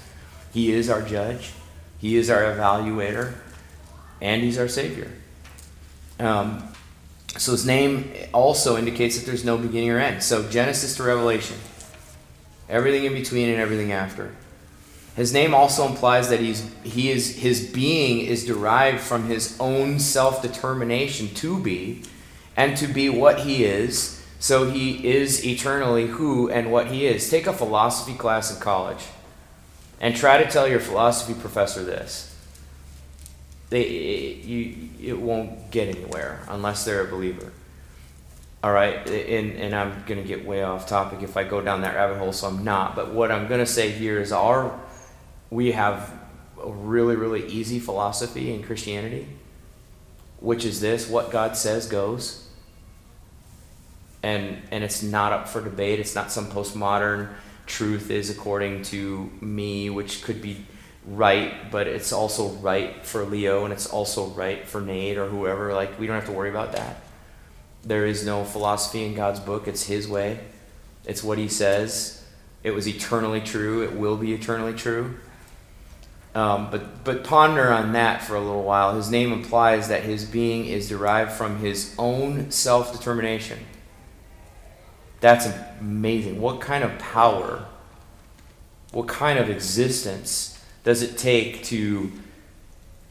He 0.51 0.73
is 0.73 0.89
our 0.89 1.01
judge, 1.01 1.53
he 1.99 2.17
is 2.17 2.29
our 2.29 2.41
evaluator, 2.41 3.33
and 4.19 4.43
he's 4.43 4.59
our 4.59 4.67
Savior. 4.67 5.09
Um, 6.19 6.67
so 7.37 7.53
his 7.53 7.65
name 7.65 8.11
also 8.33 8.75
indicates 8.75 9.17
that 9.17 9.25
there's 9.25 9.45
no 9.45 9.57
beginning 9.57 9.89
or 9.89 9.99
end. 9.99 10.21
So 10.21 10.49
Genesis 10.49 10.97
to 10.97 11.03
Revelation, 11.03 11.55
everything 12.67 13.05
in 13.05 13.13
between 13.13 13.47
and 13.47 13.61
everything 13.61 13.93
after. 13.93 14.35
His 15.21 15.33
name 15.33 15.53
also 15.53 15.85
implies 15.85 16.29
that 16.29 16.39
he's, 16.39 16.67
he 16.81 17.11
is, 17.11 17.35
his 17.35 17.67
being 17.67 18.25
is 18.25 18.43
derived 18.43 19.01
from 19.01 19.27
his 19.27 19.55
own 19.59 19.99
self 19.99 20.41
determination 20.41 21.27
to 21.35 21.61
be 21.61 22.01
and 22.57 22.75
to 22.77 22.87
be 22.87 23.07
what 23.07 23.41
he 23.41 23.63
is. 23.63 24.25
So 24.39 24.71
he 24.71 25.07
is 25.07 25.45
eternally 25.45 26.07
who 26.07 26.49
and 26.49 26.71
what 26.71 26.87
he 26.87 27.05
is. 27.05 27.29
Take 27.29 27.45
a 27.45 27.53
philosophy 27.53 28.17
class 28.17 28.51
in 28.51 28.59
college 28.59 29.05
and 29.99 30.15
try 30.15 30.43
to 30.43 30.49
tell 30.49 30.67
your 30.67 30.79
philosophy 30.79 31.39
professor 31.39 31.83
this. 31.83 32.35
They, 33.69 33.83
it, 33.83 34.43
you, 34.43 34.89
it 35.03 35.19
won't 35.19 35.69
get 35.69 35.95
anywhere 35.95 36.43
unless 36.49 36.83
they're 36.83 37.05
a 37.05 37.07
believer. 37.07 37.51
All 38.63 38.73
right, 38.73 39.07
and, 39.07 39.51
and 39.53 39.75
I'm 39.75 40.03
going 40.07 40.19
to 40.19 40.27
get 40.27 40.47
way 40.47 40.63
off 40.63 40.87
topic 40.87 41.21
if 41.21 41.37
I 41.37 41.43
go 41.43 41.61
down 41.61 41.81
that 41.81 41.93
rabbit 41.93 42.17
hole, 42.17 42.33
so 42.33 42.47
I'm 42.47 42.63
not. 42.63 42.95
But 42.95 43.13
what 43.13 43.31
I'm 43.31 43.47
going 43.47 43.59
to 43.59 43.67
say 43.67 43.91
here 43.91 44.19
is 44.19 44.31
our 44.31 44.80
we 45.51 45.73
have 45.73 46.11
a 46.63 46.71
really, 46.71 47.15
really 47.15 47.45
easy 47.45 47.77
philosophy 47.77 48.53
in 48.53 48.63
Christianity, 48.63 49.27
which 50.39 50.65
is 50.65 50.81
this 50.81 51.07
what 51.07 51.29
God 51.29 51.55
says 51.55 51.87
goes. 51.87 52.47
And, 54.23 54.61
and 54.71 54.83
it's 54.83 55.03
not 55.03 55.33
up 55.33 55.47
for 55.47 55.61
debate. 55.61 55.99
It's 55.99 56.15
not 56.15 56.31
some 56.31 56.47
postmodern 56.47 57.29
truth 57.65 58.09
is 58.09 58.29
according 58.29 58.83
to 58.83 59.29
me, 59.41 59.89
which 59.89 60.23
could 60.23 60.41
be 60.41 60.65
right, 61.05 61.71
but 61.71 61.87
it's 61.87 62.13
also 62.13 62.49
right 62.49 63.05
for 63.05 63.23
Leo 63.23 63.63
and 63.63 63.73
it's 63.73 63.87
also 63.87 64.27
right 64.27 64.67
for 64.67 64.81
Nate 64.81 65.17
or 65.17 65.27
whoever. 65.27 65.73
Like, 65.73 65.99
we 65.99 66.07
don't 66.07 66.15
have 66.15 66.25
to 66.25 66.31
worry 66.31 66.49
about 66.49 66.73
that. 66.73 66.97
There 67.83 68.05
is 68.05 68.25
no 68.25 68.43
philosophy 68.43 69.05
in 69.05 69.15
God's 69.15 69.39
book, 69.39 69.67
it's 69.67 69.83
His 69.83 70.07
way, 70.07 70.39
it's 71.05 71.23
what 71.23 71.37
He 71.37 71.47
says. 71.47 72.23
It 72.63 72.71
was 72.71 72.87
eternally 72.87 73.41
true, 73.41 73.83
it 73.83 73.93
will 73.95 74.17
be 74.17 74.33
eternally 74.33 74.73
true. 74.73 75.17
Um, 76.33 76.69
but, 76.71 77.03
but 77.03 77.23
ponder 77.23 77.71
on 77.73 77.91
that 77.93 78.21
for 78.21 78.35
a 78.35 78.39
little 78.39 78.63
while. 78.63 78.95
His 78.95 79.11
name 79.11 79.33
implies 79.33 79.89
that 79.89 80.03
his 80.03 80.23
being 80.23 80.65
is 80.65 80.87
derived 80.87 81.31
from 81.33 81.59
his 81.59 81.93
own 81.97 82.51
self 82.51 82.93
determination. 82.93 83.59
That's 85.19 85.47
amazing. 85.79 86.39
What 86.39 86.61
kind 86.61 86.83
of 86.83 86.97
power, 86.99 87.65
what 88.91 89.07
kind 89.07 89.39
of 89.39 89.49
existence 89.49 90.63
does 90.83 91.01
it 91.03 91.17
take 91.17 91.63
to 91.65 92.11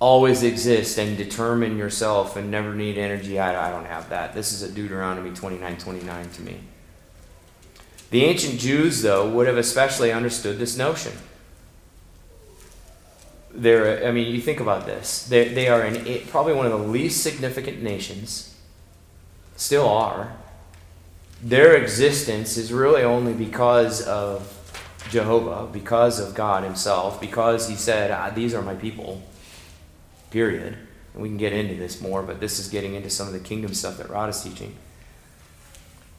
always 0.01 0.43
exist 0.43 0.99
and 0.99 1.17
determine 1.17 1.77
yourself 1.77 2.37
and 2.37 2.51
never 2.51 2.75
need 2.75 2.97
energy? 2.97 3.39
I, 3.39 3.69
I 3.69 3.71
don't 3.71 3.85
have 3.85 4.09
that. 4.09 4.35
This 4.35 4.53
is 4.53 4.63
a 4.63 4.73
Deuteronomy 4.73 5.31
29 5.31 5.77
29 5.77 6.31
to 6.31 6.43
me. 6.43 6.57
The 8.11 8.25
ancient 8.25 8.59
Jews, 8.59 9.03
though, 9.03 9.29
would 9.31 9.47
have 9.47 9.59
especially 9.59 10.11
understood 10.11 10.59
this 10.59 10.77
notion. 10.77 11.13
They're, 13.53 14.07
I 14.07 14.13
mean, 14.13 14.33
you 14.33 14.41
think 14.41 14.61
about 14.61 14.87
this. 14.87 15.27
They, 15.27 15.49
they 15.49 15.69
are 15.69 15.85
in 15.85 16.27
probably 16.29 16.55
one 16.55 16.67
of 16.67 16.73
the 16.73 16.87
least 16.87 17.23
significant 17.23 17.83
nations, 17.83 18.55
still 19.57 19.89
are. 19.89 20.37
Their 21.43 21.75
existence 21.75 22.57
is 22.57 22.73
really 22.73 23.03
only 23.03 23.33
because 23.33 24.07
of 24.07 24.57
Jehovah, 25.11 25.67
because 25.73 26.21
of 26.21 26.35
God 26.35 26.63
Himself, 26.63 27.21
because 27.21 27.69
He 27.69 27.75
said, 27.75 28.11
ah, 28.11 28.31
These 28.31 28.55
are 28.55 28.63
my 28.63 28.75
people, 28.75 29.23
period. 30.31 30.77
And 31.15 31.23
we 31.23 31.29
can 31.29 31.39
get 31.39 31.53
into 31.53 31.75
this 31.75 32.01
more, 32.01 32.23
but 32.23 32.39
this 32.39 32.61
is 32.61 32.69
getting 32.69 32.95
into 32.95 33.11
some 33.11 33.27
of 33.27 33.33
the 33.33 33.41
kingdom 33.41 33.75
stuff 33.75 33.97
that 33.99 34.09
Rod 34.11 34.29
is 34.29 34.41
teaching. 34.43 34.77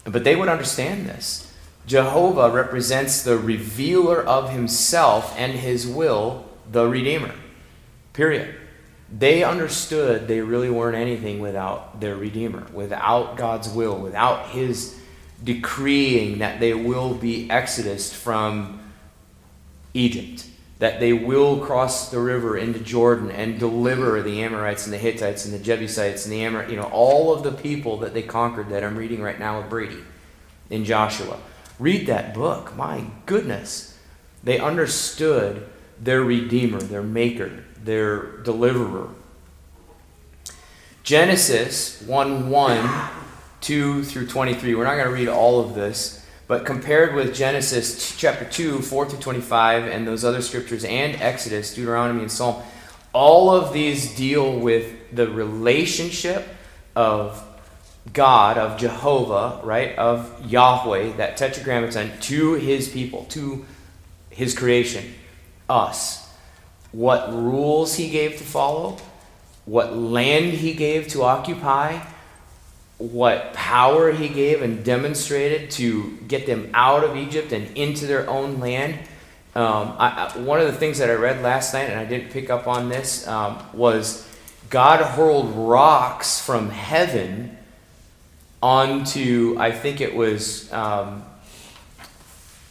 But 0.03 0.23
they 0.23 0.36
would 0.36 0.49
understand 0.49 1.07
this. 1.07 1.53
Jehovah 1.88 2.49
represents 2.49 3.23
the 3.23 3.38
revealer 3.38 4.21
of 4.21 4.51
Himself 4.51 5.34
and 5.38 5.53
His 5.53 5.88
will 5.88 6.45
the 6.72 6.88
Redeemer. 6.88 7.34
Period. 8.13 8.55
They 9.11 9.43
understood 9.43 10.28
they 10.28 10.41
really 10.41 10.69
weren't 10.69 10.95
anything 10.95 11.39
without 11.39 11.99
their 11.99 12.15
Redeemer, 12.15 12.65
without 12.74 13.36
God's 13.36 13.67
will, 13.69 13.97
without 13.97 14.49
His 14.49 14.97
decreeing 15.43 16.39
that 16.39 16.59
they 16.59 16.74
will 16.74 17.13
be 17.13 17.49
exodus 17.49 18.13
from 18.13 18.80
Egypt, 19.93 20.45
that 20.80 20.99
they 20.99 21.11
will 21.11 21.59
cross 21.59 22.09
the 22.09 22.19
river 22.19 22.57
into 22.57 22.80
Jordan 22.80 23.32
and 23.32 23.59
deliver 23.59 24.22
the 24.22 24.41
Amorites 24.43 24.86
and 24.86 24.93
the 24.93 24.97
Hittites 24.97 25.45
and 25.45 25.53
the 25.53 25.59
Jebusites 25.59 26.26
and 26.26 26.32
the 26.32 26.43
Amor, 26.43 26.69
you 26.69 26.78
know, 26.78 26.89
all 26.91 27.34
of 27.34 27.43
the 27.43 27.51
people 27.51 27.97
that 27.97 28.13
they 28.13 28.22
conquered 28.22 28.69
that 28.69 28.84
I'm 28.84 28.95
reading 28.95 29.22
right 29.22 29.39
now 29.39 29.59
with 29.59 29.69
Brady 29.69 29.99
in 30.69 30.86
Joshua. 30.86 31.38
Read 31.80 32.07
that 32.07 32.34
book. 32.34 32.76
My 32.76 33.03
goodness. 33.26 33.97
They 34.43 34.59
understood 34.59 35.67
their 36.02 36.24
Redeemer, 36.24 36.82
their 36.82 37.04
Maker, 37.04 37.64
their 37.84 38.38
Deliverer. 38.38 39.10
Genesis 41.04 42.02
1 42.02 42.49
1, 42.49 43.10
2 43.62 44.04
through 44.04 44.28
23. 44.28 44.76
We're 44.76 44.84
not 44.84 44.95
going 44.95 45.08
to 45.08 45.14
read 45.14 45.28
all 45.28 45.60
of 45.60 45.76
this, 45.76 46.26
but 46.47 46.66
compared 46.66 47.16
with 47.16 47.36
Genesis 47.36 48.16
chapter 48.18 48.45
2, 48.45 48.80
4 48.80 49.10
through 49.10 49.20
25, 49.20 49.88
and 49.88 50.08
those 50.08 50.26
other 50.26 50.41
scriptures, 50.41 50.84
and 50.84 51.16
Exodus, 51.22 51.74
Deuteronomy, 51.74 52.22
and 52.22 52.32
Psalm, 52.32 52.62
all 53.14 53.52
of 53.52 53.74
these 53.74 54.16
deal 54.16 54.60
with 54.60 55.16
the 55.16 55.30
relationship 55.30 56.47
of 56.95 57.43
God, 58.14 58.58
of 58.58 58.80
Jehovah, 58.80 59.60
right, 59.64 59.95
of 59.97 60.49
Yahweh, 60.49 61.18
that 61.18 61.38
tetragrammaton, 61.38 62.12
to 62.22 62.54
his 62.54 62.89
people, 62.89 63.26
to 63.26 63.66
his 64.30 64.58
creation 64.58 65.14
us 65.72 66.30
what 66.91 67.34
rules 67.34 67.95
he 67.95 68.09
gave 68.09 68.38
to 68.38 68.43
follow, 68.43 68.97
what 69.65 69.95
land 69.95 70.53
he 70.53 70.74
gave 70.74 71.07
to 71.07 71.24
occupy, 71.24 71.99
what 72.97 73.53
power 73.53 74.11
he 74.11 74.28
gave 74.28 74.61
and 74.61 74.84
demonstrated 74.84 75.72
to 75.72 76.17
get 76.28 76.45
them 76.45 76.69
out 76.74 77.03
of 77.03 77.15
Egypt 77.15 77.51
and 77.53 77.76
into 77.78 78.05
their 78.05 78.30
own 78.30 78.59
land. 78.59 78.99
Um, 79.55 79.95
I, 79.97 80.32
one 80.38 80.59
of 80.59 80.67
the 80.67 80.78
things 80.78 80.99
that 80.99 81.09
I 81.09 81.13
read 81.13 81.41
last 81.41 81.74
night, 81.74 81.89
and 81.89 81.99
I 81.99 82.05
didn't 82.05 82.32
pick 82.32 82.49
up 82.49 82.67
on 82.67 82.89
this, 82.89 83.28
um, 83.28 83.57
was 83.74 84.28
God 84.69 85.01
hurled 85.01 85.55
rocks 85.55 86.39
from 86.39 86.69
heaven 86.69 87.57
onto, 88.61 89.55
I 89.57 89.72
think 89.72 89.99
it 89.99 90.13
was, 90.13 90.72
um, 90.72 91.24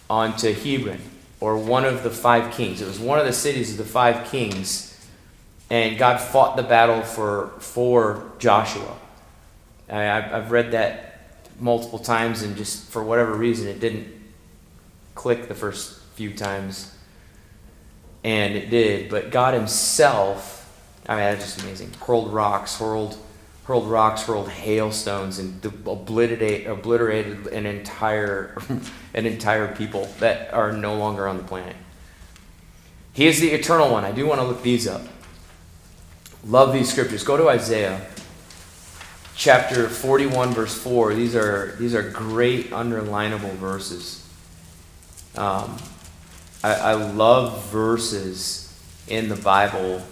onto 0.09 0.53
Hebron 0.53 1.01
or 1.41 1.57
one 1.57 1.85
of 1.85 2.03
the 2.03 2.11
five 2.11 2.53
kings. 2.53 2.83
It 2.83 2.87
was 2.87 3.01
one 3.01 3.19
of 3.19 3.27
the 3.27 3.33
cities 3.33 3.73
of 3.73 3.79
the 3.79 3.85
five 3.85 4.31
kings, 4.31 4.87
and 5.71 5.99
God 5.99 6.19
fought 6.21 6.57
the 6.57 6.63
battle 6.63 7.03
for, 7.03 7.49
for 7.59 8.31
Joshua. 8.39 8.97
I, 9.89 10.37
I've 10.37 10.51
read 10.51 10.73
that 10.73 11.21
multiple 11.59 11.99
times, 11.99 12.43
and 12.43 12.57
just 12.57 12.91
for 12.91 13.03
whatever 13.03 13.35
reason, 13.35 13.69
it 13.69 13.81
didn't 13.81 14.09
click 15.15 15.49
the 15.49 15.55
first 15.55 16.01
few 16.15 16.35
times. 16.35 16.95
And 18.23 18.55
it 18.55 18.69
did, 18.69 19.09
but 19.09 19.31
God 19.31 19.55
Himself, 19.55 20.71
I 21.09 21.15
mean, 21.15 21.25
that's 21.25 21.45
just 21.45 21.63
amazing. 21.63 21.93
Hurled 22.07 22.33
rocks, 22.33 22.79
hurled 22.79 23.17
hurled 23.65 23.89
rocks, 23.89 24.23
hurled 24.25 24.49
hailstones, 24.49 25.39
and 25.39 25.65
obliterate, 25.65 26.67
obliterated 26.67 27.47
an 27.49 27.67
entire, 27.67 28.57
an 29.15 29.27
entire 29.27 29.75
people 29.75 30.09
that 30.19 30.53
are 30.53 30.73
no 30.73 30.97
longer 30.97 31.29
on 31.29 31.37
the 31.37 31.45
planet. 31.45 31.77
He 33.13 33.27
is 33.27 33.41
the 33.41 33.51
eternal 33.51 33.91
one. 33.91 34.05
I 34.05 34.13
do 34.13 34.27
want 34.27 34.41
to 34.41 34.47
look 34.47 34.63
these 34.63 34.87
up. 34.87 35.03
Love 36.45 36.73
these 36.73 36.91
scriptures. 36.91 37.23
Go 37.23 37.37
to 37.37 37.49
Isaiah 37.49 38.01
chapter 39.37 39.89
41, 39.89 40.53
verse 40.53 40.77
4. 40.77 41.15
These 41.15 41.35
are, 41.35 41.75
these 41.79 41.95
are 41.95 42.03
great 42.03 42.71
underlinable 42.71 43.53
verses. 43.55 44.27
Um, 45.37 45.77
I, 46.63 46.75
I 46.75 46.93
love 46.95 47.65
verses 47.71 48.67
in 49.09 49.29
the 49.29 49.37
Bible 49.37 50.03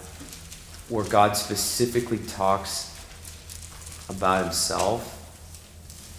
where 0.88 1.04
God 1.04 1.36
specifically 1.36 2.18
talks 2.18 2.97
about 4.08 4.44
himself. 4.44 5.14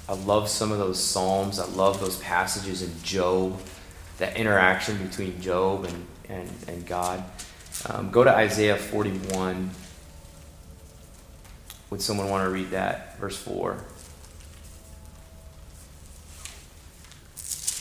I 0.08 0.14
love 0.14 0.50
some 0.50 0.72
of 0.72 0.80
those 0.80 1.00
Psalms. 1.00 1.60
I 1.60 1.68
love 1.68 2.00
those 2.00 2.18
passages 2.18 2.82
in 2.82 2.92
Job, 3.04 3.60
that 4.18 4.38
interaction 4.38 4.98
between 5.06 5.40
Job 5.40 5.86
and, 5.86 6.06
and, 6.28 6.50
and 6.68 6.86
God. 6.86 7.24
Um, 7.88 8.10
go 8.10 8.24
to 8.24 8.36
Isaiah 8.36 8.76
41. 8.76 9.70
Would 11.92 12.02
someone 12.02 12.30
want 12.30 12.46
to 12.46 12.50
read 12.50 12.72
that? 12.72 13.18
Verse 13.20 13.38
4. 13.38 13.74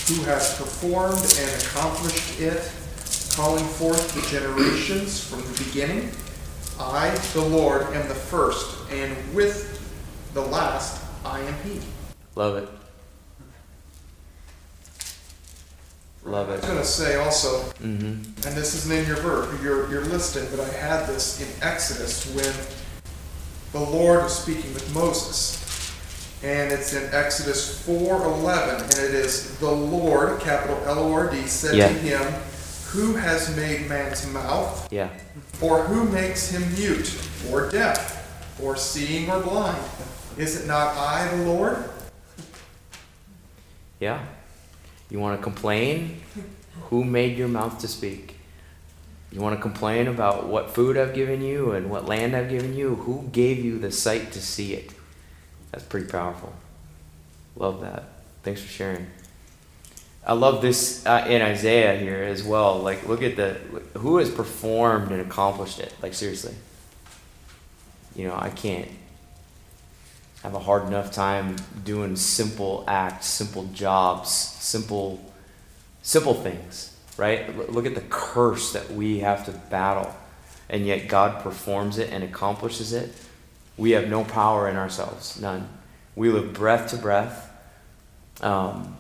Who 0.09 0.23
has 0.25 0.57
performed 0.57 1.19
and 1.39 1.63
accomplished 1.63 2.41
it, 2.41 2.73
calling 3.35 3.65
forth 3.65 4.15
the 4.15 4.23
generations 4.31 5.23
from 5.23 5.41
the 5.41 5.65
beginning? 5.65 6.11
I, 6.81 7.11
the 7.33 7.41
Lord, 7.41 7.83
am 7.95 8.07
the 8.09 8.15
first, 8.15 8.91
and 8.91 9.35
with 9.35 9.78
the 10.43 10.47
last 10.51 11.03
I 11.25 11.41
am 11.41 11.55
He. 11.65 11.81
Love 12.37 12.57
it. 12.57 12.69
Love 16.25 16.51
it. 16.51 16.53
I 16.53 16.57
was 16.57 16.65
going 16.67 16.79
to 16.79 16.85
say 16.85 17.17
also, 17.17 17.63
Mm-hmm. 17.83 18.47
and 18.47 18.57
this 18.57 18.75
isn't 18.75 18.93
in 18.97 19.07
your 19.07 19.17
verse, 19.17 19.63
your, 19.63 19.91
your 19.91 20.05
listing, 20.05 20.47
but 20.51 20.61
I 20.61 20.69
had 20.69 21.07
this 21.07 21.41
in 21.41 21.63
Exodus 21.63 22.27
when 22.35 22.55
the 23.73 23.91
Lord 23.91 24.23
was 24.25 24.39
speaking 24.39 24.73
with 24.75 24.93
Moses. 24.95 25.57
And 26.45 26.71
it's 26.71 26.93
in 26.95 27.03
Exodus 27.13 27.85
4.11, 27.85 28.83
and 28.83 28.93
it 28.93 29.15
is, 29.15 29.59
The 29.59 29.71
Lord, 29.71 30.41
capital 30.41 30.81
L-O-R-D, 30.87 31.47
said 31.49 31.75
Yeah. 31.75 31.89
to 31.89 31.95
him, 31.95 32.23
Who 32.93 33.15
has 33.15 33.55
made 33.57 33.89
man's 33.89 34.25
mouth? 34.29 34.87
Yeah. 34.93 35.09
Or 35.61 35.83
who 35.85 36.05
makes 36.05 36.49
him 36.51 36.63
mute, 36.75 37.21
or 37.51 37.69
deaf, 37.71 38.61
or 38.63 38.77
seeing, 38.77 39.29
or 39.31 39.41
blind? 39.41 39.83
Is 40.39 40.63
it 40.63 40.69
not 40.69 40.97
I, 40.97 41.37
the 41.37 41.43
Lord? 41.43 41.91
Yeah. 43.99 44.25
You 45.11 45.19
want 45.19 45.37
to 45.37 45.43
complain? 45.43 46.21
Who 46.91 47.03
made 47.03 47.37
your 47.37 47.49
mouth 47.49 47.81
to 47.81 47.89
speak? 47.89 48.37
You 49.33 49.41
want 49.41 49.57
to 49.57 49.61
complain 49.61 50.07
about 50.07 50.47
what 50.47 50.71
food 50.71 50.97
I've 50.97 51.13
given 51.13 51.43
you 51.43 51.73
and 51.73 51.91
what 51.91 52.07
land 52.07 52.37
I've 52.37 52.49
given 52.49 52.75
you? 52.75 52.95
Who 52.95 53.29
gave 53.33 53.59
you 53.59 53.81
the 53.81 53.91
sight 53.91 54.31
to 54.33 54.41
see 54.41 54.75
it? 54.75 54.93
That's 55.73 55.85
pretty 55.85 56.07
powerful. 56.07 56.53
Love 57.57 57.81
that. 57.81 58.05
Thanks 58.45 58.63
for 58.63 58.69
sharing. 58.69 59.09
I 60.25 60.35
love 60.35 60.63
this 60.63 61.05
uh, 61.05 61.27
in 61.29 61.43
Isaiah 61.43 61.97
here 61.97 62.23
as 62.23 62.45
well. 62.45 62.79
Like, 62.79 63.09
look 63.09 63.23
at 63.23 63.35
the 63.37 63.55
who 63.99 64.19
has 64.19 64.31
performed 64.31 65.11
and 65.11 65.21
accomplished 65.21 65.81
it. 65.81 65.93
Like, 66.01 66.15
seriously. 66.15 66.55
You 68.15 68.29
know, 68.29 68.37
I 68.37 68.51
can't 68.51 68.89
have 70.43 70.55
a 70.55 70.59
hard 70.59 70.87
enough 70.87 71.13
time 71.13 71.57
doing 71.85 72.17
simple 72.17 72.85
acts, 72.87 73.27
simple 73.27 73.65
jobs, 73.75 74.31
simple, 74.31 75.21
simple 76.03 76.35
things. 76.35 76.95
Right? 77.17 77.73
Look 77.73 77.85
at 77.85 77.97
the 77.97 78.05
curse 78.09 78.73
that 78.75 78.93
we 78.93 79.19
have 79.19 79.45
to 79.47 79.51
battle, 79.51 80.15
and 80.69 80.87
yet 80.87 81.09
God 81.09 81.43
performs 81.43 81.99
it 81.99 82.13
and 82.13 82.23
accomplishes 82.23 82.93
it. 82.93 83.13
We 83.77 83.91
have 83.93 84.09
no 84.09 84.23
power 84.23 84.69
in 84.69 84.77
ourselves, 84.77 85.41
none. 85.41 85.69
We 86.15 86.31
live 86.31 86.53
breath 86.53 86.91
to 86.91 86.97
breath. 86.97 87.51
Um, 88.41 88.97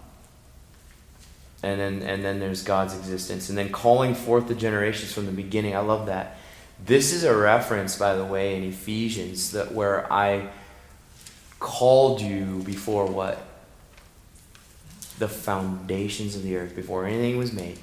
and 1.62 1.80
then 1.80 2.02
and 2.02 2.24
then 2.24 2.40
there's 2.40 2.62
God's 2.62 2.96
existence, 2.96 3.48
and 3.48 3.58
then 3.58 3.70
calling 3.70 4.14
forth 4.14 4.48
the 4.48 4.54
generations 4.54 5.12
from 5.12 5.26
the 5.26 5.32
beginning. 5.32 5.76
I 5.76 5.80
love 5.80 6.06
that. 6.06 6.38
This 6.84 7.12
is 7.12 7.24
a 7.24 7.36
reference, 7.36 7.96
by 7.96 8.14
the 8.14 8.24
way, 8.24 8.56
in 8.56 8.64
Ephesians 8.64 9.52
that 9.52 9.72
where 9.72 10.12
I 10.12 10.48
called 11.58 12.20
you 12.20 12.62
before 12.64 13.06
what 13.06 13.44
the 15.18 15.28
foundations 15.28 16.36
of 16.36 16.42
the 16.42 16.56
earth, 16.56 16.76
before 16.76 17.06
anything 17.06 17.36
was 17.36 17.52
made. 17.52 17.78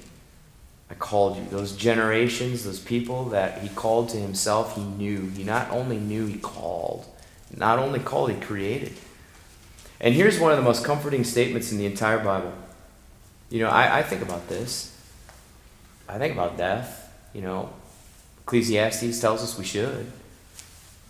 I 0.90 0.94
called 0.94 1.36
you. 1.36 1.44
Those 1.50 1.76
generations, 1.76 2.64
those 2.64 2.80
people 2.80 3.26
that 3.26 3.58
he 3.58 3.68
called 3.68 4.08
to 4.10 4.16
himself, 4.16 4.76
he 4.76 4.84
knew. 4.84 5.28
He 5.30 5.44
not 5.44 5.70
only 5.70 5.98
knew, 5.98 6.26
he 6.26 6.38
called. 6.38 7.06
Not 7.56 7.78
only 7.78 7.98
called, 7.98 8.30
he 8.30 8.40
created. 8.40 8.94
And 10.00 10.14
here's 10.14 10.38
one 10.38 10.52
of 10.52 10.58
the 10.58 10.64
most 10.64 10.84
comforting 10.84 11.24
statements 11.24 11.72
in 11.72 11.78
the 11.78 11.86
entire 11.86 12.18
Bible. 12.18 12.52
You 13.50 13.60
know, 13.60 13.68
I, 13.68 13.98
I 13.98 14.02
think 14.02 14.22
about 14.22 14.48
this. 14.48 14.96
I 16.08 16.18
think 16.18 16.34
about 16.34 16.56
death. 16.56 17.12
You 17.34 17.42
know, 17.42 17.70
Ecclesiastes 18.44 19.20
tells 19.20 19.42
us 19.42 19.58
we 19.58 19.64
should. 19.64 20.10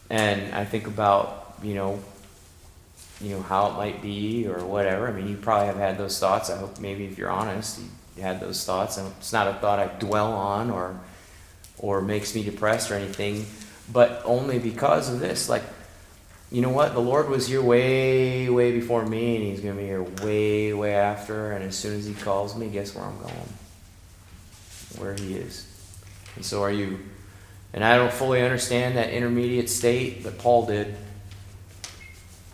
And 0.08 0.54
I 0.54 0.64
think 0.64 0.86
about, 0.86 1.58
you 1.62 1.74
know, 1.74 2.00
you 3.20 3.30
know, 3.30 3.42
how 3.42 3.70
it 3.70 3.74
might 3.74 4.02
be 4.02 4.46
or 4.46 4.64
whatever. 4.64 5.08
I 5.08 5.12
mean, 5.12 5.28
you 5.28 5.36
probably 5.36 5.66
have 5.66 5.76
had 5.76 5.98
those 5.98 6.18
thoughts. 6.18 6.50
I 6.50 6.56
hope 6.56 6.78
maybe 6.80 7.06
if 7.06 7.16
you're 7.16 7.30
honest, 7.30 7.80
you 8.16 8.22
had 8.22 8.40
those 8.40 8.64
thoughts. 8.64 8.98
And 8.98 9.08
it's 9.18 9.32
not 9.32 9.48
a 9.48 9.54
thought 9.54 9.78
I 9.78 9.86
dwell 9.98 10.32
on 10.32 10.70
or 10.70 11.00
or 11.78 12.00
makes 12.00 12.34
me 12.34 12.42
depressed 12.42 12.90
or 12.90 12.94
anything, 12.94 13.46
but 13.92 14.22
only 14.24 14.58
because 14.58 15.12
of 15.12 15.20
this. 15.20 15.48
Like, 15.48 15.62
you 16.50 16.62
know 16.62 16.70
what? 16.70 16.94
The 16.94 17.00
Lord 17.00 17.28
was 17.28 17.48
here 17.48 17.60
way, 17.60 18.48
way 18.48 18.72
before 18.72 19.04
me, 19.04 19.36
and 19.36 19.44
He's 19.44 19.60
going 19.60 19.74
to 19.74 19.80
be 19.80 19.86
here 19.86 20.02
way, 20.02 20.72
way 20.72 20.94
after. 20.94 21.52
And 21.52 21.64
as 21.64 21.76
soon 21.76 21.98
as 21.98 22.06
He 22.06 22.14
calls 22.14 22.56
me, 22.56 22.68
guess 22.68 22.94
where 22.94 23.04
I'm 23.04 23.18
going? 23.18 23.48
Where 24.98 25.14
He 25.14 25.34
is. 25.34 25.66
And 26.36 26.44
so 26.44 26.62
are 26.62 26.72
you. 26.72 27.00
And 27.72 27.84
I 27.84 27.96
don't 27.96 28.12
fully 28.12 28.42
understand 28.42 28.96
that 28.96 29.10
intermediate 29.10 29.68
state, 29.68 30.22
but 30.22 30.38
Paul 30.38 30.66
did. 30.66 30.94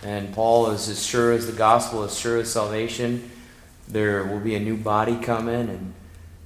And 0.02 0.34
Paul 0.34 0.70
is 0.70 0.88
as 0.88 1.04
sure 1.04 1.32
as 1.32 1.46
the 1.46 1.52
gospel, 1.52 2.02
as 2.02 2.18
sure 2.18 2.38
as 2.38 2.52
salvation. 2.52 3.30
There 3.88 4.24
will 4.24 4.40
be 4.40 4.54
a 4.54 4.60
new 4.60 4.76
body 4.76 5.16
coming 5.16 5.68
and 5.68 5.94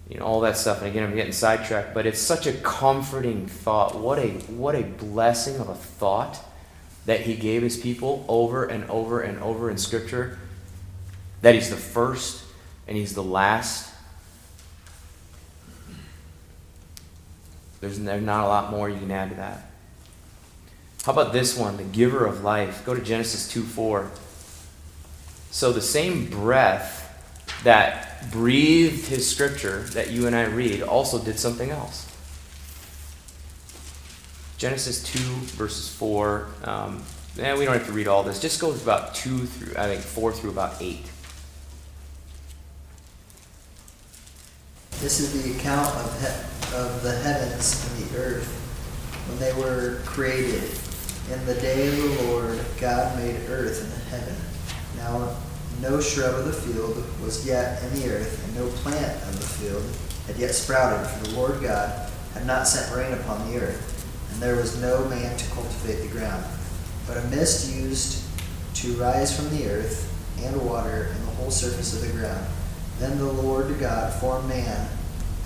you 0.09 0.19
know 0.19 0.27
all 0.27 0.41
that 0.41 0.57
stuff. 0.57 0.79
And 0.79 0.89
again, 0.89 1.05
I'm 1.05 1.15
getting 1.15 1.33
sidetracked, 1.33 1.95
but 1.95 2.07
it's 2.07 2.21
such 2.21 2.47
a 2.47 2.53
comforting 2.53 3.47
thought. 3.47 3.97
What 3.97 4.19
a 4.19 4.29
what 4.29 4.75
a 4.75 4.83
blessing 4.83 5.59
of 5.59 5.69
a 5.69 5.75
thought 5.75 6.39
that 7.07 7.21
he 7.21 7.35
gave 7.35 7.63
his 7.63 7.77
people 7.77 8.25
over 8.29 8.65
and 8.65 8.89
over 8.91 9.21
and 9.21 9.41
over 9.43 9.71
in 9.71 9.79
Scripture. 9.79 10.39
That 11.43 11.55
he's 11.55 11.71
the 11.71 11.77
first 11.77 12.45
and 12.87 12.97
he's 12.97 13.15
the 13.15 13.23
last. 13.23 13.93
There's 17.81 17.99
not 17.99 18.45
a 18.45 18.49
lot 18.49 18.71
more 18.71 18.89
you 18.89 18.99
can 18.99 19.11
add 19.11 19.31
to 19.31 19.37
that. 19.37 19.71
How 21.07 21.13
about 21.13 21.33
this 21.33 21.57
one, 21.57 21.77
the 21.77 21.85
giver 21.85 22.27
of 22.27 22.43
life? 22.43 22.85
Go 22.85 22.93
to 22.93 23.01
Genesis 23.01 23.47
2 23.47 23.63
4. 23.63 24.11
So 25.53 25.73
the 25.73 25.81
same 25.81 26.29
breath 26.29 27.05
that 27.63 28.29
breathed 28.33 29.07
his 29.07 29.31
scripture 29.31 29.83
that 29.93 30.11
you 30.11 30.27
and 30.27 30.35
I 30.35 30.47
read 30.47 30.83
also 30.83 31.23
did 31.23 31.39
something 31.39 31.71
else. 31.71 32.13
Genesis 34.59 35.05
2, 35.05 35.19
verses 35.55 35.89
4. 35.95 36.49
Um, 36.65 37.05
eh, 37.39 37.57
we 37.57 37.65
don't 37.65 37.75
have 37.75 37.87
to 37.87 37.93
read 37.93 38.09
all 38.09 38.25
this. 38.25 38.41
Just 38.41 38.61
go 38.61 38.73
about 38.73 39.15
2 39.15 39.47
through, 39.47 39.81
I 39.81 39.87
think, 39.87 40.01
4 40.01 40.33
through 40.33 40.51
about 40.51 40.75
8. 40.83 41.05
This 44.99 45.21
is 45.21 45.45
the 45.45 45.57
account 45.57 45.95
of, 45.99 46.21
he- 46.21 46.77
of 46.77 47.05
the 47.05 47.17
heavens 47.17 47.89
and 47.93 48.11
the 48.11 48.19
earth 48.19 48.53
when 49.29 49.39
they 49.39 49.53
were 49.53 50.01
created 50.05 50.77
in 51.31 51.45
the 51.45 51.55
day 51.55 51.89
of 51.89 51.97
the 51.97 52.23
Lord, 52.25 52.61
God 52.81 53.19
made 53.19 53.35
earth 53.49 53.83
and 53.83 53.93
the 53.93 54.17
heaven. 54.17 54.37
Now 54.97 55.37
no 55.81 56.01
shrub 56.01 56.35
of 56.35 56.45
the 56.45 56.53
field 56.53 57.03
was 57.23 57.45
yet 57.47 57.83
in 57.83 58.01
the 58.01 58.11
earth, 58.11 58.45
and 58.45 58.57
no 58.57 58.69
plant 58.69 59.23
of 59.25 59.41
the 59.41 59.47
field 59.47 59.85
had 60.27 60.37
yet 60.37 60.55
sprouted, 60.55 61.07
for 61.07 61.25
the 61.25 61.37
Lord 61.37 61.61
God 61.61 62.11
had 62.35 62.47
not 62.47 62.69
sent 62.69 62.95
rain 62.97 63.13
upon 63.13 63.51
the 63.51 63.59
earth, 63.59 64.33
and 64.33 64.43
there 64.43 64.57
was 64.57 64.81
no 64.81 65.05
man 65.09 65.37
to 65.37 65.51
cultivate 65.51 66.03
the 66.03 66.09
ground. 66.09 66.45
But 67.07 67.19
a 67.19 67.25
mist 67.25 67.75
used 67.75 68.23
to 68.75 68.93
rise 68.95 69.37
from 69.37 69.51
the 69.51 69.69
earth, 69.69 70.13
and 70.43 70.61
water, 70.69 71.09
and 71.13 71.27
the 71.27 71.33
whole 71.33 71.51
surface 71.51 71.95
of 71.95 72.07
the 72.07 72.19
ground. 72.19 72.47
Then 72.99 73.19
the 73.19 73.33
Lord 73.33 73.79
God 73.81 74.13
formed 74.21 74.49
man 74.49 74.89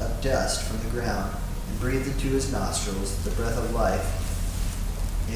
of 0.00 0.20
dust 0.22 0.62
from 0.62 0.78
the 0.78 0.90
ground, 1.00 1.34
and 1.68 1.80
breathed 1.80 2.06
into 2.06 2.28
his 2.28 2.52
nostrils 2.52 3.16
the 3.24 3.30
breath 3.30 3.56
of 3.56 3.72
life 3.72 4.19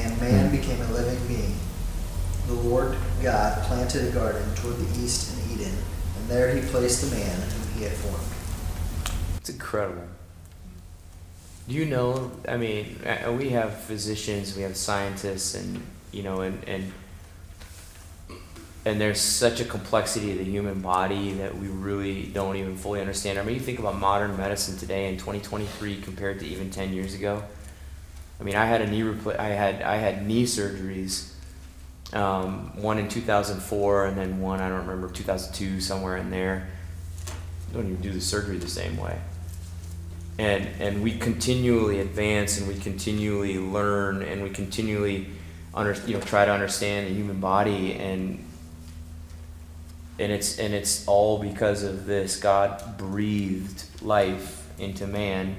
and 0.01 0.19
man 0.19 0.51
became 0.51 0.81
a 0.81 0.91
living 0.91 1.27
being. 1.27 1.55
The 2.47 2.53
Lord 2.53 2.95
God 3.23 3.63
planted 3.63 4.07
a 4.07 4.11
garden 4.11 4.43
toward 4.55 4.77
the 4.77 5.03
east 5.03 5.33
in 5.33 5.55
Eden, 5.55 5.73
and 6.17 6.29
there 6.29 6.53
he 6.55 6.61
placed 6.69 7.09
the 7.09 7.15
man 7.15 7.41
whom 7.41 7.77
he 7.77 7.83
had 7.83 7.93
formed. 7.93 8.23
It's 9.37 9.49
incredible. 9.49 10.07
Do 11.67 11.73
you 11.73 11.85
know? 11.85 12.31
I 12.47 12.57
mean, 12.57 12.99
uh, 13.05 13.31
we 13.31 13.49
have 13.49 13.75
physicians, 13.75 14.55
we 14.55 14.61
have 14.61 14.77
scientists, 14.77 15.55
and 15.55 15.81
you 16.11 16.21
know, 16.21 16.41
and 16.41 16.63
and 16.67 16.91
and 18.85 19.01
there's 19.01 19.19
such 19.19 19.59
a 19.59 19.65
complexity 19.65 20.31
of 20.31 20.37
the 20.37 20.43
human 20.43 20.79
body 20.79 21.33
that 21.33 21.57
we 21.57 21.67
really 21.67 22.27
don't 22.27 22.55
even 22.55 22.77
fully 22.77 23.01
understand. 23.01 23.39
I 23.39 23.43
mean, 23.43 23.55
you 23.55 23.61
think 23.61 23.79
about 23.79 23.97
modern 23.97 24.37
medicine 24.37 24.77
today 24.77 25.09
in 25.09 25.17
2023 25.17 26.01
compared 26.01 26.39
to 26.41 26.45
even 26.45 26.69
10 26.69 26.93
years 26.93 27.15
ago. 27.15 27.43
I 28.39 28.43
mean, 28.43 28.55
I 28.55 28.65
had 28.65 28.81
a 28.81 28.87
knee 28.87 29.01
repla- 29.01 29.39
I 29.39 29.49
had 29.49 29.81
I 29.81 29.95
had 29.95 30.25
knee 30.25 30.43
surgeries, 30.43 31.31
um, 32.13 32.71
one 32.81 32.97
in 32.97 33.07
2004 33.07 34.05
and 34.05 34.17
then 34.17 34.39
one 34.39 34.61
I 34.61 34.69
don't 34.69 34.87
remember 34.87 35.09
2002 35.09 35.81
somewhere 35.81 36.17
in 36.17 36.29
there. 36.29 36.67
Don't 37.73 37.85
even 37.85 38.01
do 38.01 38.11
the 38.11 38.21
surgery 38.21 38.57
the 38.57 38.67
same 38.67 38.97
way. 38.97 39.19
And 40.37 40.67
and 40.79 41.01
we 41.01 41.17
continually 41.17 41.99
advance 41.99 42.59
and 42.59 42.67
we 42.67 42.75
continually 42.75 43.57
learn 43.57 44.21
and 44.21 44.43
we 44.43 44.49
continually 44.49 45.27
under, 45.73 45.93
you 46.05 46.15
know 46.15 46.21
try 46.21 46.45
to 46.45 46.51
understand 46.51 47.07
the 47.07 47.13
human 47.13 47.39
body 47.39 47.93
and 47.93 48.43
and 50.19 50.31
it's 50.31 50.59
and 50.59 50.73
it's 50.73 51.07
all 51.07 51.39
because 51.39 51.83
of 51.83 52.05
this 52.05 52.37
God 52.37 52.97
breathed 52.97 53.85
life 54.01 54.67
into 54.77 55.07
man 55.07 55.55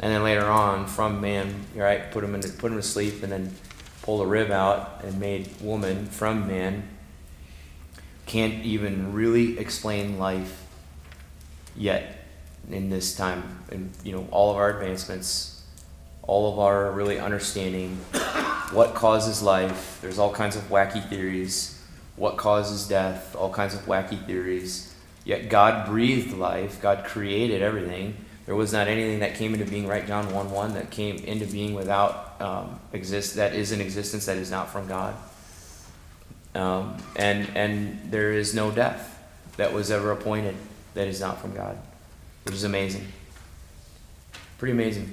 and 0.00 0.12
then 0.12 0.22
later 0.22 0.46
on, 0.46 0.86
from 0.86 1.20
man, 1.20 1.66
right, 1.74 2.10
put 2.12 2.22
him 2.22 2.34
in, 2.34 2.42
put 2.42 2.70
him 2.70 2.76
to 2.76 2.82
sleep, 2.82 3.22
and 3.22 3.32
then 3.32 3.54
pulled 4.02 4.22
a 4.22 4.26
rib 4.26 4.50
out 4.50 5.02
and 5.02 5.18
made 5.18 5.48
woman 5.60 6.06
from 6.06 6.46
man. 6.46 6.88
Can't 8.26 8.64
even 8.64 9.12
really 9.12 9.58
explain 9.58 10.18
life 10.18 10.64
yet 11.76 12.24
in 12.70 12.90
this 12.90 13.16
time. 13.16 13.64
And 13.72 13.90
you 14.04 14.12
know, 14.12 14.28
all 14.30 14.50
of 14.50 14.56
our 14.56 14.70
advancements, 14.70 15.64
all 16.22 16.52
of 16.52 16.58
our 16.60 16.92
really 16.92 17.18
understanding 17.18 17.96
what 18.72 18.94
causes 18.94 19.42
life. 19.42 19.98
There's 20.00 20.18
all 20.18 20.32
kinds 20.32 20.54
of 20.54 20.62
wacky 20.68 21.06
theories. 21.08 21.82
What 22.14 22.36
causes 22.36 22.86
death? 22.86 23.34
All 23.34 23.52
kinds 23.52 23.74
of 23.74 23.80
wacky 23.86 24.24
theories. 24.26 24.94
Yet 25.24 25.48
God 25.48 25.86
breathed 25.86 26.36
life. 26.36 26.80
God 26.80 27.04
created 27.04 27.62
everything 27.62 28.16
there 28.48 28.56
was 28.56 28.72
not 28.72 28.88
anything 28.88 29.18
that 29.18 29.34
came 29.34 29.52
into 29.52 29.66
being, 29.66 29.86
right? 29.86 30.06
John 30.06 30.32
1 30.32 30.50
1, 30.50 30.72
that 30.72 30.90
came 30.90 31.16
into 31.16 31.44
being 31.44 31.74
without 31.74 32.40
um, 32.40 32.80
exist, 32.94 33.34
that 33.34 33.52
is 33.52 33.72
in 33.72 33.82
existence, 33.82 34.24
that 34.24 34.38
is 34.38 34.50
not 34.50 34.70
from 34.70 34.88
God. 34.88 35.14
Um, 36.54 36.96
and, 37.14 37.46
and 37.54 38.10
there 38.10 38.32
is 38.32 38.54
no 38.54 38.70
death 38.70 39.22
that 39.58 39.74
was 39.74 39.90
ever 39.90 40.12
appointed 40.12 40.56
that 40.94 41.06
is 41.06 41.20
not 41.20 41.42
from 41.42 41.54
God, 41.54 41.76
which 42.44 42.54
is 42.54 42.64
amazing. 42.64 43.06
Pretty 44.56 44.72
amazing. 44.72 45.12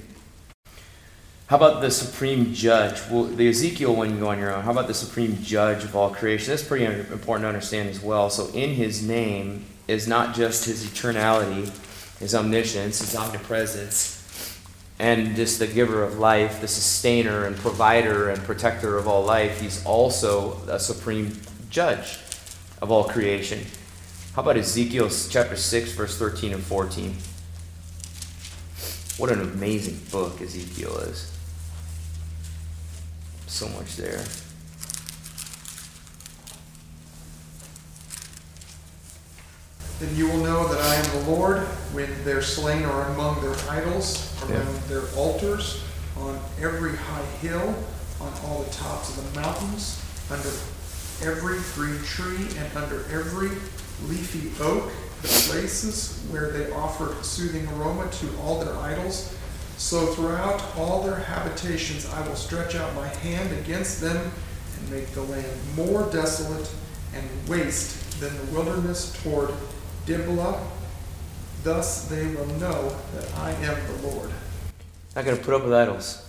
How 1.48 1.56
about 1.56 1.82
the 1.82 1.90
supreme 1.90 2.54
judge? 2.54 3.02
Well, 3.10 3.24
the 3.24 3.50
Ezekiel 3.50 3.94
one 3.94 4.14
you 4.14 4.18
go 4.18 4.28
on 4.28 4.38
your 4.38 4.54
own. 4.54 4.62
How 4.62 4.70
about 4.70 4.86
the 4.86 4.94
supreme 4.94 5.42
judge 5.42 5.84
of 5.84 5.94
all 5.94 6.08
creation? 6.08 6.48
That's 6.48 6.64
pretty 6.64 6.86
important 6.86 7.44
to 7.44 7.48
understand 7.48 7.90
as 7.90 8.00
well. 8.00 8.30
So, 8.30 8.48
in 8.54 8.70
his 8.70 9.06
name 9.06 9.66
is 9.86 10.08
not 10.08 10.34
just 10.34 10.64
his 10.64 10.86
eternality 10.86 11.70
his 12.18 12.34
omniscience, 12.34 13.00
his 13.00 13.14
omnipresence, 13.14 14.12
and 14.98 15.36
just 15.36 15.58
the 15.58 15.66
giver 15.66 16.02
of 16.02 16.18
life, 16.18 16.60
the 16.60 16.68
sustainer 16.68 17.44
and 17.44 17.56
provider 17.56 18.30
and 18.30 18.42
protector 18.44 18.96
of 18.96 19.06
all 19.06 19.24
life. 19.24 19.60
He's 19.60 19.84
also 19.84 20.58
a 20.68 20.78
supreme 20.78 21.40
judge 21.68 22.18
of 22.80 22.90
all 22.90 23.04
creation. 23.04 23.60
How 24.34 24.42
about 24.42 24.56
Ezekiel 24.56 25.10
chapter 25.30 25.56
6, 25.56 25.92
verse 25.92 26.18
13 26.18 26.54
and 26.54 26.62
14? 26.62 27.16
What 29.18 29.30
an 29.30 29.40
amazing 29.40 29.98
book 30.10 30.40
Ezekiel 30.40 30.96
is. 30.98 31.32
So 33.46 33.68
much 33.68 33.96
there. 33.96 34.24
Then 39.98 40.14
you 40.14 40.28
will 40.28 40.38
know 40.38 40.68
that 40.68 40.78
I 40.78 40.94
am 40.94 41.24
the 41.24 41.30
Lord 41.30 41.58
when 41.92 42.22
their 42.24 42.42
slain 42.42 42.84
are 42.84 43.08
among 43.12 43.40
their 43.40 43.56
idols, 43.70 44.30
around 44.44 44.76
their 44.88 45.08
altars, 45.16 45.82
on 46.18 46.38
every 46.60 46.94
high 46.94 47.24
hill, 47.40 47.74
on 48.20 48.32
all 48.44 48.62
the 48.62 48.70
tops 48.70 49.16
of 49.16 49.32
the 49.32 49.40
mountains, 49.40 50.02
under 50.30 50.50
every 51.22 51.58
green 51.74 51.98
tree, 52.04 52.46
and 52.58 52.76
under 52.76 53.04
every 53.10 53.48
leafy 54.06 54.52
oak, 54.62 54.90
the 55.22 55.28
places 55.28 56.22
where 56.30 56.50
they 56.50 56.70
offered 56.72 57.24
soothing 57.24 57.66
aroma 57.68 58.10
to 58.10 58.28
all 58.42 58.62
their 58.62 58.76
idols. 58.76 59.34
So 59.78 60.06
throughout 60.14 60.62
all 60.76 61.02
their 61.02 61.16
habitations 61.16 62.06
I 62.10 62.26
will 62.26 62.36
stretch 62.36 62.74
out 62.74 62.94
my 62.94 63.08
hand 63.08 63.50
against 63.58 64.00
them 64.00 64.16
and 64.16 64.90
make 64.90 65.08
the 65.12 65.22
land 65.22 65.46
more 65.74 66.10
desolate 66.12 66.70
and 67.14 67.48
waste 67.48 68.20
than 68.20 68.36
the 68.36 68.52
wilderness 68.52 69.18
toward 69.22 69.50
Diblah. 70.06 70.60
Thus 71.64 72.06
they 72.06 72.26
will 72.28 72.46
know 72.46 72.96
that 73.14 73.34
I 73.38 73.50
am 73.50 73.76
the 73.86 74.06
Lord. 74.06 74.30
Not 75.16 75.24
going 75.24 75.36
to 75.36 75.42
put 75.42 75.54
up 75.54 75.64
with 75.64 75.72
idols. 75.72 76.24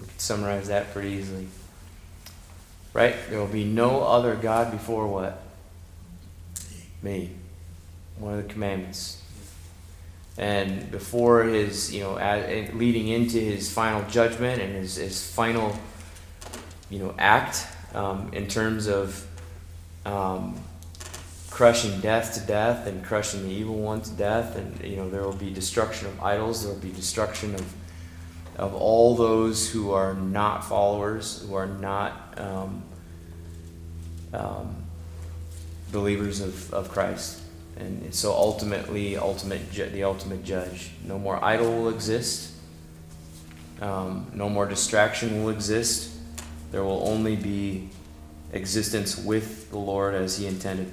We 0.00 0.06
can 0.06 0.18
summarize 0.18 0.68
that 0.68 0.92
pretty 0.92 1.10
easily. 1.10 1.48
Right? 2.94 3.14
There 3.28 3.38
will 3.38 3.46
be 3.46 3.64
no 3.64 4.04
other 4.04 4.36
God 4.36 4.70
before 4.70 5.06
what? 5.06 5.42
Me. 7.02 7.30
One 8.18 8.38
of 8.38 8.46
the 8.46 8.52
commandments. 8.52 9.20
And 10.38 10.90
before 10.90 11.44
his, 11.44 11.94
you 11.94 12.00
know, 12.00 12.14
leading 12.72 13.08
into 13.08 13.38
his 13.38 13.70
final 13.70 14.02
judgment 14.08 14.62
and 14.62 14.74
his, 14.74 14.96
his 14.96 15.30
final, 15.30 15.76
you 16.88 17.00
know, 17.00 17.14
act 17.18 17.66
um, 17.94 18.30
in 18.32 18.48
terms 18.48 18.86
of 18.86 19.26
um, 20.04 20.60
crushing 21.50 22.00
death 22.00 22.34
to 22.34 22.40
death 22.40 22.86
and 22.86 23.04
crushing 23.04 23.44
the 23.44 23.50
evil 23.50 23.76
one 23.76 24.02
to 24.02 24.10
death. 24.12 24.56
And 24.56 24.82
you 24.84 24.96
know 24.96 25.08
there 25.08 25.22
will 25.22 25.32
be 25.32 25.50
destruction 25.50 26.08
of 26.08 26.22
idols. 26.22 26.64
There 26.64 26.72
will 26.72 26.80
be 26.80 26.92
destruction 26.92 27.54
of 27.54 27.74
of 28.56 28.74
all 28.74 29.16
those 29.16 29.70
who 29.70 29.92
are 29.92 30.14
not 30.14 30.64
followers 30.64 31.44
who 31.46 31.54
are 31.54 31.66
not 31.66 32.38
um, 32.38 32.82
um, 34.32 34.76
believers 35.90 36.40
of, 36.40 36.72
of 36.72 36.90
Christ. 36.90 37.40
And 37.76 38.14
so 38.14 38.32
ultimately 38.32 39.16
ultimate 39.16 39.72
ju- 39.72 39.90
the 39.90 40.04
ultimate 40.04 40.44
judge. 40.44 40.90
No 41.04 41.18
more 41.18 41.42
idol 41.42 41.82
will 41.82 41.88
exist. 41.88 42.52
Um, 43.80 44.30
no 44.32 44.48
more 44.48 44.66
distraction 44.66 45.42
will 45.42 45.50
exist. 45.50 46.12
There 46.70 46.84
will 46.84 47.06
only 47.08 47.34
be 47.34 47.90
existence 48.54 49.18
with 49.18 49.70
the 49.70 49.78
Lord 49.78 50.14
as 50.14 50.38
he 50.38 50.46
intended 50.46 50.90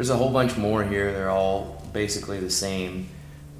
there's 0.00 0.08
a 0.08 0.16
whole 0.16 0.30
bunch 0.30 0.56
more 0.56 0.82
here. 0.82 1.12
They're 1.12 1.28
all 1.28 1.84
basically 1.92 2.40
the 2.40 2.48
same, 2.48 3.08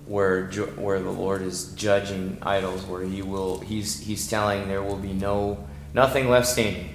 where 0.07 0.47
where 0.77 0.99
the 0.99 1.11
Lord 1.11 1.43
is 1.43 1.75
judging 1.75 2.39
idols, 2.41 2.87
where 2.87 3.03
He 3.03 3.21
will 3.21 3.61
He's 3.61 4.01
He's 4.01 4.27
telling 4.27 4.67
there 4.67 4.83
will 4.83 4.97
be 4.97 5.13
no 5.13 5.69
nothing 5.93 6.31
left 6.31 6.47
standing 6.47 6.89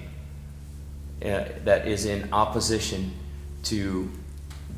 uh, 1.22 1.46
that 1.64 1.88
is 1.88 2.06
in 2.06 2.34
opposition 2.34 3.14
to 3.66 4.12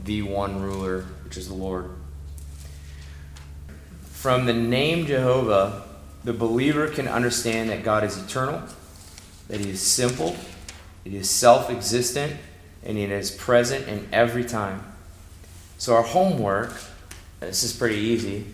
the 0.04 0.24
one 0.24 0.62
ruler, 0.62 1.04
which 1.24 1.38
is 1.38 1.48
the 1.48 1.54
Lord. 1.54 1.90
From 4.04 4.48
the 4.48 4.54
name 4.54 5.06
Jehovah, 5.06 5.84
the 6.26 6.34
believer 6.34 6.90
can 6.90 7.08
understand 7.08 7.70
that 7.70 7.86
God 7.86 8.04
is 8.04 8.18
eternal, 8.18 8.64
that 9.48 9.60
He 9.60 9.70
is 9.70 9.82
simple, 9.82 10.36
it 11.06 11.14
is 11.14 11.30
self-existent, 11.30 12.38
and 12.84 12.98
it 12.98 13.12
is 13.12 13.32
present 13.32 13.88
in 13.88 14.08
every 14.12 14.44
time. 14.44 14.84
So, 15.78 15.96
our 15.96 16.04
homework 16.04 16.74
this 17.40 17.64
is 17.64 17.74
pretty 17.74 17.98
easy. 17.98 18.46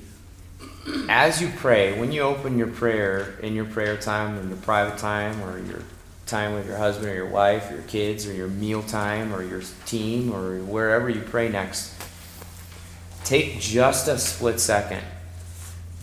As 1.07 1.41
you 1.41 1.49
pray, 1.55 1.97
when 1.97 2.11
you 2.11 2.21
open 2.21 2.57
your 2.57 2.67
prayer 2.67 3.39
in 3.41 3.55
your 3.55 3.65
prayer 3.65 3.95
time, 3.95 4.37
in 4.37 4.49
your 4.49 4.57
private 4.57 4.97
time, 4.97 5.41
or 5.41 5.57
your 5.59 5.81
time 6.25 6.53
with 6.53 6.67
your 6.67 6.75
husband 6.75 7.07
or 7.09 7.15
your 7.15 7.29
wife, 7.29 7.71
or 7.71 7.75
your 7.75 7.83
kids, 7.83 8.27
or 8.27 8.33
your 8.33 8.49
meal 8.49 8.83
time, 8.83 9.33
or 9.33 9.41
your 9.41 9.61
team, 9.85 10.33
or 10.33 10.59
wherever 10.59 11.09
you 11.09 11.21
pray 11.21 11.47
next, 11.47 11.93
take 13.23 13.61
just 13.61 14.09
a 14.09 14.17
split 14.17 14.59
second, 14.59 15.03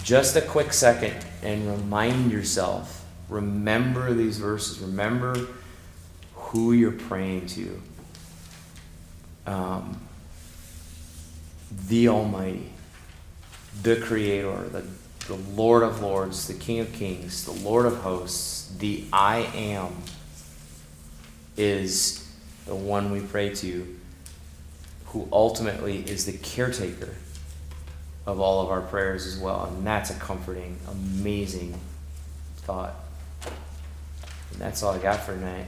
just 0.02 0.34
a 0.36 0.40
quick 0.40 0.72
second, 0.72 1.14
and 1.42 1.70
remind 1.70 2.32
yourself. 2.32 2.99
Remember 3.30 4.12
these 4.12 4.38
verses. 4.38 4.80
Remember 4.80 5.46
who 6.34 6.72
you're 6.72 6.90
praying 6.90 7.46
to 7.46 7.80
um, 9.46 10.00
the 11.88 12.08
Almighty, 12.08 12.70
the 13.82 13.96
Creator, 13.96 14.68
the, 14.70 14.84
the 15.26 15.36
Lord 15.54 15.84
of 15.84 16.02
Lords, 16.02 16.48
the 16.48 16.54
King 16.54 16.80
of 16.80 16.92
Kings, 16.92 17.44
the 17.44 17.52
Lord 17.52 17.86
of 17.86 17.98
Hosts, 17.98 18.74
the 18.78 19.04
I 19.12 19.48
Am 19.54 19.94
is 21.56 22.28
the 22.66 22.74
one 22.74 23.12
we 23.12 23.20
pray 23.20 23.54
to, 23.54 23.96
who 25.06 25.28
ultimately 25.32 25.98
is 25.98 26.26
the 26.26 26.32
caretaker 26.32 27.14
of 28.26 28.40
all 28.40 28.62
of 28.62 28.70
our 28.70 28.80
prayers 28.80 29.26
as 29.26 29.38
well. 29.38 29.66
And 29.66 29.86
that's 29.86 30.10
a 30.10 30.14
comforting, 30.14 30.78
amazing 30.88 31.78
thought. 32.58 32.94
And 34.52 34.60
that's 34.60 34.82
all 34.82 34.92
I 34.92 34.98
got 34.98 35.20
for 35.20 35.34
tonight. 35.34 35.66